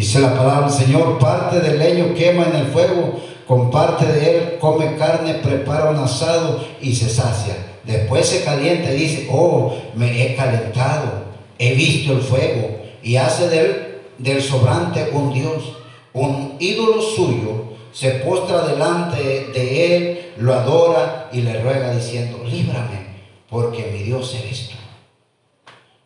Dice 0.00 0.18
la 0.18 0.34
palabra 0.34 0.66
del 0.66 0.86
Señor, 0.86 1.18
parte 1.18 1.60
del 1.60 1.78
leño 1.78 2.14
quema 2.14 2.46
en 2.46 2.56
el 2.56 2.66
fuego, 2.68 3.20
con 3.46 3.70
parte 3.70 4.06
de 4.06 4.30
él 4.30 4.58
come 4.58 4.96
carne, 4.96 5.34
prepara 5.34 5.90
un 5.90 5.98
asado 5.98 6.64
y 6.80 6.94
se 6.94 7.10
sacia. 7.10 7.54
Después 7.84 8.26
se 8.26 8.42
calienta 8.42 8.94
y 8.94 8.96
dice, 8.96 9.28
oh, 9.30 9.74
me 9.94 10.22
he 10.22 10.34
calentado, 10.34 11.24
he 11.58 11.74
visto 11.74 12.14
el 12.14 12.22
fuego 12.22 12.78
y 13.02 13.16
hace 13.16 13.50
del, 13.50 13.98
del 14.16 14.40
sobrante 14.40 15.10
un 15.12 15.34
Dios, 15.34 15.76
un 16.14 16.56
ídolo 16.58 17.02
suyo 17.02 17.64
se 17.92 18.12
postra 18.12 18.68
delante 18.68 19.22
de 19.52 19.96
él, 19.96 20.32
lo 20.38 20.54
adora 20.54 21.28
y 21.30 21.42
le 21.42 21.60
ruega 21.60 21.94
diciendo, 21.94 22.42
líbrame, 22.42 23.04
porque 23.50 23.90
mi 23.92 24.02
Dios 24.04 24.34
eres 24.42 24.70
tú. 24.70 24.76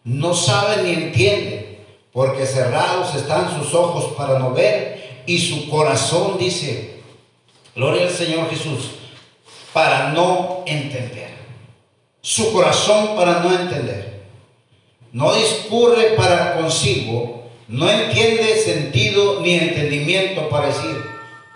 No 0.03 0.35
sabe 0.35 0.83
ni 0.83 0.95
entiende, 0.95 1.74
porque 2.15 2.47
cerrados 2.47 3.13
están 3.17 3.59
sus 3.59 3.75
ojos 3.75 4.15
para 4.17 4.39
no 4.39 4.55
ver 4.55 5.25
y 5.27 5.37
su 5.37 5.69
corazón 5.69 6.39
dice, 6.39 7.01
gloria 7.75 8.07
al 8.07 8.11
Señor 8.11 8.49
Jesús, 8.49 8.93
para 9.73 10.13
no 10.13 10.63
entender. 10.65 11.35
Su 12.21 12.53
corazón 12.53 13.17
para 13.17 13.41
no 13.41 13.53
entender. 13.53 14.23
No 15.11 15.35
discurre 15.35 16.11
para 16.17 16.55
consigo, 16.55 17.49
no 17.67 17.91
entiende 17.91 18.59
sentido 18.59 19.41
ni 19.41 19.55
entendimiento 19.55 20.49
para 20.49 20.69
decir, 20.69 21.05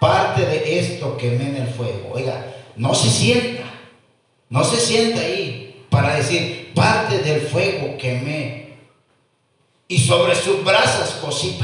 parte 0.01 0.45
de 0.45 0.81
esto 0.81 1.17
quemé 1.17 1.51
en 1.51 1.57
el 1.57 1.69
fuego. 1.69 2.11
Oiga, 2.15 2.53
no 2.75 2.97
se 2.97 3.09
sienta, 3.09 3.63
no 4.51 4.65
se 4.65 4.81
sienta 4.81 5.21
ahí 5.21 5.85
para 5.89 6.17
decir, 6.17 6.73
parte 6.75 7.19
del 7.19 7.43
fuego 7.43 7.97
quemé 7.97 8.68
y 9.89 9.99
sobre 9.99 10.35
sus 10.35 10.63
brasas 10.63 11.13
cocí 11.23 11.59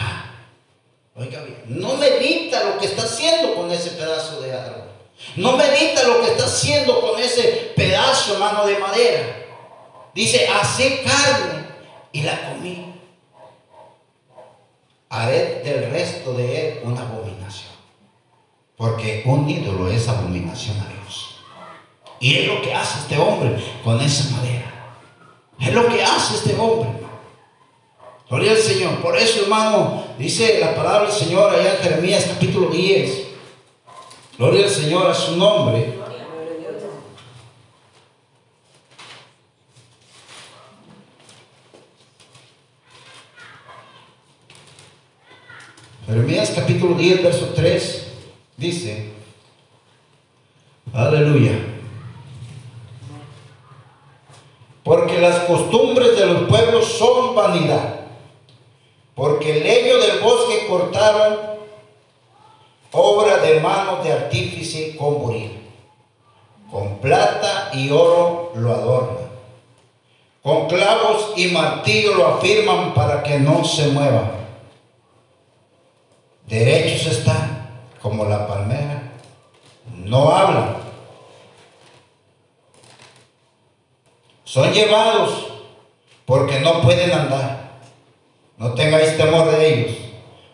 Oiga 1.16 1.42
bien, 1.42 1.62
no 1.66 1.94
medita 1.94 2.64
lo 2.64 2.78
que 2.78 2.86
está 2.86 3.02
haciendo 3.02 3.54
con 3.54 3.70
ese 3.70 3.90
pedazo 3.90 4.40
de 4.40 4.52
árbol. 4.52 4.88
No 5.36 5.56
medita 5.56 6.02
lo 6.02 6.20
que 6.20 6.32
está 6.32 6.46
haciendo 6.46 7.00
con 7.00 7.20
ese 7.20 7.72
pedazo, 7.76 8.36
mano 8.38 8.66
de 8.66 8.78
madera. 8.78 9.46
Dice, 10.12 10.48
hace 10.48 11.02
carne 11.02 11.66
y 12.10 12.22
la 12.22 12.50
comí. 12.50 12.94
Haré 15.08 15.62
del 15.64 15.90
resto 15.90 16.32
de 16.34 16.68
él 16.68 16.80
una 16.82 17.02
abominación. 17.02 17.72
Porque 18.76 19.22
un 19.24 19.48
ídolo 19.48 19.88
es 19.88 20.08
abominación 20.08 20.76
a 20.80 20.88
Dios. 20.88 21.36
Y 22.18 22.38
es 22.38 22.48
lo 22.48 22.60
que 22.60 22.74
hace 22.74 22.98
este 22.98 23.18
hombre 23.18 23.56
con 23.84 24.00
esa 24.00 24.36
madera. 24.36 24.98
Es 25.60 25.72
lo 25.72 25.86
que 25.88 26.02
hace 26.02 26.34
este 26.34 26.56
hombre. 26.58 27.03
Gloria 28.28 28.52
al 28.52 28.58
Señor. 28.58 29.00
Por 29.00 29.16
eso, 29.16 29.42
hermano, 29.42 30.04
dice 30.18 30.58
la 30.60 30.74
palabra 30.74 31.08
del 31.08 31.12
Señor 31.12 31.54
allá 31.54 31.76
en 31.76 31.82
Jeremías 31.82 32.26
capítulo 32.28 32.68
10. 32.68 33.24
Gloria 34.38 34.64
al 34.64 34.70
Señor 34.70 35.10
a 35.10 35.14
su 35.14 35.36
nombre. 35.36 36.04
Jeremías 46.06 46.52
capítulo 46.54 46.94
10, 46.94 47.22
verso 47.22 47.52
3. 47.54 48.06
Dice, 48.56 49.10
aleluya, 50.92 51.58
porque 54.84 55.20
las 55.20 55.40
costumbres 55.40 56.16
de 56.16 56.26
los 56.26 56.42
pueblos 56.42 56.86
son 56.86 57.34
vanidad, 57.34 58.03
porque 59.14 59.58
el 59.58 59.64
leño 59.64 59.98
del 59.98 60.20
bosque 60.20 60.66
cortaron, 60.66 61.38
obra 62.90 63.38
de 63.38 63.60
manos 63.60 64.04
de 64.04 64.12
artífice 64.12 64.96
con 64.96 65.20
buril, 65.20 65.62
con 66.70 66.98
plata 66.98 67.70
y 67.72 67.90
oro 67.90 68.52
lo 68.56 68.72
adornan, 68.72 69.28
con 70.42 70.66
clavos 70.66 71.32
y 71.36 71.48
martillo 71.48 72.14
lo 72.14 72.26
afirman 72.26 72.92
para 72.94 73.22
que 73.22 73.38
no 73.38 73.64
se 73.64 73.88
mueva. 73.88 74.32
Derechos 76.46 77.06
están 77.06 77.68
como 78.02 78.24
la 78.26 78.46
palmera, 78.46 79.12
no 79.86 80.30
hablan. 80.30 80.76
Son 84.44 84.72
llevados 84.72 85.46
porque 86.26 86.60
no 86.60 86.82
pueden 86.82 87.10
andar. 87.12 87.63
No 88.56 88.74
tengáis 88.74 89.16
temor 89.16 89.50
de 89.50 89.68
ellos, 89.68 89.96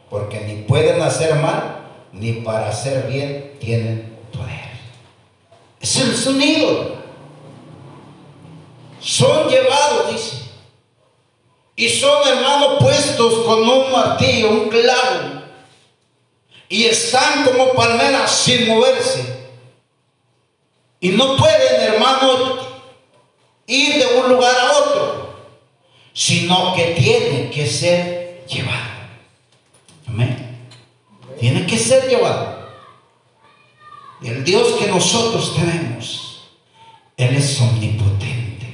porque 0.09 0.41
ni 0.41 0.63
pueden 0.63 1.01
hacer 1.03 1.35
mal, 1.37 1.89
ni 2.13 2.33
para 2.33 2.69
hacer 2.69 3.07
bien 3.07 3.57
tienen 3.61 4.19
poder. 4.33 4.71
Es 5.81 5.97
el 5.97 6.17
sonido. 6.17 7.01
Son 9.01 9.49
llevados, 9.49 10.13
dice. 10.13 10.37
Y 11.77 11.89
son 11.89 12.27
hermanos 12.29 12.77
puestos 12.81 13.45
con 13.45 13.69
un 13.69 13.93
martillo, 13.93 14.51
un 14.51 14.69
clavo 14.69 15.41
y 16.71 16.85
están 16.85 17.45
como 17.45 17.73
palmeras 17.73 18.31
sin 18.31 18.69
moverse. 18.69 19.25
Y 21.01 21.09
no 21.11 21.37
pueden, 21.37 21.83
hermanos, 21.83 22.69
ir 23.67 23.99
de 23.99 24.07
un 24.21 24.29
lugar 24.31 24.55
a 24.57 24.79
otro, 24.79 25.10
sino 26.21 26.75
que 26.75 26.95
tienen 26.99 27.51
que 27.51 27.67
ser 27.67 28.45
llevados. 28.47 28.77
Amén. 30.07 30.37
Tienen 31.39 31.67
que 31.67 31.79
ser 31.79 32.11
llevados. 32.11 32.57
Y 34.21 34.29
el 34.29 34.45
Dios 34.45 34.75
que 34.79 34.89
nosotros 34.89 35.57
tenemos, 35.57 36.51
Él 37.17 37.37
es 37.37 37.59
omnipotente. 37.63 38.67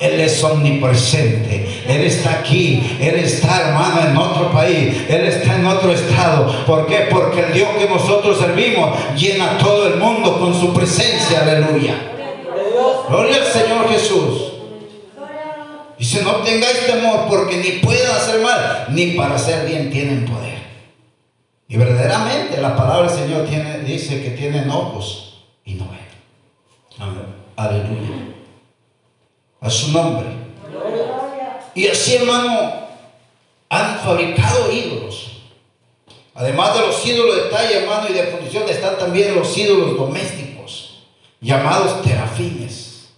Él 0.00 0.20
es 0.20 0.44
omnipresente. 0.44 1.82
Él 1.88 2.02
está 2.02 2.40
aquí. 2.40 2.98
Él 3.00 3.14
está, 3.20 3.68
hermano, 3.68 4.10
en 4.10 4.14
otro 4.14 4.52
país. 4.52 4.94
Él 5.08 5.24
está 5.28 5.56
en 5.56 5.64
otro 5.64 5.92
estado. 5.94 6.66
¿Por 6.66 6.86
qué? 6.86 7.06
Porque 7.10 7.40
el 7.40 7.52
Dios 7.54 7.70
que 7.78 7.88
nosotros 7.88 8.38
servimos 8.38 8.98
llena 9.16 9.56
todo 9.56 9.86
el 9.86 9.98
mundo 9.98 10.38
con 10.38 10.52
su 10.52 10.74
presencia. 10.74 11.40
Aleluya. 11.40 11.94
Gloria 13.08 13.36
al 13.36 13.46
Señor 13.46 13.88
Jesús. 13.88 14.52
Dice, 16.02 16.24
no 16.24 16.38
tengáis 16.38 16.84
temor 16.84 17.28
porque 17.28 17.58
ni 17.58 17.78
pueden 17.78 18.10
hacer 18.10 18.40
mal, 18.40 18.88
ni 18.88 19.12
para 19.12 19.36
hacer 19.36 19.68
bien 19.68 19.88
tienen 19.88 20.24
poder. 20.24 20.58
Y 21.68 21.76
verdaderamente 21.76 22.60
la 22.60 22.74
palabra 22.74 23.08
del 23.08 23.20
Señor 23.20 23.46
tiene, 23.46 23.78
dice 23.84 24.20
que 24.20 24.30
tienen 24.30 24.68
ojos 24.68 25.44
y 25.64 25.74
no 25.74 25.86
ven. 25.88 27.06
Aleluya 27.54 28.32
a 29.60 29.70
su 29.70 29.92
nombre. 29.92 30.26
Y 31.72 31.86
así, 31.86 32.16
hermano, 32.16 32.88
han 33.68 34.00
fabricado 34.00 34.72
ídolos. 34.72 35.44
Además 36.34 36.74
de 36.74 36.80
los 36.80 37.06
ídolos 37.06 37.36
de 37.36 37.42
talla, 37.42 37.78
hermano, 37.78 38.08
y 38.10 38.12
de 38.12 38.24
función, 38.24 38.68
están 38.68 38.98
también 38.98 39.36
los 39.36 39.56
ídolos 39.56 39.96
domésticos, 39.96 41.04
llamados 41.40 42.02
terafines. 42.02 43.10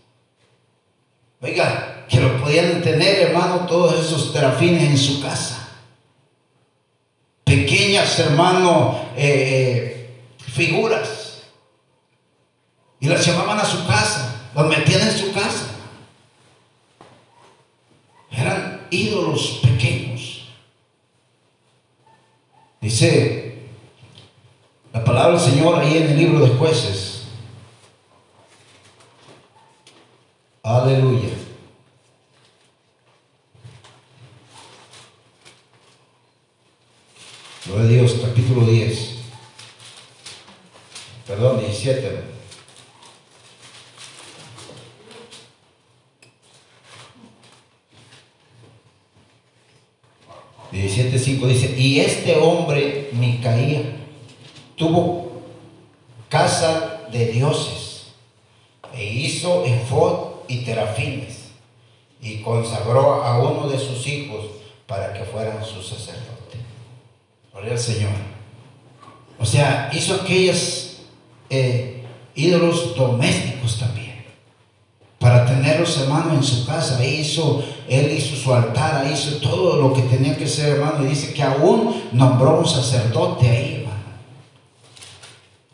Oiga, 1.40 1.93
que 2.14 2.20
lo 2.20 2.40
podían 2.40 2.80
tener, 2.80 3.28
hermano, 3.28 3.66
todos 3.66 3.98
esos 3.98 4.32
terafines 4.32 4.84
en 4.84 4.96
su 4.96 5.20
casa. 5.20 5.68
Pequeñas, 7.42 8.16
hermano, 8.20 9.00
eh, 9.16 10.06
eh, 10.38 10.50
figuras. 10.52 11.42
Y 13.00 13.08
las 13.08 13.26
llamaban 13.26 13.58
a 13.58 13.64
su 13.64 13.84
casa, 13.86 14.50
las 14.54 14.66
metían 14.66 15.00
en 15.00 15.18
su 15.18 15.32
casa. 15.32 15.66
Eran 18.30 18.86
ídolos 18.90 19.60
pequeños. 19.62 20.48
Dice 22.80 23.58
la 24.92 25.02
palabra 25.02 25.32
del 25.32 25.50
Señor 25.50 25.80
ahí 25.80 25.96
en 25.96 26.10
el 26.10 26.16
libro 26.16 26.46
de 26.46 26.54
jueces. 26.54 27.24
Aleluya. 30.62 31.43
Gloria 37.66 37.84
a 37.84 37.88
Dios, 37.88 38.16
capítulo 38.20 38.66
10. 38.66 39.14
Perdón, 41.26 41.60
17. 41.60 42.34
17.5 50.72 51.46
dice, 51.46 51.74
y 51.78 52.00
este 52.00 52.36
hombre, 52.36 53.08
Micaía, 53.12 53.96
tuvo 54.76 55.40
casa 56.28 57.06
de 57.10 57.26
dioses 57.28 58.08
e 58.92 59.04
hizo 59.04 59.64
efod 59.64 60.40
y 60.48 60.64
terafines 60.64 61.44
y 62.20 62.42
consagró 62.42 63.22
a 63.22 63.38
uno 63.38 63.68
de 63.68 63.78
sus 63.78 64.06
hijos 64.06 64.46
para 64.86 65.14
que 65.14 65.24
fueran 65.24 65.64
su 65.64 65.82
sacerdote. 65.82 66.33
Gloria 67.54 67.72
al 67.72 67.78
Señor. 67.78 68.10
O 69.38 69.46
sea, 69.46 69.90
hizo 69.94 70.16
aquellos 70.16 70.98
eh, 71.48 72.04
ídolos 72.34 72.96
domésticos 72.96 73.78
también 73.78 74.04
para 75.24 75.46
tenerlos, 75.46 75.96
hermano, 76.00 76.34
en 76.34 76.42
su 76.42 76.66
casa. 76.66 77.02
hizo, 77.02 77.64
él 77.88 78.12
hizo 78.12 78.36
su 78.36 78.52
altar, 78.52 79.10
hizo 79.10 79.36
todo 79.36 79.80
lo 79.80 79.94
que 79.94 80.02
tenía 80.02 80.36
que 80.36 80.46
ser, 80.46 80.74
hermano. 80.74 81.02
Y 81.02 81.08
dice 81.08 81.32
que 81.32 81.42
aún 81.42 82.02
nombró 82.12 82.58
un 82.58 82.68
sacerdote 82.68 83.48
ahí, 83.48 83.74
hermano. 83.76 84.02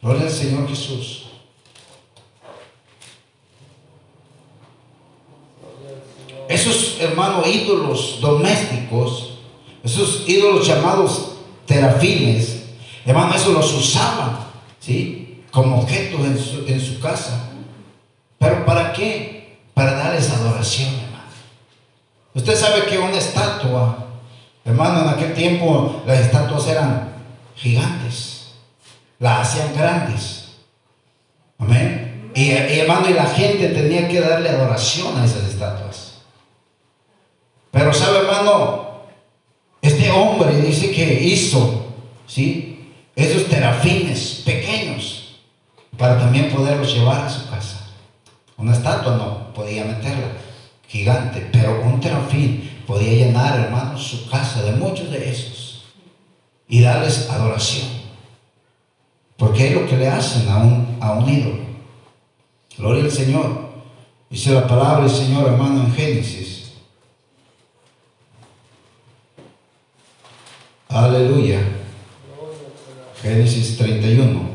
Gloria 0.00 0.22
al 0.22 0.30
Señor 0.30 0.68
Jesús. 0.68 1.26
Esos, 6.48 7.00
hermanos, 7.00 7.46
ídolos 7.46 8.18
domésticos, 8.20 9.30
esos 9.82 10.28
ídolos 10.28 10.66
llamados 10.66 11.29
terafines, 11.70 12.62
hermano, 13.06 13.34
eso 13.34 13.52
los 13.52 13.72
usaban, 13.72 14.38
¿sí? 14.80 15.42
Como 15.50 15.80
objetos 15.80 16.20
en 16.20 16.38
su, 16.38 16.64
en 16.66 16.80
su 16.80 17.00
casa. 17.00 17.48
¿Pero 18.38 18.64
para 18.64 18.92
qué? 18.92 19.40
para 19.80 19.94
darles 19.94 20.30
adoración, 20.30 20.90
hermano. 20.90 21.24
Usted 22.34 22.54
sabe 22.54 22.84
que 22.84 22.98
una 22.98 23.16
estatua, 23.16 24.08
hermano, 24.62 25.02
en 25.02 25.08
aquel 25.08 25.32
tiempo 25.32 26.02
las 26.06 26.20
estatuas 26.20 26.66
eran 26.68 27.14
gigantes, 27.56 28.50
las 29.18 29.48
hacían 29.48 29.74
grandes. 29.74 30.56
Amén. 31.58 32.30
Y, 32.34 32.50
hermano, 32.50 33.08
y 33.08 33.14
la 33.14 33.24
gente 33.24 33.68
tenía 33.68 34.06
que 34.06 34.20
darle 34.20 34.50
adoración 34.50 35.18
a 35.18 35.24
esas 35.24 35.44
estatuas. 35.44 36.18
Pero 37.70 37.94
sabe, 37.94 38.18
hermano, 38.18 38.89
este 39.82 40.10
hombre 40.10 40.60
dice 40.60 40.90
que 40.90 41.22
hizo, 41.24 41.86
¿sí? 42.26 42.92
Esos 43.16 43.48
terafines 43.48 44.42
pequeños 44.44 45.36
para 45.96 46.18
también 46.18 46.50
poderlos 46.50 46.94
llevar 46.94 47.24
a 47.24 47.30
su 47.30 47.48
casa. 47.48 47.86
Una 48.56 48.72
estatua 48.72 49.16
no 49.16 49.52
podía 49.54 49.84
meterla, 49.84 50.32
gigante, 50.86 51.48
pero 51.52 51.82
un 51.82 52.00
terafín 52.00 52.70
podía 52.86 53.26
llenar, 53.26 53.58
hermanos, 53.58 54.02
su 54.02 54.28
casa 54.28 54.62
de 54.62 54.72
muchos 54.72 55.10
de 55.10 55.30
esos 55.30 55.84
y 56.68 56.80
darles 56.80 57.28
adoración. 57.30 57.88
Porque 59.36 59.68
es 59.68 59.74
lo 59.74 59.86
que 59.86 59.96
le 59.96 60.08
hacen 60.08 60.48
a 60.48 60.58
un, 60.58 60.98
a 61.00 61.12
un 61.12 61.28
ídolo. 61.28 61.60
Gloria 62.76 63.04
al 63.04 63.10
Señor. 63.10 63.70
Dice 64.28 64.52
la 64.52 64.66
palabra 64.66 65.04
del 65.04 65.10
Señor, 65.10 65.48
hermano, 65.48 65.82
en 65.82 65.94
Génesis. 65.94 66.59
Aleluya. 70.90 71.60
Génesis 73.22 73.78
31. 73.78 74.50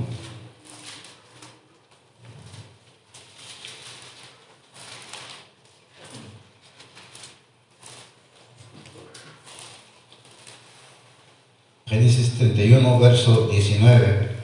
Génesis 11.88 12.38
31, 12.38 13.00
verso 13.00 13.48
19. 13.48 14.36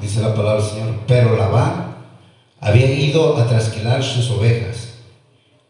Dice 0.00 0.20
la 0.20 0.32
palabra 0.32 0.62
del 0.62 0.70
Señor, 0.70 0.94
pero 1.08 1.36
Labán 1.36 1.92
había 2.62 2.86
ido 2.86 3.31
a 3.42 3.48
trasquilar 3.48 4.02
sus 4.02 4.30
ovejas 4.30 4.92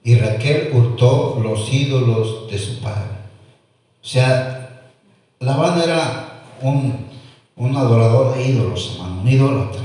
y 0.04 0.16
Raquel 0.16 0.70
hurtó 0.72 1.38
los 1.42 1.72
ídolos 1.72 2.50
de 2.50 2.58
su 2.58 2.80
padre. 2.80 3.10
O 4.02 4.06
sea, 4.06 4.90
Labán 5.38 5.80
era 5.80 6.42
un, 6.60 7.06
un 7.56 7.76
adorador 7.76 8.36
de 8.36 8.48
ídolos, 8.48 8.94
hermano, 8.94 9.22
un 9.22 9.28
idólatra. 9.28 9.82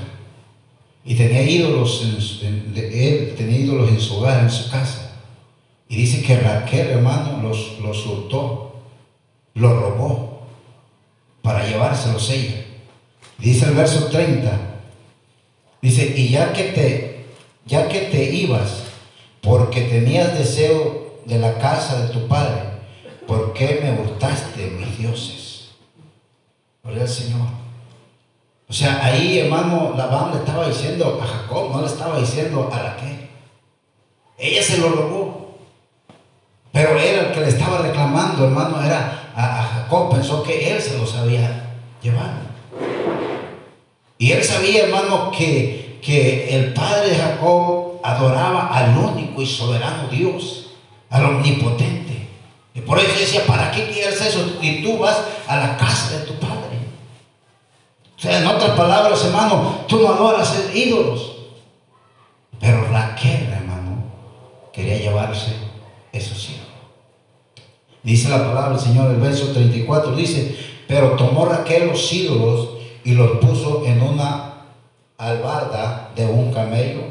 Y 1.05 1.15
tenía 1.15 1.43
ídolos, 1.43 2.03
en, 2.43 2.73
él 2.75 3.35
tenía 3.37 3.59
ídolos 3.59 3.89
en 3.89 4.01
su 4.01 4.17
hogar, 4.17 4.43
en 4.43 4.49
su 4.49 4.69
casa. 4.71 5.11
Y 5.87 5.97
dice 5.97 6.23
que 6.23 6.39
Raquel, 6.39 6.87
hermano, 6.87 7.41
los, 7.41 7.79
los 7.79 8.05
hurtó, 8.05 8.81
los 9.53 9.71
robó 9.71 10.41
para 11.41 11.65
llevárselos 11.65 12.29
ella. 12.31 12.65
Dice 13.37 13.65
el 13.67 13.75
verso 13.75 14.07
30, 14.07 14.51
dice, 15.81 16.13
y 16.17 16.29
ya 16.29 16.51
que 16.51 16.63
te, 16.63 17.06
ya 17.67 17.87
que 17.87 18.01
te 18.01 18.23
ibas, 18.23 18.83
porque 19.41 19.81
tenías 19.81 20.37
deseo 20.37 21.21
de 21.25 21.39
la 21.39 21.57
casa 21.59 22.01
de 22.01 22.13
tu 22.13 22.27
padre, 22.27 22.61
¿por 23.27 23.53
qué 23.53 23.79
me 23.83 23.91
hurtaste 23.91 24.67
mis 24.67 24.97
dioses? 24.97 25.69
Gloria 26.83 27.03
al 27.03 27.09
Señor. 27.09 27.47
O 28.69 28.73
sea, 28.73 29.03
ahí, 29.03 29.39
hermano, 29.39 29.93
Labán 29.95 30.31
le 30.31 30.39
estaba 30.39 30.67
diciendo 30.67 31.19
a 31.21 31.25
Jacob, 31.25 31.71
no 31.71 31.81
le 31.81 31.87
estaba 31.87 32.19
diciendo 32.19 32.69
a 32.71 32.79
Raquel. 32.79 33.29
Ella 34.37 34.61
se 34.61 34.77
lo 34.77 34.89
robó. 34.89 35.57
Pero 36.71 36.99
era 36.99 37.27
el 37.27 37.33
que 37.33 37.39
le 37.39 37.49
estaba 37.49 37.79
reclamando, 37.79 38.45
hermano, 38.45 38.83
era 38.83 39.31
a, 39.35 39.63
Jacob. 39.63 40.11
Pensó 40.11 40.43
que 40.43 40.73
él 40.73 40.81
se 40.81 40.97
los 40.97 41.15
había 41.15 41.75
llevado. 42.01 42.47
Y 44.17 44.31
él 44.31 44.43
sabía, 44.43 44.83
hermano, 44.83 45.31
que, 45.31 45.86
que 46.01 46.55
el 46.55 46.73
padre 46.73 47.09
de 47.09 47.15
Jacob 47.15 47.99
adoraba 48.03 48.67
al 48.67 48.97
único 48.97 49.41
y 49.41 49.45
soberano 49.45 50.07
Dios, 50.09 50.71
al 51.09 51.25
omnipotente. 51.25 52.27
Y 52.73 52.81
por 52.81 52.99
eso 52.99 53.19
decía, 53.19 53.45
¿para 53.45 53.71
qué 53.71 53.89
quieres 53.89 54.21
eso? 54.21 54.57
Y 54.61 54.83
tú 54.83 54.99
vas 54.99 55.17
a 55.47 55.57
la 55.57 55.77
casa 55.77 56.17
de 56.17 56.25
tu 56.25 56.33
padre. 56.35 56.77
O 58.17 58.19
sea, 58.21 58.39
en 58.39 58.47
otras 58.47 58.71
palabras, 58.71 59.23
hermano, 59.25 59.85
tú 59.87 59.99
no 59.99 60.09
adoras 60.09 60.55
ídolos. 60.73 61.33
Pero 62.59 62.87
Raquel, 62.91 63.49
hermano, 63.51 64.03
quería 64.73 64.97
llevarse 64.97 65.53
esos 66.11 66.49
ídolos. 66.49 66.67
Dice 68.03 68.29
la 68.29 68.39
palabra 68.39 68.69
del 68.71 68.79
Señor, 68.79 69.11
el 69.11 69.19
verso 69.19 69.51
34 69.51 70.15
dice, 70.15 70.57
pero 70.87 71.11
tomó 71.11 71.45
Raquel 71.45 71.87
los 71.87 72.11
ídolos 72.13 72.69
y 73.03 73.13
los 73.13 73.37
puso 73.39 73.85
en 73.85 74.01
una 74.01 74.46
albarda 75.17 76.11
de 76.15 76.25
un 76.25 76.53
camello 76.53 77.01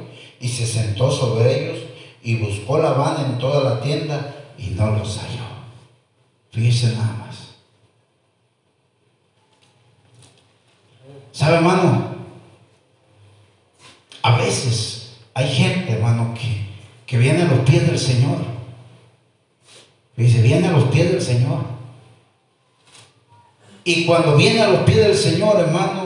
y 0.40 0.49
se 0.49 0.66
sentó 0.66 1.11
sobre 1.11 1.64
ellos 1.64 1.85
y 2.23 2.37
buscó 2.37 2.79
la 2.79 2.92
van 2.92 3.25
en 3.25 3.38
toda 3.38 3.62
la 3.62 3.81
tienda 3.81 4.35
y 4.59 4.69
no 4.71 4.90
los 4.92 5.19
halló. 5.19 5.45
Fíjese 6.51 6.92
nada 6.95 7.12
más. 7.21 7.37
¿Sabe, 11.33 11.57
hermano? 11.57 12.16
A 14.23 14.38
veces 14.38 15.19
hay 15.35 15.49
gente, 15.49 15.92
hermano, 15.92 16.35
que, 16.35 16.66
que 17.07 17.19
viene 17.19 17.42
a 17.42 17.47
los 17.47 17.61
pies 17.61 17.87
del 17.87 17.99
Señor. 17.99 18.38
Dice, 20.16 20.40
viene 20.40 20.66
a 20.69 20.73
los 20.73 20.85
pies 20.85 21.12
del 21.12 21.21
Señor. 21.21 21.59
Y 23.85 24.07
cuando 24.07 24.35
viene 24.35 24.62
a 24.62 24.69
los 24.69 24.81
pies 24.81 24.97
del 24.97 25.14
Señor, 25.14 25.61
hermano, 25.61 26.06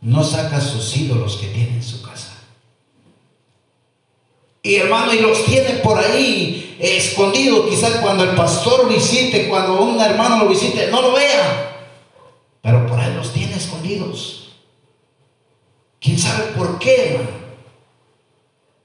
no 0.00 0.22
saca 0.22 0.60
sus 0.60 0.96
ídolos 0.96 1.36
que 1.36 1.48
tiene 1.48 1.74
en 1.74 1.82
su 1.82 2.02
casa. 2.02 2.34
Y 4.62 4.76
hermano, 4.76 5.14
y 5.14 5.20
los 5.20 5.44
tiene 5.44 5.74
por 5.78 5.98
ahí 5.98 6.76
escondidos. 6.78 7.68
Quizás 7.70 7.92
cuando 8.00 8.24
el 8.24 8.30
pastor 8.30 8.88
visite, 8.88 9.48
cuando 9.48 9.80
un 9.80 10.00
hermano 10.00 10.44
lo 10.44 10.48
visite, 10.48 10.88
no 10.88 11.00
lo 11.00 11.12
vea. 11.12 11.86
Pero 12.60 12.86
por 12.86 12.98
ahí 13.00 13.14
los 13.14 13.32
tiene 13.32 13.56
escondidos. 13.56 14.52
¿Quién 16.00 16.18
sabe 16.18 16.52
por 16.56 16.78
qué, 16.78 17.14
hermano? 17.14 17.38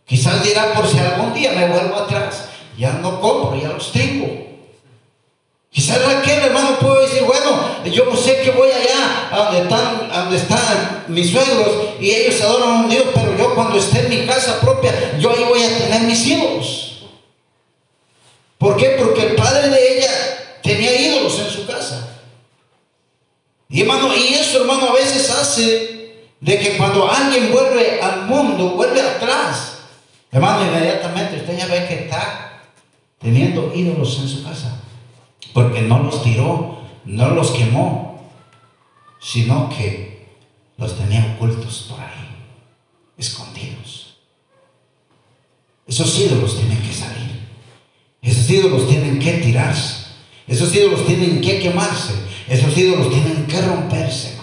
Quizás 0.05 0.43
dirá 0.43 0.73
por 0.73 0.87
si 0.87 0.99
algún 0.99 1.33
día 1.33 1.53
me 1.53 1.67
vuelvo 1.67 1.95
atrás, 1.95 2.49
ya 2.77 2.93
no 2.93 3.21
compro, 3.21 3.59
ya 3.59 3.69
los 3.69 3.91
tengo. 3.91 4.27
Quizás 5.69 5.97
aquel 6.05 6.39
hermano 6.39 6.77
puede 6.77 7.07
decir, 7.07 7.22
yo 7.93 8.15
sé 8.15 8.41
que 8.41 8.51
voy 8.51 8.69
allá 8.71 9.29
a 9.31 9.37
donde 9.45 9.61
están, 9.61 10.09
donde 10.09 10.37
están 10.37 11.05
mis 11.07 11.29
suegros 11.29 11.95
y 11.99 12.11
ellos 12.11 12.41
adoran 12.41 12.85
a 12.85 12.87
Dios, 12.87 13.05
pero 13.13 13.37
yo 13.37 13.55
cuando 13.55 13.77
esté 13.77 13.99
en 13.99 14.09
mi 14.09 14.25
casa 14.25 14.59
propia, 14.59 15.17
yo 15.19 15.31
ahí 15.31 15.43
voy 15.47 15.63
a 15.63 15.77
tener 15.77 16.01
mis 16.01 16.25
hijos. 16.27 17.03
¿Por 18.57 18.77
qué? 18.77 18.95
Porque 18.97 19.27
el 19.27 19.35
padre 19.35 19.69
de 19.69 19.97
ella 19.97 20.11
tenía 20.61 20.95
ídolos 20.99 21.39
en 21.39 21.49
su 21.49 21.65
casa. 21.65 22.09
Y 23.69 23.81
hermano, 23.81 24.15
y 24.15 24.33
eso 24.33 24.61
hermano 24.61 24.89
a 24.89 24.93
veces 24.93 25.29
hace 25.29 26.15
de 26.39 26.59
que 26.59 26.77
cuando 26.77 27.09
alguien 27.09 27.51
vuelve 27.51 27.99
al 28.01 28.25
mundo, 28.25 28.71
vuelve 28.71 29.01
atrás, 29.01 29.77
hermano, 30.31 30.65
inmediatamente 30.67 31.37
usted 31.37 31.57
ya 31.57 31.67
ve 31.67 31.85
que 31.87 31.95
está 32.05 32.61
teniendo 33.19 33.71
ídolos 33.73 34.19
en 34.19 34.27
su 34.27 34.43
casa. 34.43 34.79
Porque 35.53 35.81
no 35.81 35.99
los 36.03 36.23
tiró, 36.23 36.82
no 37.05 37.31
los 37.31 37.51
quemó, 37.51 38.29
sino 39.19 39.69
que 39.69 40.27
los 40.77 40.97
tenía 40.97 41.35
ocultos 41.35 41.87
por 41.89 41.99
ahí, 41.99 42.35
escondidos. 43.17 44.17
Esos 45.87 46.17
ídolos 46.19 46.57
tienen 46.57 46.81
que 46.81 46.93
salir. 46.93 47.43
Esos 48.21 48.49
ídolos 48.49 48.87
tienen 48.87 49.19
que 49.19 49.33
tirarse. 49.33 50.05
Esos 50.47 50.73
ídolos 50.73 51.05
tienen 51.05 51.41
que 51.41 51.59
quemarse. 51.59 52.13
Esos 52.47 52.77
ídolos 52.77 53.09
tienen 53.09 53.45
que 53.47 53.61
romperse, 53.61 54.37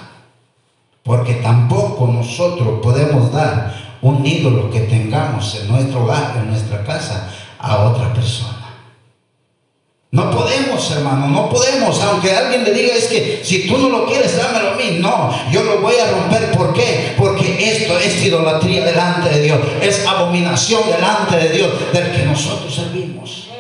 Porque 1.03 1.35
tampoco 1.35 2.07
nosotros 2.07 2.81
podemos 2.83 3.33
dar 3.33 3.99
un 4.03 4.25
ídolo 4.25 4.71
que 4.71 4.81
tengamos 4.81 5.55
en 5.57 5.69
nuestro 5.69 6.05
hogar, 6.05 6.37
en 6.37 6.49
nuestra 6.51 6.85
casa, 6.85 7.31
a 7.59 7.91
otra 7.91 8.13
persona. 8.13 8.60
No 10.13 10.29
podemos, 10.29 10.91
hermano, 10.91 11.29
no 11.29 11.49
podemos. 11.49 12.01
Aunque 12.03 12.35
alguien 12.35 12.65
le 12.65 12.73
diga, 12.73 12.95
es 12.97 13.07
que 13.07 13.43
si 13.45 13.69
tú 13.69 13.79
no 13.79 13.89
lo 13.89 14.07
quieres, 14.07 14.37
dámelo 14.37 14.71
a 14.71 14.75
mí. 14.75 14.99
No, 14.99 15.31
yo 15.53 15.63
lo 15.63 15.81
voy 15.81 15.95
a 15.97 16.11
romper. 16.11 16.51
¿Por 16.51 16.75
qué? 16.75 17.15
Porque 17.17 17.71
esto 17.71 17.97
es 17.97 18.21
idolatría 18.25 18.85
delante 18.85 19.29
de 19.29 19.43
Dios. 19.43 19.61
Es 19.81 20.05
abominación 20.05 20.83
delante 20.91 21.37
de 21.37 21.49
Dios, 21.51 21.71
del 21.93 22.11
que 22.11 22.25
nosotros 22.25 22.75
servimos. 22.75 23.51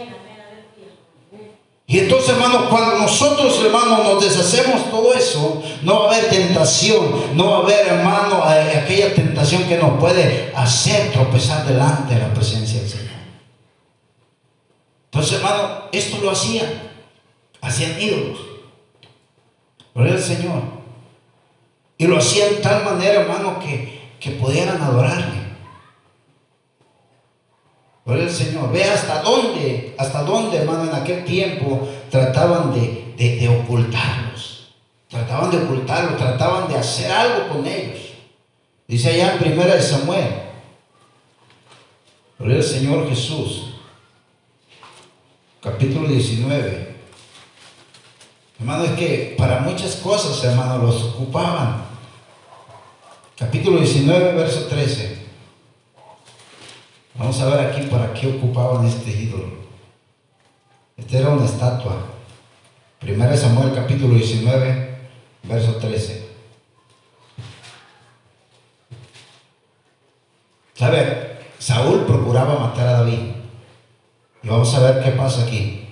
Y 1.86 1.98
entonces, 1.98 2.30
hermano, 2.30 2.68
cuando 2.70 2.98
nosotros, 2.98 3.60
hermano, 3.64 4.04
nos 4.04 4.22
deshacemos 4.22 4.90
todo 4.90 5.12
eso, 5.12 5.60
no 5.82 6.00
va 6.00 6.04
a 6.04 6.14
haber 6.14 6.30
tentación, 6.30 7.34
no 7.34 7.50
va 7.50 7.56
a 7.56 7.60
haber, 7.62 7.86
hermano, 7.88 8.44
aquella 8.44 9.12
tentación 9.12 9.64
que 9.64 9.76
nos 9.76 9.98
puede 9.98 10.52
hacer 10.54 11.10
tropezar 11.10 11.66
delante 11.66 12.14
de 12.14 12.20
la 12.20 12.32
presencia 12.32 12.80
del 12.80 12.88
Señor. 12.88 13.09
Hermano, 15.20 15.84
esto 15.92 16.18
lo 16.22 16.30
hacían, 16.30 16.68
hacían 17.60 18.00
ídolos. 18.00 18.38
Gloria 19.94 20.14
al 20.14 20.22
Señor. 20.22 20.62
Y 21.98 22.06
lo 22.06 22.16
hacían 22.16 22.50
de 22.50 22.56
tal 22.56 22.84
manera, 22.84 23.20
hermano, 23.20 23.58
que, 23.58 24.14
que 24.18 24.30
pudieran 24.32 24.80
adorarle. 24.80 25.40
Gloria 28.04 28.24
al 28.24 28.30
Señor. 28.30 28.72
Ve 28.72 28.84
hasta 28.84 29.22
dónde, 29.22 29.94
hasta 29.98 30.22
dónde, 30.22 30.58
hermano, 30.58 30.84
en 30.84 30.94
aquel 30.94 31.24
tiempo 31.24 31.88
trataban 32.10 32.72
de, 32.72 33.48
ocultarlos. 33.48 34.74
Trataban 35.08 35.50
de 35.50 35.58
ocultarlos, 35.58 36.16
trataban 36.16 36.68
de 36.68 36.76
hacer 36.76 37.10
algo 37.10 37.48
con 37.48 37.66
ellos. 37.66 37.98
Dice 38.88 39.10
allá 39.10 39.32
en 39.32 39.38
primera 39.38 39.74
de 39.74 39.82
Samuel. 39.82 40.26
Gloria 42.38 42.56
al 42.56 42.62
Señor 42.62 43.08
Jesús. 43.08 43.69
Capítulo 45.62 46.08
19. 46.08 46.96
Hermano, 48.58 48.84
es 48.84 48.92
que 48.92 49.34
para 49.36 49.60
muchas 49.60 49.96
cosas, 49.96 50.42
hermano, 50.42 50.78
los 50.78 51.02
ocupaban. 51.02 51.84
Capítulo 53.36 53.78
19, 53.78 54.32
verso 54.32 54.66
13. 54.68 55.18
Vamos 57.14 57.38
a 57.40 57.46
ver 57.54 57.66
aquí 57.66 57.82
para 57.88 58.14
qué 58.14 58.28
ocupaban 58.28 58.86
este 58.86 59.10
ídolo. 59.10 59.50
Esta 60.96 61.18
era 61.18 61.28
una 61.28 61.44
estatua. 61.44 62.06
Primera 62.98 63.36
Samuel 63.36 63.74
capítulo 63.74 64.14
19, 64.14 64.98
verso 65.42 65.76
13. 65.76 66.28
¿Sabe? 70.74 71.38
Saúl 71.58 72.06
procuraba 72.06 72.58
matar 72.58 72.88
a 72.88 72.92
David. 73.00 73.39
Y 74.42 74.48
vamos 74.48 74.74
a 74.74 74.80
ver 74.80 75.04
qué 75.04 75.10
pasa 75.10 75.42
aquí. 75.42 75.86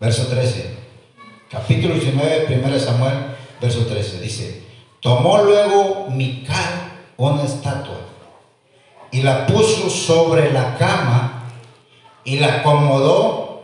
Verso 0.00 0.26
13. 0.26 0.74
Capítulo 1.50 1.94
19, 1.94 2.40
Primera 2.46 2.78
Samuel, 2.78 3.36
verso 3.60 3.86
13. 3.86 4.20
Dice, 4.20 4.62
tomó 5.00 5.38
luego 5.38 6.08
Mical 6.10 6.92
una 7.16 7.44
estatua 7.44 8.00
y 9.10 9.22
la 9.22 9.46
puso 9.46 9.88
sobre 9.88 10.52
la 10.52 10.76
cama 10.76 11.50
y 12.24 12.38
la 12.38 12.56
acomodó 12.56 13.62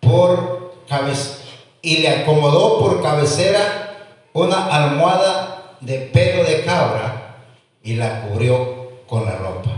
por 0.00 0.74
cabeza 0.88 1.38
y 1.82 1.98
le 1.98 2.08
acomodó 2.08 2.78
por 2.78 3.02
cabecera 3.02 4.06
una 4.32 4.66
almohada 4.66 5.76
de 5.80 5.98
pelo 5.98 6.44
de 6.44 6.64
cabra 6.64 7.36
y 7.82 7.94
la 7.94 8.22
cubrió 8.22 9.04
con 9.06 9.24
la 9.24 9.36
ropa. 9.36 9.77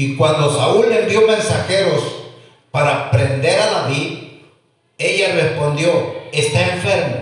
Y 0.00 0.16
cuando 0.16 0.50
Saúl 0.50 0.90
envió 0.90 1.26
mensajeros 1.26 2.02
para 2.70 3.10
prender 3.10 3.60
a 3.60 3.70
David, 3.70 4.30
ella 4.96 5.34
respondió, 5.34 5.90
está 6.32 6.68
enfermo. 6.68 7.16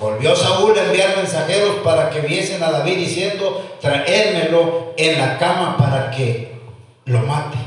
Volvió 0.00 0.34
Saúl 0.34 0.78
a 0.78 0.84
enviar 0.84 1.18
mensajeros 1.18 1.76
para 1.84 2.08
que 2.08 2.20
viesen 2.20 2.62
a 2.62 2.70
David 2.70 2.96
diciendo, 2.96 3.76
traérmelo 3.78 4.94
en 4.96 5.18
la 5.18 5.36
cama 5.36 5.76
para 5.76 6.10
que 6.10 6.50
lo 7.04 7.18
mate. 7.18 7.58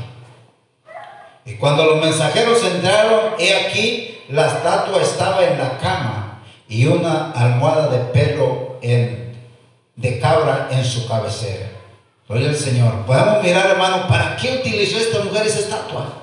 Y 1.44 1.54
cuando 1.54 1.84
los 1.84 2.04
mensajeros 2.04 2.64
entraron, 2.64 3.34
he 3.38 3.54
aquí, 3.64 4.18
la 4.28 4.48
estatua 4.48 5.02
estaba 5.02 5.44
en 5.44 5.56
la 5.56 5.78
cama 5.78 6.42
y 6.68 6.86
una 6.86 7.30
almohada 7.30 7.86
de 7.86 7.98
pelo 8.06 8.80
de 8.80 10.18
cabra 10.18 10.66
en 10.72 10.84
su 10.84 11.06
cabecera. 11.06 11.73
Gloria 12.28 12.48
al 12.48 12.56
Señor. 12.56 13.04
Podemos 13.06 13.42
mirar, 13.42 13.66
hermano, 13.70 14.08
¿para 14.08 14.36
qué 14.36 14.58
utilizó 14.60 14.98
esta 14.98 15.22
mujer 15.22 15.46
esa 15.46 15.60
estatua? 15.60 16.22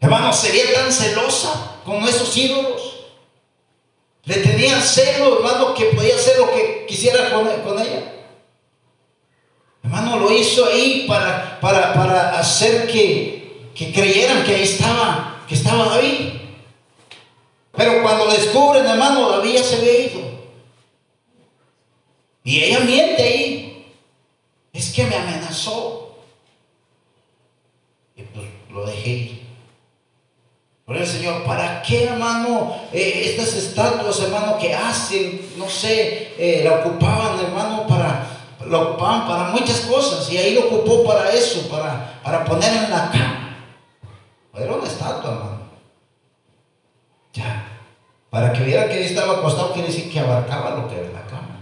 Hermano, 0.00 0.32
sería 0.32 0.72
tan 0.74 0.92
celosa 0.92 1.76
con 1.84 2.06
esos 2.06 2.36
ídolos. 2.36 2.96
Le 4.24 4.36
tenían 4.36 4.82
celo, 4.82 5.38
hermano, 5.38 5.74
que 5.74 5.86
podía 5.86 6.14
hacer 6.14 6.38
lo 6.38 6.50
que 6.50 6.84
quisiera 6.86 7.30
con, 7.30 7.48
ella. 7.48 8.12
Hermano, 9.82 10.18
lo 10.18 10.30
hizo 10.32 10.66
ahí 10.66 11.06
para, 11.08 11.58
para, 11.60 11.94
para 11.94 12.38
hacer 12.38 12.86
que, 12.86 13.70
que 13.74 13.92
creyeran 13.92 14.44
que 14.44 14.56
ahí 14.56 14.62
estaba, 14.62 15.42
que 15.48 15.54
estaba 15.54 15.96
David. 15.96 16.40
Pero 17.74 18.02
cuando 18.02 18.26
descubren, 18.26 18.86
hermano, 18.86 19.30
David 19.30 19.54
ya 19.54 19.62
se 19.64 19.76
había 19.76 20.00
ido. 20.00 20.20
Y 22.44 22.62
ella 22.62 22.80
miente 22.80 23.22
ahí. 23.22 23.49
Me 25.06 25.16
amenazó. 25.16 26.16
Y 28.16 28.22
pues 28.22 28.46
lo 28.70 28.86
dejé 28.86 29.10
ir. 29.10 29.40
Por 30.84 30.96
el 30.96 31.06
Señor, 31.06 31.44
¿para 31.44 31.82
qué, 31.82 32.06
hermano, 32.06 32.74
eh, 32.92 33.22
estas 33.26 33.54
estatuas, 33.54 34.20
hermano, 34.20 34.58
que 34.58 34.74
hacen, 34.74 35.40
no 35.56 35.68
sé, 35.68 36.34
eh, 36.36 36.62
la 36.64 36.80
ocupaban, 36.80 37.38
hermano, 37.38 37.86
para, 37.86 38.26
lo 38.66 38.80
ocupaban 38.88 39.28
para 39.28 39.44
muchas 39.50 39.82
cosas, 39.82 40.28
y 40.32 40.36
ahí 40.36 40.52
lo 40.52 40.66
ocupó 40.66 41.04
para 41.04 41.30
eso, 41.30 41.68
para, 41.68 42.20
para 42.24 42.44
poner 42.44 42.72
en 42.72 42.90
la 42.90 43.08
cama. 43.08 43.56
Era 44.52 44.72
una 44.72 44.88
estatua, 44.88 45.30
hermano. 45.30 45.60
Ya. 47.34 47.68
Para 48.28 48.52
que 48.52 48.64
viera 48.64 48.88
que 48.88 49.04
estaba 49.04 49.34
acostado, 49.34 49.72
quiere 49.72 49.88
decir 49.88 50.10
que 50.10 50.18
abarcaba 50.18 50.70
lo 50.70 50.88
que 50.88 50.96
era 50.96 51.12
la 51.12 51.26
cama. 51.26 51.60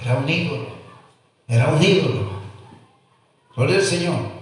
Era 0.00 0.14
un 0.14 0.28
ídolo. 0.28 0.77
Era 1.48 1.68
un 1.68 1.82
ídolo. 1.82 2.28
Gloria 3.56 3.76
al 3.76 3.82
Señor. 3.82 4.38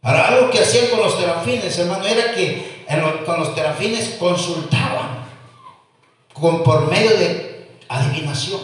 Ahora, 0.00 0.28
algo 0.28 0.50
que 0.50 0.60
hacían 0.60 0.88
con 0.88 1.00
los 1.00 1.16
terafines, 1.16 1.78
hermano, 1.78 2.04
era 2.04 2.34
que 2.34 2.84
con 3.24 3.38
los 3.38 3.54
terafines 3.54 4.16
consultaban 4.18 5.24
con, 6.32 6.62
por 6.64 6.90
medio 6.90 7.10
de 7.10 7.78
adivinación. 7.88 8.60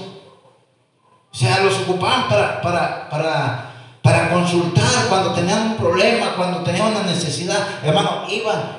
O 1.31 1.37
sea, 1.37 1.63
los 1.63 1.79
ocupaban 1.81 2.29
para, 2.29 2.61
para, 2.61 3.09
para, 3.09 3.73
para 4.03 4.31
consultar 4.31 5.07
cuando 5.09 5.33
tenían 5.33 5.73
un 5.73 5.77
problema, 5.77 6.35
cuando 6.35 6.63
tenían 6.63 6.89
una 6.89 7.03
necesidad. 7.03 7.85
Hermano, 7.85 8.25
iban 8.29 8.79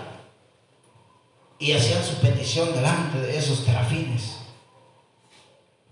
y 1.59 1.73
hacían 1.73 2.03
su 2.03 2.15
petición 2.15 2.73
delante 2.73 3.19
de 3.19 3.37
esos 3.37 3.63
terafines. 3.63 4.37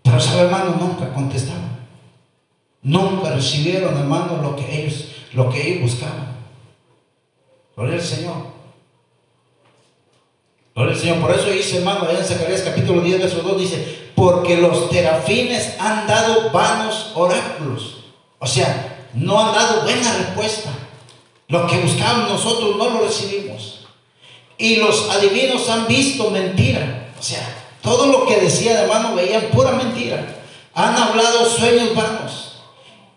Pero, 0.02 0.20
¿sabe, 0.20 0.42
hermano? 0.42 0.76
Nunca 0.80 1.14
contestaban. 1.14 1.67
Nunca 2.88 3.32
recibieron, 3.32 3.98
hermano, 3.98 4.40
lo 4.42 4.56
que 4.56 4.82
ellos, 4.82 5.08
lo 5.34 5.50
que 5.50 5.62
ellos 5.62 5.92
buscaban. 5.92 6.38
Gloria 7.76 7.96
al 7.96 8.02
Señor. 8.02 8.36
Gloria 10.74 10.94
al 10.94 11.00
Señor. 11.00 11.18
Por 11.20 11.32
eso 11.32 11.50
dice, 11.50 11.80
hermano, 11.80 12.06
allá 12.08 12.20
en 12.20 12.26
Zacarías 12.26 12.62
capítulo 12.62 13.02
10, 13.02 13.20
verso 13.20 13.42
2, 13.42 13.60
dice, 13.60 14.10
porque 14.16 14.56
los 14.56 14.90
terafines 14.90 15.76
han 15.78 16.08
dado 16.08 16.50
vanos 16.52 17.12
oráculos. 17.16 18.06
O 18.40 18.48
sea, 18.48 19.06
no 19.14 19.38
han 19.38 19.54
dado 19.54 19.82
buena 19.82 20.14
respuesta. 20.20 20.70
Lo 21.50 21.68
que 21.68 21.80
buscamos 21.80 22.30
nosotros 22.30 22.78
no 22.78 22.90
lo 22.90 23.02
recibimos. 23.02 23.86
Y 24.58 24.78
los 24.78 25.10
adivinos 25.10 25.68
han 25.70 25.88
visto 25.88 26.32
mentira. 26.32 27.12
O 27.20 27.22
sea, 27.22 27.54
todo 27.82 28.06
lo 28.06 28.26
que 28.26 28.38
decía 28.38 28.84
hermano 28.84 29.14
veían 29.14 29.48
pura 29.52 29.72
mentira. 29.72 30.26
Han 30.74 30.96
hablado 30.96 31.50
sueños 31.50 31.94
vanos. 31.94 32.47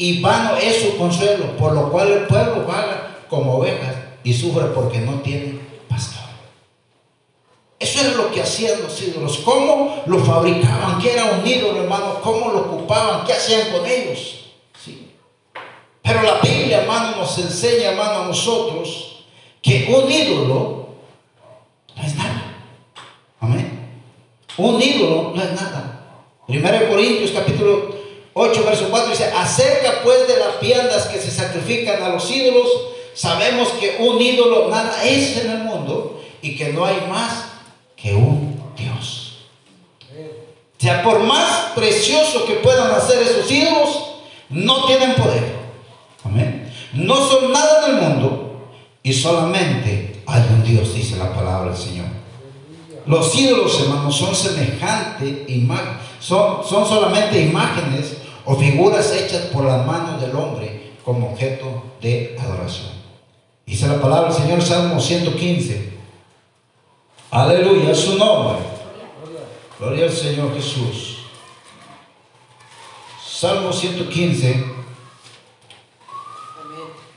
Y 0.00 0.18
vano 0.22 0.56
es 0.56 0.80
su 0.80 0.96
consuelo, 0.96 1.58
por 1.58 1.74
lo 1.74 1.90
cual 1.90 2.10
el 2.10 2.26
pueblo 2.26 2.64
vaga 2.66 3.18
como 3.28 3.56
ovejas 3.56 3.94
y 4.24 4.32
sufre 4.32 4.64
porque 4.68 4.98
no 5.00 5.20
tiene 5.20 5.60
pastor. 5.90 6.24
Eso 7.78 8.00
era 8.00 8.16
lo 8.16 8.30
que 8.30 8.40
hacían 8.40 8.80
los 8.80 8.98
ídolos. 9.02 9.40
¿Cómo 9.44 10.02
lo 10.06 10.24
fabricaban? 10.24 10.98
¿Qué 11.02 11.12
era 11.12 11.26
un 11.26 11.46
ídolo, 11.46 11.82
hermano? 11.82 12.18
¿Cómo 12.22 12.48
lo 12.48 12.60
ocupaban? 12.60 13.26
¿Qué 13.26 13.34
hacían 13.34 13.72
con 13.72 13.84
ellos? 13.84 14.46
Sí. 14.82 15.10
Pero 16.00 16.22
la 16.22 16.40
Biblia, 16.40 16.80
hermano, 16.80 17.18
nos 17.18 17.36
enseña, 17.36 17.90
hermano, 17.90 18.22
a 18.22 18.26
nosotros 18.28 19.26
que 19.60 19.94
un 19.94 20.10
ídolo 20.10 20.94
no 21.94 22.02
es 22.02 22.16
nada. 22.16 22.56
Amén. 23.38 24.00
Un 24.56 24.80
ídolo 24.80 25.32
no 25.34 25.42
es 25.42 25.52
nada. 25.52 26.06
Primero 26.46 26.88
Corintios 26.88 27.32
capítulo 27.32 27.99
8, 28.40 28.64
verso 28.64 28.86
4 28.88 29.10
dice, 29.10 29.30
acerca 29.36 30.00
pues 30.02 30.26
de 30.26 30.38
las 30.38 30.60
viandas 30.60 31.06
que 31.08 31.18
se 31.18 31.30
sacrifican 31.30 32.02
a 32.02 32.08
los 32.08 32.30
ídolos, 32.30 32.68
sabemos 33.12 33.68
que 33.78 33.98
un 34.00 34.20
ídolo 34.20 34.68
nada 34.68 35.04
es 35.04 35.36
en 35.36 35.50
el 35.50 35.58
mundo 35.58 36.22
y 36.40 36.56
que 36.56 36.72
no 36.72 36.86
hay 36.86 37.02
más 37.10 37.44
que 37.96 38.14
un 38.14 38.58
Dios. 38.76 39.40
O 40.10 40.82
sea, 40.82 41.02
por 41.02 41.18
más 41.20 41.72
precioso 41.74 42.46
que 42.46 42.54
puedan 42.54 42.90
hacer 42.92 43.20
esos 43.22 43.50
ídolos, 43.50 44.04
no 44.48 44.86
tienen 44.86 45.14
poder. 45.16 45.56
Amén. 46.24 46.72
No 46.94 47.16
son 47.16 47.52
nada 47.52 47.86
en 47.86 47.94
el 47.94 48.00
mundo 48.00 48.70
y 49.02 49.12
solamente 49.12 50.22
hay 50.26 50.42
un 50.48 50.64
Dios, 50.64 50.94
dice 50.94 51.16
la 51.16 51.34
palabra 51.34 51.72
del 51.72 51.78
Señor. 51.78 52.06
Los 53.04 53.34
ídolos, 53.34 53.80
hermanos, 53.82 54.16
son 54.16 54.34
semejantes, 54.34 55.46
son, 56.20 56.66
son 56.66 56.88
solamente 56.88 57.38
imágenes 57.38 58.19
o 58.44 58.56
figuras 58.56 59.12
hechas 59.12 59.46
por 59.46 59.64
las 59.64 59.86
manos 59.86 60.20
del 60.20 60.34
hombre 60.34 60.92
como 61.04 61.32
objeto 61.32 61.82
de 62.00 62.36
adoración. 62.38 62.90
Dice 63.66 63.86
la 63.86 64.00
palabra 64.00 64.32
del 64.32 64.42
Señor, 64.42 64.62
Salmo 64.62 65.00
115. 65.00 65.92
Aleluya, 67.30 67.94
su 67.94 68.18
nombre. 68.18 68.58
Gloria 69.78 70.04
al 70.06 70.12
Señor 70.12 70.54
Jesús. 70.54 71.18
Salmo 73.24 73.72
115. 73.72 74.64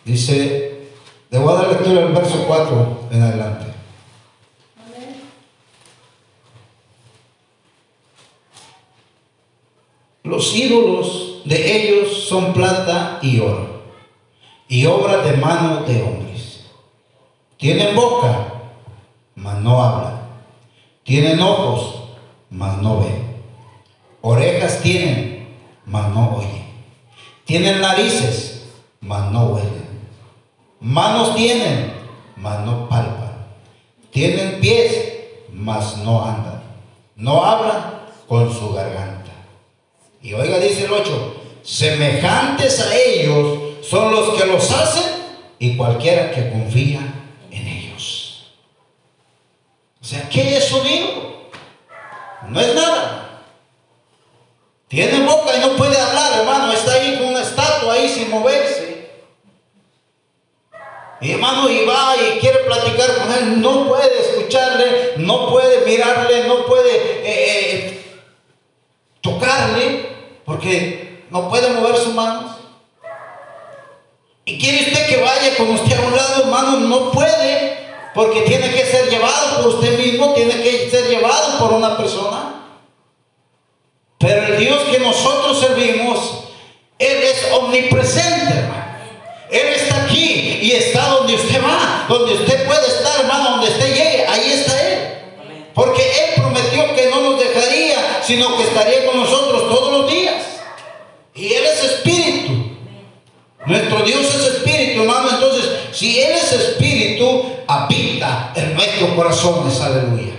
Dice, 0.06 0.90
le 1.30 1.40
voy 1.40 1.54
a 1.54 1.56
dar 1.56 1.68
lectura 1.70 2.02
del 2.02 2.14
verso 2.14 2.46
4 2.46 3.08
en 3.12 3.22
adelante. 3.24 3.73
Los 10.24 10.56
ídolos 10.56 11.42
de 11.46 11.78
ellos 11.78 12.24
son 12.28 12.54
plata 12.54 13.20
y 13.22 13.40
oro, 13.40 13.84
y 14.68 14.86
obra 14.86 15.18
de 15.18 15.38
mano 15.38 15.84
de 15.84 16.02
hombre 16.02 16.24
tienen 17.64 17.96
boca, 17.96 18.48
mas 19.36 19.58
no 19.62 19.82
hablan. 19.82 20.20
Tienen 21.06 21.40
ojos, 21.40 22.10
mas 22.50 22.82
no 22.82 23.00
ven. 23.00 23.38
Orejas 24.20 24.82
tienen, 24.82 25.48
mas 25.86 26.10
no 26.10 26.36
oyen. 26.36 26.66
Tienen 27.46 27.80
narices, 27.80 28.66
mas 29.00 29.32
no 29.32 29.46
huelen. 29.46 29.88
Manos 30.82 31.36
tienen, 31.38 31.94
mas 32.36 32.66
no 32.66 32.90
palpan. 32.90 33.32
Tienen 34.12 34.60
pies, 34.60 35.14
mas 35.54 36.00
no 36.00 36.22
andan. 36.22 36.62
No 37.16 37.46
hablan 37.46 38.02
con 38.28 38.54
su 38.54 38.74
garganta. 38.74 39.32
Y 40.24 40.34
oiga, 40.34 40.58
dice 40.58 40.86
el 40.86 40.92
8, 40.92 41.36
semejantes 41.62 42.80
a 42.80 42.96
ellos 42.96 43.60
son 43.84 44.12
los 44.12 44.34
que 44.34 44.48
los 44.48 44.72
hacen 44.72 45.04
y 45.60 45.78
cualquiera 45.78 46.32
que 46.32 46.50
confía 46.50 47.14
o 50.04 50.06
sea, 50.06 50.28
¿qué 50.30 50.58
es 50.58 50.70
un 50.74 50.86
ídolo? 50.86 51.50
No 52.50 52.60
es 52.60 52.76
nada. 52.76 53.42
Tiene 54.90 55.26
boca 55.26 55.56
y 55.56 55.62
no 55.62 55.78
puede 55.78 55.98
hablar, 55.98 56.42
hermano. 56.42 56.74
Está 56.74 56.92
ahí 56.92 57.16
con 57.18 57.28
una 57.28 57.42
estatua 57.42 57.94
ahí 57.94 58.10
sin 58.10 58.30
moverse. 58.30 59.12
Y 61.22 61.32
hermano, 61.32 61.70
y 61.70 61.86
va 61.86 62.16
y 62.18 62.40
quiere 62.40 62.60
platicar 62.60 63.16
con 63.16 63.32
él. 63.32 63.62
No 63.62 63.88
puede 63.88 64.20
escucharle, 64.20 65.14
no 65.18 65.50
puede 65.50 65.86
mirarle, 65.86 66.50
no 66.50 66.66
puede 66.66 66.92
eh, 66.92 67.76
eh, 67.76 68.04
tocarle, 69.22 70.13
porque 70.54 71.26
no 71.32 71.50
puede 71.50 71.70
mover 71.70 71.98
sus 71.98 72.14
manos. 72.14 72.52
Y 74.46 74.60
quiere 74.60 74.84
usted 74.84 75.08
que 75.08 75.18
vaya 75.18 75.58
con 75.58 75.72
usted 75.72 75.98
a 75.98 76.02
un 76.02 76.16
lado, 76.16 76.44
hermano, 76.44 76.80
no 76.82 77.12
puede. 77.12 77.82
Porque 78.14 78.42
tiene 78.42 78.70
que 78.70 78.86
ser 78.86 79.10
llevado 79.10 79.64
por 79.64 79.74
usted 79.74 79.98
mismo, 79.98 80.32
tiene 80.36 80.62
que 80.62 80.92
ser 80.92 81.10
llevado 81.10 81.58
por 81.58 81.74
una 81.74 81.98
persona. 81.98 82.68
Pero 84.20 84.46
el 84.46 84.60
Dios 84.60 84.80
que 84.92 85.00
nosotros 85.00 85.60
servimos, 85.60 86.20
Él 87.00 87.24
es 87.24 87.52
omnipresente, 87.54 88.54
hermano. 88.54 88.84
Él 89.50 89.68
está 89.70 90.04
aquí 90.04 90.60
y 90.62 90.72
está 90.74 91.08
donde 91.08 91.34
usted 91.34 91.64
va, 91.64 92.06
donde 92.08 92.34
usted 92.36 92.68
puede 92.68 92.88
estar, 92.88 93.22
hermano, 93.22 93.52
donde 93.52 93.70
usted 93.70 93.88
llegue, 93.88 94.28
ahí 94.28 94.52
está 94.52 94.88
Él. 94.88 95.00
Porque 95.74 96.04
Él 96.04 96.42
prometió 96.42 96.96
que 96.96 97.10
no 97.10 97.22
nos 97.22 97.40
dejaría, 97.40 98.22
sino 98.22 98.56
que 98.56 98.64
estaría 98.64 99.06
con 99.08 99.18
nosotros 99.20 99.70
todos 99.70 99.92
los 99.92 100.12
días. 100.12 100.23
Y 101.36 101.54
Él 101.54 101.64
es 101.66 101.84
espíritu. 101.84 102.74
Nuestro 103.66 104.04
Dios 104.04 104.22
es 104.22 104.56
espíritu, 104.56 105.02
hermano. 105.02 105.30
Entonces, 105.32 105.70
si 105.92 106.20
Él 106.20 106.34
es 106.34 106.52
espíritu, 106.52 107.44
habita 107.68 108.54
en 108.56 108.74
nuestros 108.74 109.12
corazones. 109.12 109.80
Aleluya. 109.80 110.34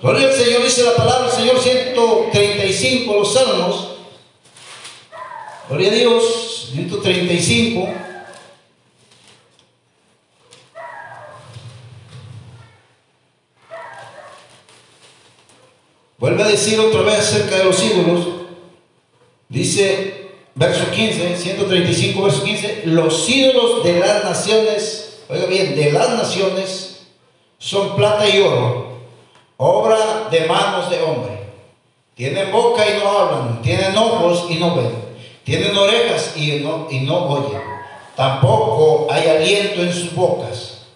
Gloria 0.00 0.28
al 0.28 0.34
Señor, 0.34 0.62
dice 0.62 0.84
la 0.84 0.94
palabra 0.94 1.26
del 1.26 1.36
Señor 1.36 1.60
135, 1.60 3.14
los 3.14 3.34
salmos. 3.34 3.88
Gloria 5.68 5.90
a 5.90 5.94
Dios, 5.94 6.70
135. 6.72 7.88
Vuelve 16.18 16.42
a 16.42 16.48
decir 16.48 16.78
otra 16.80 17.02
vez 17.02 17.18
acerca 17.18 17.56
de 17.56 17.64
los 17.64 17.82
ídolos. 17.82 18.37
Dice, 19.48 20.28
verso 20.54 20.90
15, 20.90 21.36
135, 21.36 22.22
verso 22.22 22.44
15, 22.44 22.82
los 22.86 23.28
ídolos 23.28 23.82
de 23.82 23.98
las 23.98 24.24
naciones, 24.24 25.20
oiga 25.28 25.46
bien, 25.46 25.74
de 25.74 25.92
las 25.92 26.10
naciones 26.10 27.06
son 27.58 27.96
plata 27.96 28.28
y 28.28 28.40
oro, 28.40 28.98
obra 29.56 30.28
de 30.30 30.46
manos 30.46 30.90
de 30.90 31.00
hombre. 31.02 31.38
Tienen 32.14 32.50
boca 32.50 32.84
y 32.86 32.98
no 32.98 33.08
hablan, 33.10 33.62
tienen 33.62 33.96
ojos 33.96 34.46
y 34.50 34.56
no 34.56 34.74
ven, 34.74 34.92
tienen 35.44 35.76
orejas 35.76 36.36
y 36.36 36.60
no, 36.60 36.88
y 36.90 37.00
no 37.00 37.26
oyen. 37.26 37.62
Tampoco 38.16 39.06
hay 39.10 39.28
aliento 39.28 39.80
en 39.80 39.92
sus 39.92 40.12
bocas. 40.14 40.86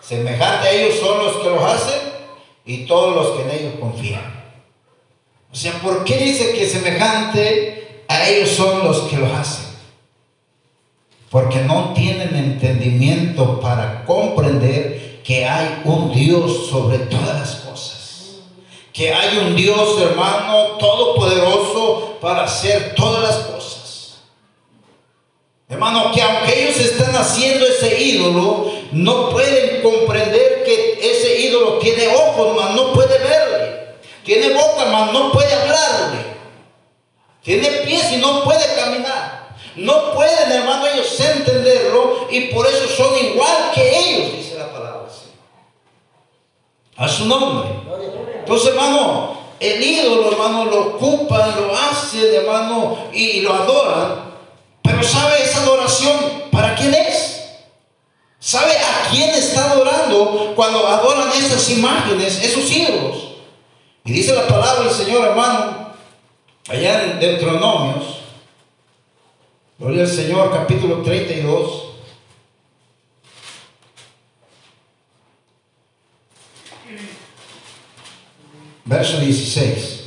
Semejante 0.00 0.68
a 0.68 0.72
ellos 0.72 0.98
son 0.98 1.24
los 1.24 1.36
que 1.36 1.48
los 1.48 1.62
hacen 1.62 2.00
y 2.66 2.86
todos 2.86 3.14
los 3.14 3.36
que 3.36 3.42
en 3.42 3.50
ellos 3.50 3.74
confían. 3.80 4.42
O 5.52 5.54
sea, 5.54 5.72
¿por 5.80 6.02
qué 6.02 6.16
dice 6.16 6.52
que 6.52 6.66
semejante 6.66 7.81
ellos 8.28 8.50
son 8.50 8.84
los 8.84 9.02
que 9.02 9.16
lo 9.16 9.26
hacen? 9.34 9.66
Porque 11.30 11.60
no 11.60 11.92
tienen 11.94 12.34
entendimiento 12.36 13.60
para 13.60 14.04
comprender 14.04 15.20
que 15.24 15.46
hay 15.46 15.80
un 15.84 16.12
Dios 16.12 16.68
sobre 16.68 16.98
todas 16.98 17.38
las 17.38 17.54
cosas. 17.56 18.40
Que 18.92 19.12
hay 19.12 19.38
un 19.38 19.56
Dios, 19.56 20.00
hermano, 20.00 20.76
todopoderoso 20.78 22.18
para 22.20 22.44
hacer 22.44 22.94
todas 22.94 23.22
las 23.22 23.36
cosas. 23.46 24.16
Hermano, 25.68 26.12
que 26.12 26.20
aunque 26.20 26.64
ellos 26.64 26.78
están 26.78 27.16
haciendo 27.16 27.66
ese 27.66 27.98
ídolo, 27.98 28.70
no 28.92 29.30
pueden 29.30 29.80
comprender 29.80 30.64
que 30.64 30.98
ese 31.00 31.40
ídolo 31.40 31.78
tiene 31.78 32.08
ojos, 32.08 32.54
mas 32.54 32.74
no 32.74 32.92
puede 32.92 33.16
verle. 33.18 33.86
Tiene 34.22 34.52
boca, 34.52 34.84
mas 34.92 35.12
no 35.12 35.32
puede 35.32 35.52
hablarle. 35.54 36.31
Tiene 37.42 37.68
pies 37.84 38.12
y 38.12 38.16
no 38.16 38.44
puede 38.44 38.64
caminar. 38.76 39.42
No 39.76 40.12
pueden, 40.12 40.52
hermano, 40.52 40.86
ellos 40.86 41.18
entenderlo 41.18 42.28
y 42.30 42.42
por 42.52 42.66
eso 42.66 42.88
son 42.88 43.18
igual 43.24 43.70
que 43.74 43.98
ellos, 43.98 44.36
dice 44.36 44.58
la 44.58 44.70
palabra. 44.70 45.08
A 46.96 47.08
su 47.08 47.24
nombre. 47.24 47.70
Entonces, 48.38 48.68
hermano, 48.68 49.38
el 49.58 49.82
ídolo, 49.82 50.30
hermano, 50.30 50.66
lo 50.66 50.80
ocupan, 50.88 51.54
lo 51.56 51.74
hacen, 51.74 52.34
hermano, 52.34 52.98
y 53.12 53.40
lo 53.40 53.54
adoran. 53.54 54.32
Pero 54.82 55.02
¿sabe 55.02 55.42
esa 55.42 55.62
adoración 55.62 56.16
para 56.50 56.74
quién 56.74 56.92
es? 56.94 57.40
¿Sabe 58.38 58.72
a 58.72 59.08
quién 59.10 59.30
está 59.30 59.70
adorando 59.70 60.52
cuando 60.54 60.86
adoran 60.86 61.28
esas 61.30 61.70
imágenes, 61.70 62.42
esos 62.42 62.70
ídolos? 62.70 63.28
Y 64.04 64.12
dice 64.12 64.34
la 64.34 64.48
palabra 64.48 64.82
del 64.82 64.92
Señor, 64.92 65.24
hermano, 65.28 65.81
allá 66.68 67.04
en 67.04 67.20
Deuteronomios, 67.20 68.20
Gloria 69.78 70.02
al 70.02 70.08
Señor, 70.08 70.52
capítulo 70.52 71.02
32. 71.02 71.82
Verso 78.84 79.18
16. 79.18 80.02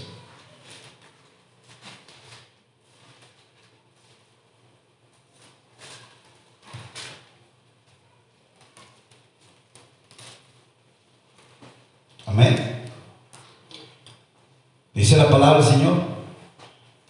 Dice 14.95 15.18
la 15.18 15.30
palabra 15.30 15.62
del 15.62 15.72
Señor. 15.72 16.14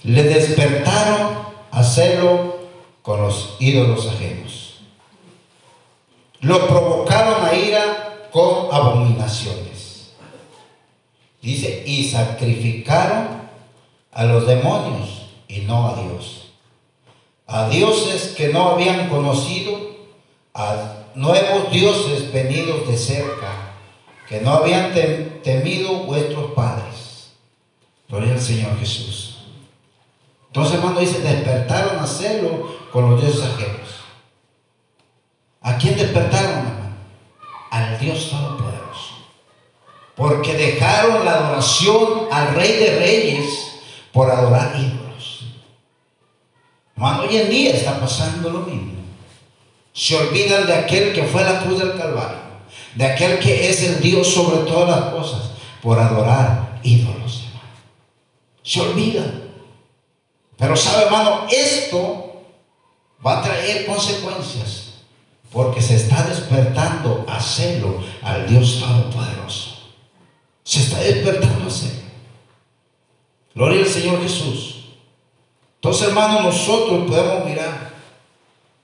Le 0.06 0.24
despertaron 0.24 1.36
a 1.72 1.80
hacerlo 1.80 2.60
con 3.02 3.22
los 3.22 3.58
ídolos 3.60 4.08
ajenos. 4.08 4.82
Lo 6.42 6.68
provocaron 6.68 7.44
a 7.44 7.54
ira 7.56 8.30
con 8.32 8.74
abominaciones. 8.74 10.12
Dice, 11.42 11.84
y 11.86 12.10
sacrificaron 12.10 13.50
a 14.12 14.24
los 14.26 14.48
demonios 14.48 15.28
y 15.48 15.62
no 15.62 15.90
a 15.90 16.02
Dios. 16.02 16.52
A 17.48 17.70
dioses 17.70 18.34
que 18.38 18.50
no 18.50 18.70
habían 18.70 19.10
conocido, 19.10 19.78
a 20.54 21.06
nuevos 21.16 21.72
dioses 21.72 22.32
venidos 22.32 22.88
de 22.88 22.98
cerca, 22.98 23.74
que 24.30 24.42
no 24.42 24.52
habían 24.52 24.94
temido 25.44 26.04
vuestros 26.06 26.52
padres 26.52 27.06
Gloria 28.08 28.34
al 28.34 28.40
Señor 28.42 28.78
Jesús. 28.80 29.25
Entonces, 30.56 30.76
hermano, 30.76 31.02
dice, 31.02 31.20
despertaron 31.20 32.00
a 32.00 32.04
hacerlo 32.04 32.72
con 32.90 33.12
los 33.12 33.22
dioses 33.22 33.44
ajenos. 33.44 33.90
¿A 35.60 35.78
quién 35.78 35.98
despertaron, 35.98 36.52
hermano? 36.52 36.96
Al 37.72 38.00
Dios 38.00 38.30
Todopoderoso. 38.30 39.16
Porque 40.16 40.54
dejaron 40.54 41.26
la 41.26 41.34
adoración 41.34 42.30
al 42.32 42.56
Rey 42.56 42.78
de 42.78 43.00
Reyes 43.00 43.82
por 44.14 44.32
adorar 44.32 44.74
ídolos. 44.80 45.46
Hermano, 46.96 47.24
hoy 47.24 47.36
en 47.36 47.50
día 47.50 47.74
está 47.74 48.00
pasando 48.00 48.50
lo 48.50 48.60
mismo. 48.60 48.94
Se 49.92 50.16
olvidan 50.16 50.68
de 50.68 50.74
aquel 50.74 51.12
que 51.12 51.24
fue 51.24 51.44
la 51.44 51.60
cruz 51.60 51.80
del 51.80 51.98
Calvario, 51.98 52.40
de 52.96 53.06
aquel 53.06 53.40
que 53.40 53.70
es 53.70 53.84
el 53.84 54.00
Dios 54.00 54.34
sobre 54.34 54.60
todas 54.60 54.90
las 54.90 55.14
cosas, 55.14 55.52
por 55.82 56.00
adorar 56.00 56.80
ídolos 56.82 57.46
se 58.66 58.82
olvidan. 58.82 59.45
Pero 60.58 60.76
sabe, 60.76 61.06
hermano, 61.06 61.48
esto 61.50 62.44
va 63.26 63.40
a 63.40 63.42
traer 63.44 63.86
consecuencias 63.86 64.94
porque 65.52 65.82
se 65.82 65.96
está 65.96 66.24
despertando 66.24 67.26
a 67.28 67.40
celo 67.40 68.04
al 68.22 68.48
Dios 68.48 68.80
Todopoderoso. 68.80 69.78
Se 70.64 70.82
está 70.82 71.00
despertando 71.00 71.68
a 71.68 71.72
celo. 71.72 72.06
Gloria 73.54 73.84
al 73.84 73.90
Señor 73.90 74.22
Jesús. 74.22 74.86
Entonces, 75.76 76.08
hermano, 76.08 76.42
nosotros 76.42 77.08
podemos 77.08 77.46
mirar 77.46 77.94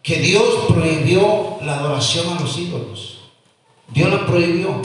que 0.02 0.20
Dios 0.20 0.66
prohibió 0.68 1.58
la 1.62 1.78
adoración 1.78 2.38
a 2.38 2.40
los 2.40 2.58
ídolos. 2.58 3.20
Dios 3.90 4.10
la 4.10 4.26
prohibió. 4.26 4.82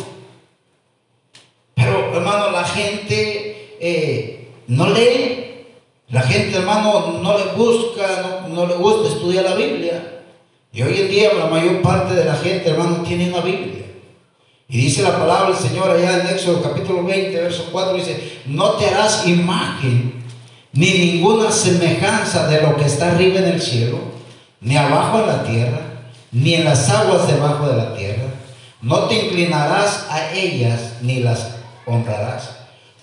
Pero, 1.74 2.16
hermano, 2.16 2.50
la 2.50 2.64
gente 2.64 3.76
eh, 3.80 4.50
no 4.66 4.88
lee. 4.88 5.55
La 6.08 6.22
gente, 6.22 6.56
hermano, 6.56 7.18
no 7.20 7.36
le 7.36 7.44
busca, 7.56 8.46
no, 8.48 8.66
le 8.66 8.74
gusta 8.74 9.08
estudiar 9.08 9.44
la 9.44 9.56
Biblia. 9.56 10.22
Y 10.72 10.82
hoy 10.82 11.00
en 11.00 11.08
día 11.08 11.34
la 11.34 11.46
mayor 11.46 11.82
parte 11.82 12.14
de 12.14 12.24
la 12.24 12.36
gente, 12.36 12.70
hermano, 12.70 13.02
tiene 13.02 13.28
una 13.30 13.40
Biblia. 13.40 13.86
Y 14.68 14.78
dice 14.78 15.02
la 15.02 15.18
palabra 15.18 15.48
del 15.48 15.56
Señor 15.56 15.90
allá 15.90 16.20
en 16.20 16.26
Éxodo 16.28 16.62
capítulo 16.62 17.02
20, 17.02 17.40
verso 17.40 17.68
4, 17.72 17.94
dice, 17.94 18.40
no 18.46 18.72
te 18.72 18.86
harás 18.86 19.26
imagen 19.26 20.24
ni 20.72 20.92
ninguna 20.92 21.50
semejanza 21.50 22.46
de 22.48 22.62
lo 22.62 22.76
que 22.76 22.84
está 22.84 23.12
arriba 23.12 23.38
en 23.38 23.46
el 23.46 23.62
cielo, 23.62 23.98
ni 24.60 24.76
abajo 24.76 25.20
en 25.20 25.26
la 25.26 25.42
tierra, 25.42 25.80
ni 26.30 26.54
en 26.54 26.64
las 26.64 26.88
aguas 26.88 27.26
debajo 27.26 27.68
de 27.68 27.76
la 27.76 27.94
tierra. 27.94 28.24
No 28.80 29.04
te 29.04 29.24
inclinarás 29.24 30.06
a 30.08 30.32
ellas 30.32 30.98
ni 31.00 31.20
las 31.20 31.56
honrarás 31.86 32.55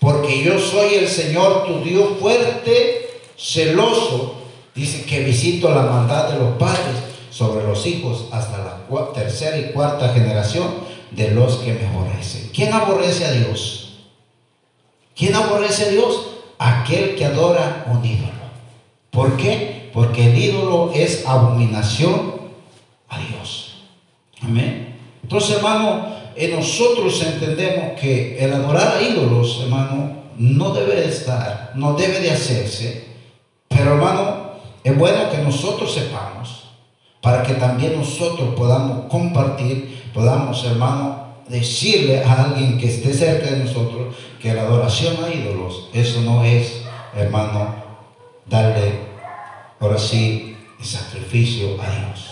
porque 0.03 0.43
yo 0.43 0.59
soy 0.59 0.95
el 0.95 1.07
Señor 1.07 1.65
tu 1.65 1.81
Dios 1.81 2.19
fuerte, 2.19 3.21
celoso, 3.37 4.35
dice 4.75 5.05
que 5.05 5.23
visito 5.23 5.73
la 5.73 5.83
maldad 5.83 6.29
de 6.29 6.39
los 6.39 6.57
padres 6.57 6.97
sobre 7.29 7.65
los 7.65 7.85
hijos 7.85 8.25
hasta 8.33 8.57
la 8.57 9.13
tercera 9.13 9.57
y 9.57 9.71
cuarta 9.71 10.09
generación 10.09 10.67
de 11.11 11.31
los 11.31 11.55
que 11.55 11.73
me 11.73 11.87
aborrecen. 11.87 12.49
¿Quién 12.53 12.73
aborrece 12.73 13.23
a 13.23 13.31
Dios? 13.31 13.93
¿Quién 15.15 15.35
aborrece 15.35 15.85
a 15.85 15.89
Dios? 15.89 16.27
Aquel 16.59 17.15
que 17.15 17.23
adora 17.23 17.85
un 17.89 18.05
ídolo. 18.05 18.33
¿Por 19.09 19.37
qué? 19.37 19.89
Porque 19.93 20.31
el 20.31 20.37
ídolo 20.37 20.91
es 20.93 21.25
abominación 21.25 22.41
a 23.07 23.19
Dios. 23.19 23.75
Amén. 24.41 24.99
Entonces, 25.23 25.55
hermano, 25.55 26.12
nosotros 26.51 27.21
entendemos 27.23 27.99
que 27.99 28.43
el 28.43 28.53
adorar 28.53 28.97
a 28.97 29.01
ídolos, 29.01 29.61
hermano, 29.63 30.23
no 30.37 30.73
debe 30.73 30.95
de 30.95 31.09
estar, 31.09 31.71
no 31.75 31.93
debe 31.93 32.19
de 32.19 32.31
hacerse, 32.31 33.05
pero 33.67 33.93
hermano, 33.93 34.53
es 34.83 34.97
bueno 34.97 35.29
que 35.31 35.37
nosotros 35.37 35.93
sepamos 35.93 36.63
para 37.21 37.43
que 37.43 37.53
también 37.53 37.97
nosotros 37.97 38.53
podamos 38.55 39.05
compartir, 39.09 40.09
podamos, 40.13 40.63
hermano, 40.65 41.23
decirle 41.47 42.23
a 42.23 42.43
alguien 42.43 42.77
que 42.77 42.87
esté 42.87 43.13
cerca 43.13 43.49
de 43.49 43.63
nosotros 43.63 44.15
que 44.41 44.53
la 44.53 44.63
adoración 44.63 45.23
a 45.23 45.33
ídolos, 45.33 45.89
eso 45.93 46.21
no 46.21 46.43
es, 46.43 46.83
hermano, 47.15 47.75
darle, 48.45 48.99
ahora 49.79 49.97
sí, 49.97 50.57
el 50.79 50.85
sacrificio 50.85 51.81
a 51.81 51.89
Dios. 51.89 52.29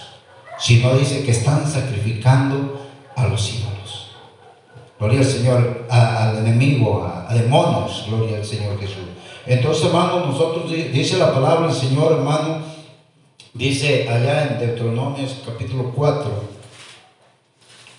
Sino 0.60 0.94
dice 0.96 1.24
que 1.24 1.32
están 1.32 1.66
sacrificando 1.66 2.82
a 3.16 3.28
los 3.28 3.50
ídolos. 3.54 3.71
Gloria 5.02 5.22
al 5.22 5.26
Señor, 5.26 5.88
al 5.90 6.38
enemigo, 6.46 7.04
a, 7.04 7.28
a 7.28 7.34
demonios, 7.34 8.06
gloria 8.08 8.38
al 8.38 8.46
Señor 8.46 8.80
Jesús. 8.80 9.02
Entonces, 9.48 9.86
hermano, 9.86 10.28
nosotros, 10.28 10.70
dice 10.70 11.18
la 11.18 11.34
palabra 11.34 11.66
del 11.66 11.76
Señor, 11.76 12.12
hermano, 12.12 12.62
dice 13.56 14.08
allá 14.08 14.44
en 14.46 14.60
Deuteronomios 14.60 15.42
capítulo 15.44 15.92
4, 15.96 16.44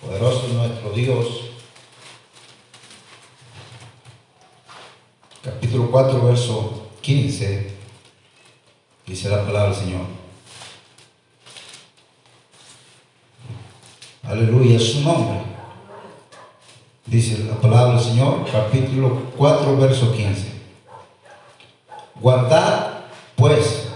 poderoso 0.01 0.47
nuestro 0.53 0.91
Dios, 0.91 1.41
capítulo 5.43 5.91
4, 5.91 6.25
verso 6.25 6.87
15, 7.01 7.73
dice 9.07 9.27
la 9.27 9.43
palabra 9.43 9.71
del 9.71 9.75
Señor. 9.75 10.05
Aleluya, 14.23 14.79
su 14.79 15.01
nombre. 15.01 15.52
Dice 17.05 17.43
la 17.43 17.55
palabra 17.55 17.95
del 17.95 18.03
Señor, 18.03 18.45
capítulo 18.49 19.31
4, 19.37 19.77
verso 19.77 20.13
15. 20.13 20.45
Guardad, 22.19 23.01
pues, 23.35 23.89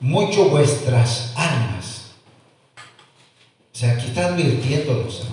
mucho 0.00 0.48
vuestras 0.48 1.34
almas. 1.36 2.12
O 3.74 3.78
sea, 3.78 3.92
aquí 3.92 4.06
está 4.06 4.28
advirtiéndonos, 4.28 5.24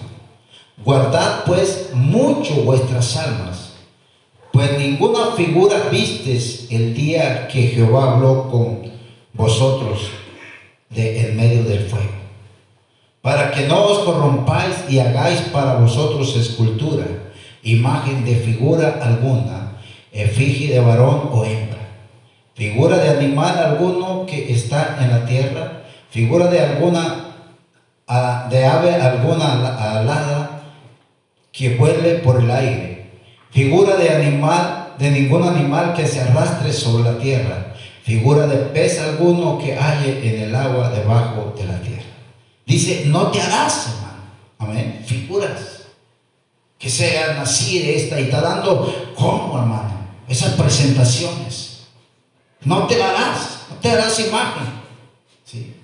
Guardad, 0.83 1.45
pues, 1.45 1.91
mucho 1.93 2.55
vuestras 2.55 3.15
almas, 3.15 3.73
pues 4.51 4.77
ninguna 4.77 5.31
figura 5.35 5.89
vistes 5.89 6.67
el 6.69 6.93
día 6.93 7.47
que 7.47 7.69
Jehová 7.69 8.13
habló 8.13 8.49
con 8.49 8.91
vosotros 9.33 10.09
de 10.89 11.27
en 11.27 11.35
medio 11.35 11.63
del 11.63 11.89
fuego, 11.89 12.11
para 13.25 13.49
que 13.49 13.65
no 13.65 13.81
os 13.89 14.05
corrompáis 14.05 14.85
y 14.87 14.99
hagáis 14.99 15.41
para 15.49 15.81
vosotros 15.81 16.37
escultura, 16.37 17.05
imagen 17.63 18.23
de 18.23 18.35
figura 18.35 18.99
alguna, 19.01 19.81
efigie 20.13 20.69
de 20.75 20.79
varón 20.79 21.29
o 21.33 21.43
hembra 21.43 21.75
figura 22.55 22.97
de 22.97 23.09
animal 23.09 23.57
alguno 23.57 24.25
que 24.25 24.53
está 24.53 24.97
en 25.01 25.09
la 25.11 25.25
tierra, 25.25 25.83
figura 26.09 26.47
de 26.47 26.61
alguna, 26.61 27.35
de 28.49 28.65
ave 28.65 28.95
alguna 28.95 29.75
alada 29.97 30.61
que 31.51 31.75
vuele 31.75 32.15
por 32.19 32.41
el 32.41 32.49
aire, 32.49 33.11
figura 33.51 33.97
de 33.97 34.09
animal, 34.09 34.93
de 34.97 35.11
ningún 35.11 35.43
animal 35.43 35.93
que 35.93 36.07
se 36.07 36.21
arrastre 36.21 36.71
sobre 36.71 37.11
la 37.11 37.17
tierra, 37.17 37.73
figura 38.03 38.47
de 38.47 38.57
pez 38.57 39.01
alguno 39.01 39.57
que 39.57 39.75
halle 39.75 40.21
en 40.23 40.43
el 40.43 40.55
agua 40.55 40.89
debajo 40.89 41.53
de 41.57 41.65
la 41.65 41.79
tierra. 41.81 42.04
Dice, 42.65 43.03
no 43.05 43.27
te 43.27 43.41
harás, 43.41 43.87
hermano. 43.87 44.23
Amén. 44.59 45.03
Figuras. 45.05 45.83
Que 46.77 46.89
sean 46.89 47.37
así 47.37 47.79
de 47.79 47.95
esta. 47.95 48.19
Y 48.19 48.23
está 48.23 48.41
dando, 48.41 49.13
¿cómo, 49.15 49.59
hermano? 49.59 50.07
Esas 50.27 50.53
presentaciones. 50.53 51.85
No 52.63 52.87
te 52.87 53.01
harás, 53.01 53.59
no 53.69 53.75
te 53.77 53.91
harás 53.91 54.19
imagen. 54.19 54.65
¿sí? 55.45 55.75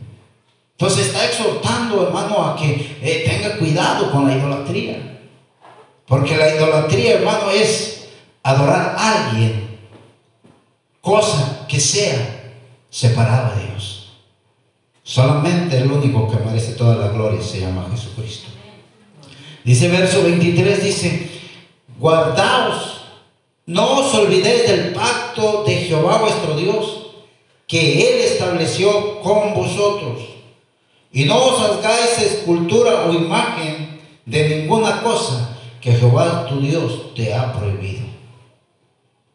Entonces 0.71 1.07
está 1.07 1.25
exhortando, 1.25 2.07
hermano, 2.07 2.43
a 2.43 2.55
que 2.55 2.97
eh, 3.01 3.23
tenga 3.29 3.57
cuidado 3.59 4.11
con 4.11 4.27
la 4.27 4.35
idolatría. 4.35 5.19
Porque 6.07 6.35
la 6.35 6.55
idolatría, 6.55 7.19
hermano, 7.19 7.51
es 7.51 8.07
adorar 8.41 8.95
a 8.97 9.29
alguien, 9.29 9.79
cosa 10.99 11.65
que 11.67 11.79
sea 11.79 12.55
separada 12.89 13.53
de 13.55 13.67
Dios. 13.67 13.90
Solamente 15.11 15.77
el 15.77 15.91
único 15.91 16.31
que 16.31 16.37
merece 16.37 16.71
toda 16.71 16.95
la 16.95 17.09
gloria 17.09 17.41
se 17.41 17.59
llama 17.59 17.85
Jesucristo. 17.91 18.47
Dice 19.65 19.89
verso 19.89 20.23
23, 20.23 20.81
dice, 20.81 21.29
guardaos 21.99 23.01
no 23.65 23.99
os 23.99 24.13
olvidéis 24.15 24.67
del 24.67 24.93
pacto 24.93 25.65
de 25.65 25.75
Jehová 25.75 26.19
vuestro 26.19 26.55
Dios, 26.55 27.07
que 27.67 28.07
Él 28.07 28.21
estableció 28.21 29.19
con 29.19 29.53
vosotros. 29.53 30.21
Y 31.11 31.25
no 31.25 31.43
os 31.43 31.59
hagáis 31.59 32.17
escultura 32.17 33.05
o 33.05 33.13
imagen 33.13 33.99
de 34.25 34.47
ninguna 34.47 35.03
cosa 35.03 35.57
que 35.81 35.91
Jehová 35.91 36.45
tu 36.47 36.61
Dios 36.61 37.13
te 37.15 37.33
ha 37.33 37.51
prohibido. 37.51 38.05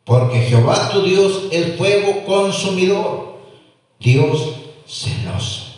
Porque 0.05 0.41
Jehová 0.41 0.89
tu 0.89 1.03
Dios 1.03 1.49
es 1.51 1.77
fuego 1.77 2.24
consumidor, 2.24 3.41
Dios 4.01 4.55
celoso. 4.87 5.76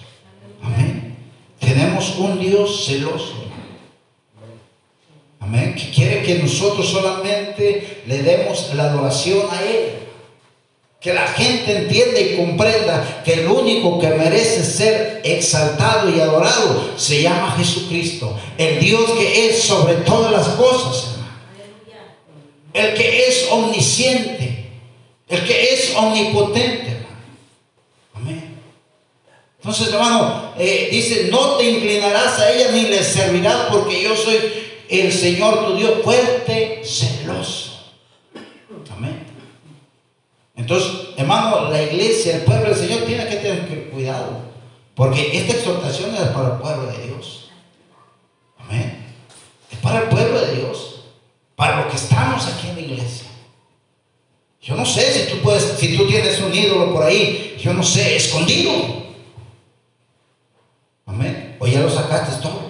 Amén. 0.62 1.16
Tenemos 1.58 2.16
un 2.18 2.38
Dios 2.38 2.86
celoso. 2.86 3.34
Amén. 5.40 5.74
Que 5.74 5.90
quiere 5.90 6.22
que 6.22 6.36
nosotros 6.36 6.88
solamente 6.88 8.02
le 8.06 8.22
demos 8.22 8.72
la 8.74 8.84
adoración 8.84 9.46
a 9.50 9.62
Él. 9.62 9.94
Que 11.00 11.14
la 11.14 11.28
gente 11.28 11.76
entienda 11.76 12.20
y 12.20 12.36
comprenda 12.36 13.22
que 13.24 13.34
el 13.34 13.46
único 13.46 14.00
que 14.00 14.08
merece 14.08 14.64
ser 14.64 15.20
exaltado 15.24 16.10
y 16.10 16.20
adorado 16.20 16.92
se 16.96 17.22
llama 17.22 17.54
Jesucristo. 17.56 18.36
El 18.58 18.80
Dios 18.80 19.08
que 19.12 19.48
es 19.48 19.62
sobre 19.62 19.94
todas 19.94 20.32
las 20.32 20.48
cosas, 20.48 21.14
El 22.72 22.94
que 22.94 23.26
es 23.28 23.48
omnisciente. 23.50 24.70
El 25.28 25.44
que 25.44 25.74
es 25.74 25.94
omnipotente. 25.96 26.97
Entonces, 29.68 29.92
hermano, 29.92 30.54
eh, 30.58 30.88
dice, 30.90 31.28
no 31.30 31.56
te 31.56 31.68
inclinarás 31.68 32.38
a 32.38 32.50
ella 32.50 32.72
ni 32.72 32.86
le 32.86 33.04
servirás 33.04 33.66
porque 33.70 34.02
yo 34.02 34.16
soy 34.16 34.38
el 34.88 35.12
Señor 35.12 35.66
tu 35.66 35.76
Dios 35.76 36.02
fuerte, 36.02 36.80
celoso. 36.82 37.92
Amén. 38.90 39.26
Entonces, 40.56 40.90
hermano, 41.18 41.68
la 41.68 41.82
iglesia, 41.82 42.36
el 42.36 42.42
pueblo 42.44 42.70
del 42.70 42.78
Señor 42.78 43.02
tiene 43.02 43.26
que 43.26 43.36
tener 43.36 43.90
cuidado. 43.90 44.40
Porque 44.94 45.36
esta 45.36 45.52
exhortación 45.52 46.14
es 46.14 46.28
para 46.30 46.54
el 46.54 46.60
pueblo 46.62 46.86
de 46.90 47.06
Dios. 47.06 47.50
Amén. 48.56 49.04
Es 49.70 49.78
para 49.80 49.98
el 49.98 50.08
pueblo 50.08 50.40
de 50.46 50.56
Dios. 50.56 51.00
Para 51.56 51.82
los 51.82 51.90
que 51.90 51.96
estamos 51.96 52.46
aquí 52.46 52.68
en 52.68 52.74
la 52.74 52.80
iglesia. 52.80 53.28
Yo 54.62 54.76
no 54.76 54.86
sé 54.86 55.12
si 55.12 55.30
tú 55.30 55.42
puedes, 55.42 55.62
si 55.78 55.94
tú 55.94 56.06
tienes 56.06 56.40
un 56.40 56.54
ídolo 56.54 56.94
por 56.94 57.04
ahí, 57.04 57.54
yo 57.60 57.74
no 57.74 57.82
sé, 57.82 58.16
escondido. 58.16 58.97
Amén. 61.18 61.56
O 61.58 61.66
ya 61.66 61.80
lo 61.80 61.90
sacaste 61.90 62.40
todo. 62.40 62.68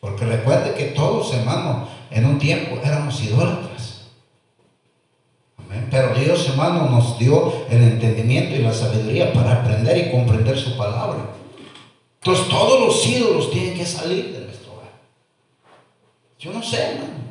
Porque 0.00 0.24
recuerde 0.24 0.74
que 0.74 0.86
todos, 0.86 1.32
hermano, 1.34 1.88
en 2.10 2.26
un 2.26 2.38
tiempo 2.38 2.80
éramos 2.82 3.20
idólatras. 3.22 4.02
Pero 5.90 6.14
Dios, 6.14 6.48
hermano, 6.48 6.88
nos 6.90 7.18
dio 7.18 7.52
el 7.70 7.82
entendimiento 7.82 8.54
y 8.54 8.58
la 8.58 8.72
sabiduría 8.72 9.32
para 9.32 9.54
aprender 9.54 9.96
y 9.96 10.10
comprender 10.10 10.58
su 10.58 10.76
palabra. 10.76 11.18
Entonces 12.20 12.48
todos 12.48 12.80
los 12.80 13.06
ídolos 13.06 13.50
tienen 13.50 13.74
que 13.76 13.86
salir 13.86 14.32
de 14.32 14.46
nuestro 14.46 14.74
hogar. 14.74 14.92
Yo 16.38 16.52
no 16.52 16.62
sé, 16.62 16.82
hermano. 16.82 17.22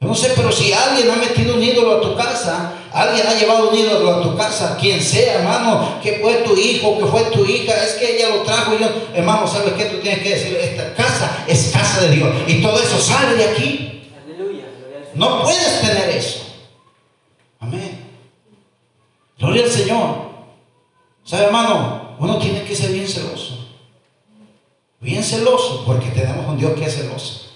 Yo 0.00 0.08
no 0.08 0.14
sé, 0.14 0.32
pero 0.34 0.50
si 0.50 0.72
alguien 0.72 1.10
ha 1.10 1.16
metido 1.16 1.54
un 1.54 1.62
ídolo 1.62 1.98
a 1.98 2.00
tu 2.00 2.16
casa, 2.16 2.74
alguien 2.92 3.26
ha 3.26 3.34
llevado 3.34 3.70
un 3.70 3.76
ídolo 3.78 4.14
a 4.14 4.22
tu 4.22 4.36
casa, 4.36 4.76
quien 4.80 5.00
sea, 5.00 5.40
hermano, 5.40 6.00
que 6.02 6.18
fue 6.20 6.34
tu 6.36 6.56
hijo, 6.56 6.98
que 6.98 7.06
fue 7.06 7.22
tu 7.24 7.44
hija, 7.44 7.72
es 7.84 7.94
que 7.94 8.16
ella 8.16 8.30
lo 8.30 8.42
trajo 8.42 8.74
y 8.74 8.78
yo, 8.78 8.88
hermano, 9.14 9.46
¿sabes 9.46 9.74
qué? 9.74 9.84
Tú 9.86 9.98
tienes 9.98 10.22
que 10.22 10.30
decir, 10.30 10.56
esta 10.56 10.94
casa 10.94 11.44
es 11.46 11.70
casa 11.72 12.02
de 12.02 12.16
Dios 12.16 12.34
y 12.46 12.62
todo 12.62 12.80
eso 12.80 12.98
sale 12.98 13.36
de 13.36 13.44
aquí. 13.44 14.02
No 15.14 15.42
puedes 15.42 15.80
tener 15.80 16.10
eso. 16.10 16.40
Amén. 17.58 18.04
Gloria 19.38 19.64
al 19.64 19.70
Señor. 19.70 20.30
¿Sabe, 21.24 21.44
hermano? 21.44 22.16
Uno 22.18 22.38
tiene 22.38 22.62
que 22.64 22.74
ser 22.74 22.90
bien 22.92 23.08
celoso. 23.08 23.68
Bien 25.00 25.22
celoso, 25.22 25.84
porque 25.86 26.08
tenemos 26.08 26.46
un 26.46 26.58
Dios 26.58 26.72
que 26.72 26.84
es 26.84 26.94
celoso. 26.94 27.50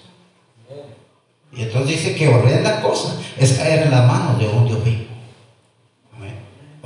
Y 1.51 1.61
entonces 1.61 1.97
dice 1.97 2.15
que 2.15 2.27
horrenda 2.27 2.81
cosa 2.81 3.17
es 3.37 3.53
caer 3.53 3.83
en 3.83 3.91
la 3.91 4.01
mano 4.01 4.37
de 4.37 4.47
un 4.47 4.67
Dios 4.67 4.83
vivo. 4.83 5.14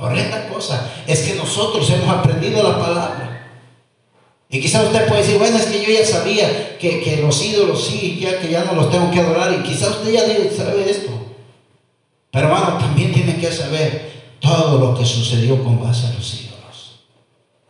Horrenda 0.00 0.48
cosa 0.48 0.90
es 1.06 1.20
que 1.20 1.34
nosotros 1.34 1.88
hemos 1.90 2.08
aprendido 2.08 2.62
la 2.62 2.78
palabra. 2.78 3.30
Y 4.48 4.58
quizás 4.58 4.86
usted 4.86 5.06
puede 5.06 5.20
decir, 5.20 5.38
bueno, 5.38 5.58
es 5.58 5.66
que 5.66 5.82
yo 5.82 5.90
ya 5.92 6.06
sabía 6.06 6.78
que, 6.78 7.20
los 7.22 7.44
ídolos 7.44 7.86
sí, 7.86 8.18
ya 8.18 8.40
que 8.40 8.48
ya 8.48 8.64
no 8.64 8.72
los 8.72 8.90
tengo 8.90 9.10
que 9.10 9.20
adorar. 9.20 9.52
Y 9.52 9.62
quizás 9.62 9.90
usted 9.90 10.12
ya 10.12 10.20
sabe 10.56 10.90
esto. 10.90 11.10
Pero 12.30 12.46
hermano, 12.46 12.78
también 12.78 13.12
tiene 13.12 13.36
que 13.36 13.52
saber 13.52 14.38
todo 14.40 14.78
lo 14.78 14.98
que 14.98 15.04
sucedió 15.04 15.62
con 15.62 15.82
base 15.82 16.06
a 16.06 16.14
los 16.14 16.34
ídolos. 16.34 17.04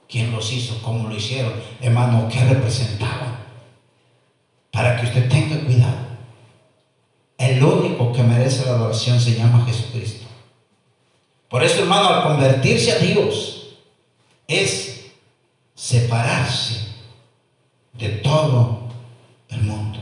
quién 0.08 0.30
los 0.30 0.52
hizo, 0.52 0.80
cómo 0.82 1.08
lo 1.08 1.16
hicieron, 1.16 1.52
hermano, 1.80 2.28
qué 2.32 2.44
representaban. 2.44 3.40
Para 4.70 5.00
que 5.00 5.06
usted 5.06 5.28
tenga 5.28 5.64
cuidado. 5.64 6.10
El 7.38 7.62
único 7.62 8.12
que 8.12 8.22
merece 8.22 8.66
la 8.66 8.72
adoración 8.72 9.20
se 9.20 9.34
llama 9.34 9.66
Jesucristo. 9.66 10.19
Por 11.50 11.64
eso, 11.64 11.80
hermano, 11.80 12.08
al 12.08 12.22
convertirse 12.22 12.92
a 12.92 12.98
Dios 12.98 13.70
es 14.46 15.10
separarse 15.74 16.94
de 17.92 18.08
todo 18.08 18.88
el 19.48 19.62
mundo, 19.62 19.98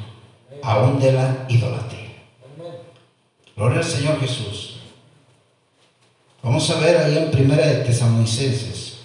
aún 0.63 1.01
de 1.01 1.13
la 1.13 1.47
idolatría. 1.49 2.23
Gloria 3.57 3.79
al 3.79 3.85
Señor 3.85 4.21
Jesús. 4.21 4.81
Vamos 6.43 6.69
a 6.69 6.81
ver 6.81 6.99
ahí 6.99 7.17
en 7.17 7.31
Primera 7.31 7.67
de 7.67 7.85
Tesalonicenses. 7.85 8.99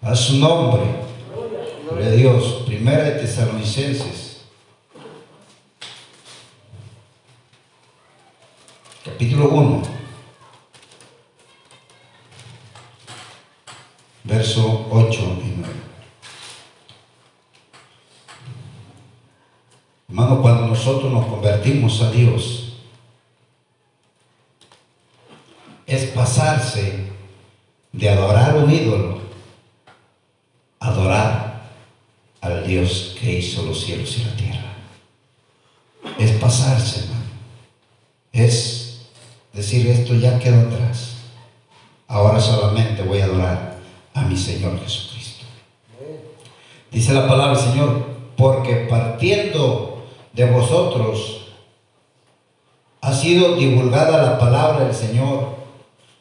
A 0.00 0.14
su 0.14 0.36
nombre. 0.36 0.82
Gloria 1.88 2.06
a 2.06 2.12
Dios. 2.12 2.62
Primera 2.64 3.02
de 3.02 3.10
Tesalonicenses. 3.20 4.31
Capítulo 9.22 9.50
1. 9.50 9.82
Verso 14.24 14.88
8 14.90 15.42
y 15.44 15.54
9. 15.58 15.74
Hermano, 20.08 20.42
cuando 20.42 20.66
nosotros 20.66 21.12
nos 21.12 21.26
convertimos 21.26 22.02
a 22.02 22.10
Dios, 22.10 22.78
es 25.86 26.06
pasarse 26.06 27.12
de 27.92 28.10
adorar 28.10 28.56
un 28.56 28.72
ídolo 28.72 29.20
a 30.80 30.88
adorar 30.88 31.70
al 32.40 32.66
Dios 32.66 33.16
que 33.20 33.38
hizo 33.38 33.62
los 33.62 33.84
cielos 33.84 34.18
y 34.18 34.24
la 34.24 34.34
tierra. 34.34 34.72
Es 36.18 36.32
pasarse, 36.40 37.04
hermano. 37.04 37.22
Es 38.32 38.81
decir, 39.52 39.86
esto 39.86 40.14
ya 40.14 40.38
quedó 40.38 40.68
atrás. 40.68 41.16
Ahora 42.08 42.40
solamente 42.40 43.02
voy 43.02 43.20
a 43.20 43.24
adorar 43.24 43.78
a 44.14 44.22
mi 44.22 44.36
Señor 44.36 44.78
Jesucristo. 44.82 45.44
Dice 46.90 47.14
la 47.14 47.26
palabra 47.26 47.56
Señor, 47.56 48.06
porque 48.36 48.86
partiendo 48.88 50.04
de 50.32 50.44
vosotros 50.50 51.46
ha 53.00 53.12
sido 53.12 53.56
divulgada 53.56 54.22
la 54.22 54.38
palabra 54.38 54.84
del 54.84 54.94
Señor, 54.94 55.56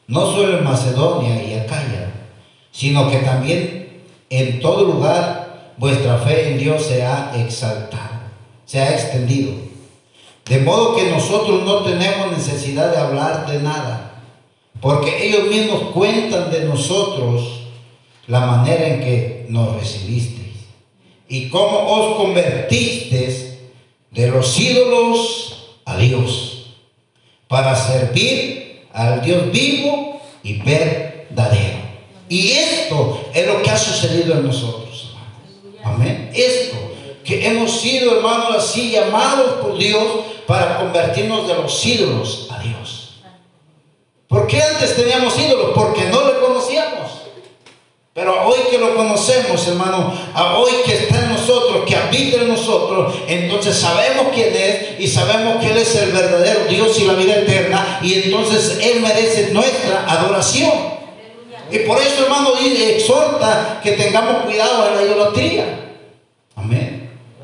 no 0.08 0.26
solo 0.26 0.58
en 0.58 0.64
Macedonia 0.64 1.44
y 1.44 1.54
Acaya, 1.54 2.12
sino 2.72 3.10
que 3.10 3.18
también 3.18 4.02
en 4.30 4.60
todo 4.62 4.86
lugar 4.86 5.74
vuestra 5.78 6.18
fe 6.20 6.52
en 6.52 6.58
Dios 6.58 6.84
se 6.84 7.04
ha 7.04 7.34
exaltado, 7.36 8.22
se 8.66 8.80
ha 8.80 8.94
extendido. 8.94 9.71
De 10.52 10.60
modo 10.60 10.98
que 10.98 11.10
nosotros 11.10 11.64
no 11.64 11.78
tenemos 11.84 12.30
necesidad 12.30 12.92
de 12.92 12.98
hablar 12.98 13.50
de 13.50 13.62
nada, 13.62 14.22
porque 14.82 15.26
ellos 15.26 15.48
mismos 15.48 15.94
cuentan 15.94 16.52
de 16.52 16.66
nosotros 16.66 17.68
la 18.28 18.42
manera 18.42 18.86
en 18.86 19.00
que 19.00 19.46
nos 19.48 19.80
recibisteis 19.80 20.58
y 21.30 21.48
cómo 21.48 21.90
os 21.90 22.18
convertisteis 22.18 23.60
de 24.10 24.28
los 24.28 24.60
ídolos 24.60 25.78
a 25.86 25.96
Dios, 25.96 26.74
para 27.48 27.74
servir 27.74 28.88
al 28.92 29.22
Dios 29.22 29.50
vivo 29.54 30.20
y 30.44 30.58
verdadero. 30.64 31.80
Y 32.28 32.52
esto 32.52 33.22
es 33.34 33.48
lo 33.48 33.62
que 33.62 33.70
ha 33.70 33.78
sucedido 33.78 34.34
en 34.34 34.48
nosotros. 34.48 35.16
Amén. 35.82 36.30
Esto, 36.36 36.91
que 37.24 37.48
hemos 37.48 37.72
sido, 37.80 38.18
hermanos, 38.18 38.56
así 38.58 38.92
llamados 38.92 39.62
por 39.62 39.78
Dios 39.78 40.04
para 40.48 40.78
convertirnos 40.78 41.48
de 41.48 41.56
los 41.56 41.86
ídolos 41.86 42.48
a 42.52 42.60
Dios. 42.60 43.22
¿Por 44.28 44.48
qué 44.48 44.62
antes 44.62 44.96
teníamos 44.96 45.38
ídolos? 45.38 45.72
Porque 45.76 46.06
no 46.06 46.26
le 46.26 46.40
conocíamos. 46.40 47.12
Pero 48.14 48.46
hoy 48.46 48.60
que 48.70 48.78
lo 48.78 48.94
conocemos, 48.96 49.66
hermano, 49.68 50.14
hoy 50.58 50.72
que 50.86 50.94
está 50.96 51.20
en 51.20 51.30
nosotros, 51.30 51.86
que 51.86 51.96
habita 51.96 52.42
en 52.42 52.50
nosotros, 52.50 53.16
entonces 53.28 53.78
sabemos 53.78 54.28
quién 54.34 54.54
es 54.54 55.00
y 55.00 55.08
sabemos 55.08 55.64
que 55.64 55.72
Él 55.72 55.78
es 55.78 55.96
el 55.96 56.12
verdadero 56.12 56.66
Dios 56.66 57.00
y 57.00 57.06
la 57.06 57.14
vida 57.14 57.36
eterna 57.36 58.00
y 58.02 58.16
entonces 58.16 58.80
Él 58.82 59.02
merece 59.02 59.52
nuestra 59.54 60.06
adoración. 60.10 60.72
Y 61.72 61.80
por 61.80 62.02
eso, 62.02 62.24
hermano, 62.24 62.52
exhorta 62.60 63.80
que 63.82 63.94
tengamos 63.94 64.44
cuidado 64.44 64.90
de 64.90 64.96
la 64.96 65.04
idolatría. 65.04 65.91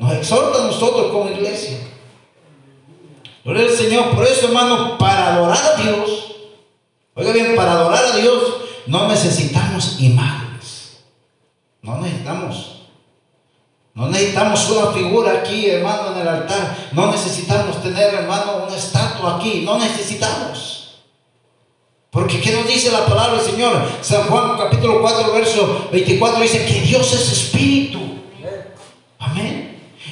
Nos 0.00 0.12
exhorta 0.12 0.62
a 0.62 0.66
nosotros 0.66 1.10
como 1.12 1.30
iglesia. 1.30 1.78
Gloria 3.44 3.64
al 3.64 3.70
Señor. 3.70 4.10
Por 4.14 4.24
eso, 4.24 4.46
hermano, 4.46 4.98
para 4.98 5.34
adorar 5.34 5.74
a 5.74 5.82
Dios, 5.82 6.34
oiga 7.14 7.32
bien, 7.32 7.56
para 7.56 7.72
adorar 7.72 8.04
a 8.04 8.16
Dios 8.16 8.42
no 8.86 9.08
necesitamos 9.08 10.00
imagen. 10.00 10.38
No 11.82 11.98
necesitamos. 12.00 12.82
No 13.94 14.08
necesitamos 14.08 14.70
una 14.70 14.92
figura 14.92 15.40
aquí, 15.40 15.70
hermano, 15.70 16.12
en 16.12 16.20
el 16.20 16.28
altar. 16.28 16.76
No 16.92 17.10
necesitamos 17.10 17.82
tener, 17.82 18.14
hermano, 18.14 18.64
una 18.66 18.76
estatua 18.76 19.36
aquí. 19.36 19.62
No 19.64 19.78
necesitamos. 19.78 20.98
Porque 22.10 22.40
¿qué 22.40 22.52
nos 22.52 22.66
dice 22.66 22.90
la 22.90 23.06
palabra 23.06 23.40
del 23.40 23.50
Señor? 23.50 23.72
San 24.02 24.24
Juan 24.24 24.56
capítulo 24.58 25.00
4, 25.00 25.32
verso 25.32 25.88
24 25.90 26.40
dice 26.40 26.66
que 26.66 26.80
Dios 26.82 27.12
es 27.12 27.32
espíritu. 27.32 27.98
Amén. 29.18 29.57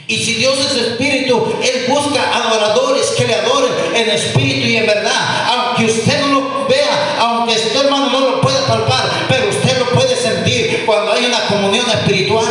Y 0.09 0.19
si 0.19 0.35
Dios 0.35 0.59
es 0.59 0.77
espíritu, 0.77 1.53
Él 1.63 1.87
busca 1.89 2.37
adoradores 2.37 3.07
que 3.17 3.27
le 3.27 3.35
adoren 3.35 3.73
en 3.95 4.11
espíritu 4.11 4.67
y 4.67 4.77
en 4.77 4.87
verdad. 4.87 5.47
Aunque 5.49 5.87
usted 5.87 6.21
no 6.21 6.41
lo 6.41 6.67
vea, 6.69 7.19
aunque 7.21 7.55
este 7.55 7.77
hermano 7.79 8.11
no 8.11 8.21
lo 8.21 8.41
pueda 8.41 8.65
palpar, 8.67 9.27
pero 9.29 9.49
usted 9.49 9.79
lo 9.79 9.91
puede 9.91 10.15
sentir 10.15 10.85
cuando 10.87 11.13
hay 11.13 11.25
una 11.25 11.47
comunión 11.47 11.91
espiritual. 11.91 12.47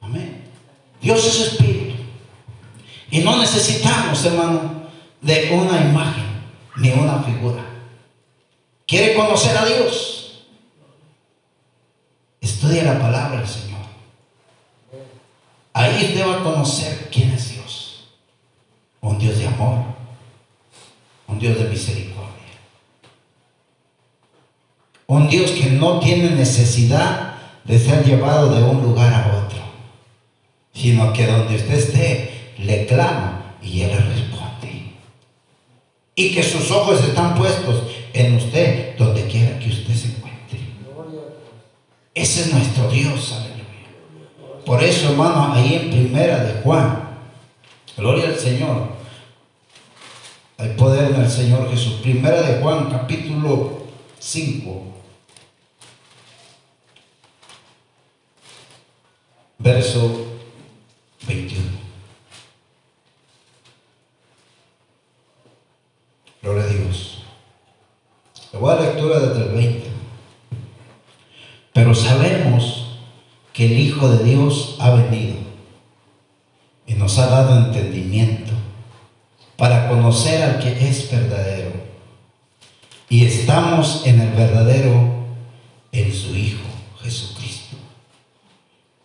Amén. 0.00 0.44
Dios 1.02 1.26
es 1.26 1.40
espíritu. 1.52 1.96
Y 3.10 3.20
no 3.20 3.36
necesitamos, 3.36 4.24
hermano, 4.24 4.88
de 5.20 5.50
una 5.52 5.80
imagen 5.80 6.28
ni 6.76 6.90
una 6.92 7.22
figura. 7.22 7.64
¿Quiere 8.86 9.14
conocer 9.14 9.56
a 9.56 9.66
Dios? 9.66 10.44
Estudia 12.40 12.84
la 12.84 12.98
palabra 12.98 13.40
del 13.40 13.48
Señor. 13.48 13.77
Ahí 15.78 16.06
usted 16.06 16.26
va 16.26 16.40
a 16.40 16.42
conocer 16.42 17.08
quién 17.08 17.30
es 17.30 17.52
Dios. 17.52 18.08
Un 19.00 19.16
Dios 19.16 19.38
de 19.38 19.46
amor. 19.46 19.84
Un 21.28 21.38
Dios 21.38 21.56
de 21.56 21.68
misericordia. 21.68 22.24
Un 25.06 25.28
Dios 25.28 25.52
que 25.52 25.70
no 25.70 26.00
tiene 26.00 26.30
necesidad 26.30 27.34
de 27.62 27.78
ser 27.78 28.04
llevado 28.04 28.52
de 28.52 28.60
un 28.60 28.82
lugar 28.82 29.14
a 29.14 29.44
otro, 29.44 29.60
sino 30.74 31.12
que 31.12 31.28
donde 31.28 31.54
usted 31.54 31.74
esté, 31.74 32.54
le 32.58 32.84
clama 32.86 33.54
y 33.62 33.82
Él 33.82 33.90
le 33.90 34.00
responde. 34.00 34.94
Y 36.16 36.34
que 36.34 36.42
sus 36.42 36.72
ojos 36.72 37.04
están 37.04 37.36
puestos 37.36 37.84
en 38.14 38.34
usted, 38.34 38.98
donde 38.98 39.28
quiera 39.28 39.56
que 39.60 39.68
usted 39.68 39.94
se 39.94 40.08
encuentre. 40.08 40.58
Ese 42.14 42.40
es 42.40 42.52
nuestro 42.52 42.90
Dios. 42.90 43.47
Por 44.68 44.84
eso, 44.84 45.08
hermano, 45.08 45.54
ahí 45.54 45.76
en 45.76 45.90
primera 45.90 46.44
de 46.44 46.60
Juan, 46.60 47.08
gloria 47.96 48.26
al 48.26 48.36
Señor, 48.36 48.88
hay 50.58 50.68
poder 50.74 51.10
en 51.10 51.22
el 51.22 51.30
Señor 51.30 51.70
Jesús. 51.70 51.94
Primera 52.02 52.42
de 52.42 52.60
Juan, 52.60 52.90
capítulo 52.90 53.84
5. 54.18 54.84
verso 59.60 60.26
21. 61.26 61.64
Gloria 66.42 66.62
a 66.62 66.66
Dios. 66.66 67.22
Le 68.52 68.58
voy 68.58 68.72
a 68.72 68.80
lectura 68.80 69.18
desde 69.18 69.46
el 69.46 69.52
20. 69.54 69.88
Pero 71.72 71.94
sabemos 71.94 72.87
que 73.58 73.66
el 73.66 73.80
Hijo 73.80 74.08
de 74.08 74.22
Dios 74.22 74.76
ha 74.78 74.90
venido 74.90 75.34
y 76.86 76.94
nos 76.94 77.18
ha 77.18 77.26
dado 77.26 77.56
entendimiento 77.66 78.52
para 79.56 79.88
conocer 79.88 80.40
al 80.44 80.60
que 80.60 80.88
es 80.88 81.10
verdadero. 81.10 81.72
Y 83.08 83.24
estamos 83.24 84.06
en 84.06 84.20
el 84.20 84.28
verdadero, 84.28 85.24
en 85.90 86.14
su 86.14 86.36
Hijo 86.36 86.62
Jesucristo. 87.02 87.76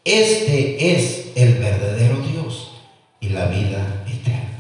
Este 0.05 0.91
es 0.95 1.31
el 1.33 1.55
verdadero 1.55 2.17
Dios 2.17 2.73
y 3.21 3.29
la 3.29 3.47
vida 3.47 4.05
eterna. 4.05 4.59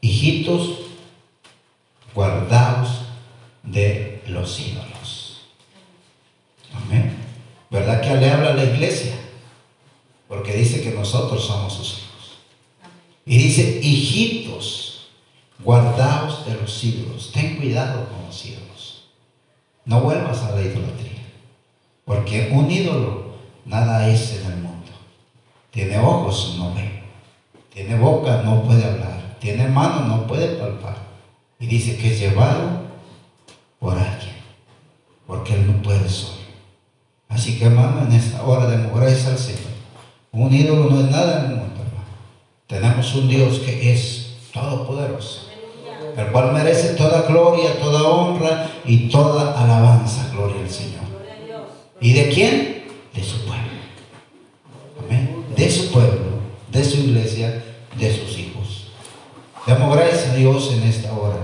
Hijitos, 0.00 0.78
guardaos 2.14 3.02
de 3.62 4.22
los 4.28 4.58
ídolos. 4.58 5.42
Amén 6.72 7.25
iglesia, 8.64 9.14
porque 10.28 10.52
dice 10.52 10.82
que 10.82 10.90
nosotros 10.90 11.44
somos 11.44 11.72
sus 11.72 11.98
hijos. 11.98 12.38
Y 13.24 13.38
dice, 13.38 13.80
hijitos, 13.82 15.08
guardaos 15.58 16.46
de 16.46 16.54
los 16.54 16.84
ídolos, 16.84 17.32
ten 17.32 17.56
cuidado 17.56 18.08
con 18.08 18.26
los 18.26 18.44
ídolos. 18.44 19.08
No 19.84 20.00
vuelvas 20.00 20.42
a 20.42 20.52
la 20.52 20.62
idolatría, 20.62 21.26
porque 22.04 22.50
un 22.52 22.70
ídolo 22.70 23.36
nada 23.64 24.08
es 24.08 24.32
en 24.32 24.52
el 24.52 24.58
mundo. 24.58 24.92
Tiene 25.70 25.98
ojos, 25.98 26.56
no 26.58 26.74
ve. 26.74 27.02
Tiene 27.72 27.98
boca, 27.98 28.42
no 28.42 28.62
puede 28.62 28.84
hablar. 28.84 29.36
Tiene 29.40 29.68
mano, 29.68 30.06
no 30.06 30.26
puede 30.26 30.56
palpar. 30.56 30.96
Y 31.60 31.66
dice 31.66 31.96
que 31.96 32.12
es 32.12 32.20
llevado 32.20 32.86
por 33.78 33.98
alguien, 33.98 34.34
porque 35.26 35.54
él 35.54 35.66
no 35.66 35.82
puede 35.82 36.08
solo. 36.08 36.45
Así 37.28 37.58
que 37.58 37.66
hermano, 37.66 38.06
en 38.06 38.12
esta 38.12 38.42
hora 38.44 38.66
demos 38.66 38.98
gracias 38.98 39.26
al 39.26 39.38
Señor. 39.38 39.76
Un 40.32 40.52
ídolo 40.52 40.90
no 40.90 41.00
es 41.00 41.10
nada 41.10 41.40
en 41.40 41.50
el 41.50 41.56
mundo, 41.56 41.82
hermano. 41.82 42.06
Tenemos 42.66 43.14
un 43.14 43.28
Dios 43.28 43.58
que 43.60 43.92
es 43.92 44.36
todopoderoso, 44.52 45.48
el 46.16 46.26
cual 46.28 46.52
merece 46.52 46.94
toda 46.94 47.22
gloria, 47.22 47.78
toda 47.78 48.02
honra 48.08 48.70
y 48.84 49.08
toda 49.08 49.60
alabanza, 49.60 50.30
gloria 50.32 50.62
al 50.62 50.70
Señor. 50.70 51.06
¿Y 52.00 52.12
de 52.12 52.28
quién? 52.28 52.84
De 53.14 53.24
su 53.24 53.38
pueblo. 53.44 53.64
Amén. 55.04 55.44
De 55.56 55.70
su 55.70 55.90
pueblo, 55.90 56.40
de 56.70 56.84
su 56.84 56.98
iglesia, 56.98 57.64
de 57.98 58.14
sus 58.14 58.38
hijos. 58.38 58.88
Damos 59.66 59.96
gracias 59.96 60.28
a 60.28 60.34
Dios 60.34 60.72
en 60.72 60.82
esta 60.84 61.12
hora. 61.12 61.38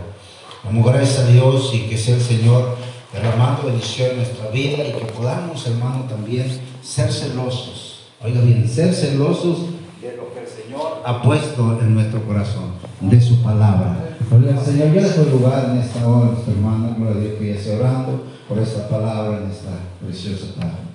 Damos 0.62 0.86
gracias 0.86 1.20
a 1.20 1.26
Dios 1.26 1.70
y 1.74 1.80
que 1.88 1.98
sea 1.98 2.14
el 2.14 2.20
Señor 2.20 2.76
derramando 3.12 3.64
bendición 3.64 4.10
en 4.10 4.16
nuestra 4.18 4.48
vida 4.48 4.84
y 4.88 4.92
que 4.92 5.04
podamos, 5.12 5.66
hermano, 5.66 6.04
también 6.08 6.46
ser 6.82 7.12
celosos. 7.12 8.06
Oiga 8.24 8.40
bien, 8.40 8.68
ser 8.68 8.94
celosos 8.94 9.66
de 10.00 10.16
lo 10.16 10.32
que 10.32 10.40
el 10.40 10.46
Señor 10.46 11.02
ha 11.04 11.22
puesto 11.22 11.78
en 11.80 11.94
nuestro 11.94 12.22
corazón, 12.24 12.72
de 13.00 13.20
su 13.20 13.42
palabra. 13.42 14.16
Gloria 14.30 14.58
al 14.58 14.64
Señor, 14.64 14.92
yo 14.92 15.02
dejo 15.02 15.22
lugar 15.30 15.70
en 15.70 15.78
esta 15.78 16.06
hora, 16.06 16.30
nuestro 16.30 16.52
hermano, 16.52 16.94
gloria 16.96 17.16
a 17.16 17.20
Dios 17.20 17.34
que 17.38 17.48
ya 17.48 17.54
esté 17.54 17.76
orando 17.76 18.24
por 18.48 18.58
esta 18.58 18.88
palabra 18.88 19.38
en 19.38 19.50
esta 19.50 19.70
preciosa 20.00 20.54
tarde. 20.58 20.91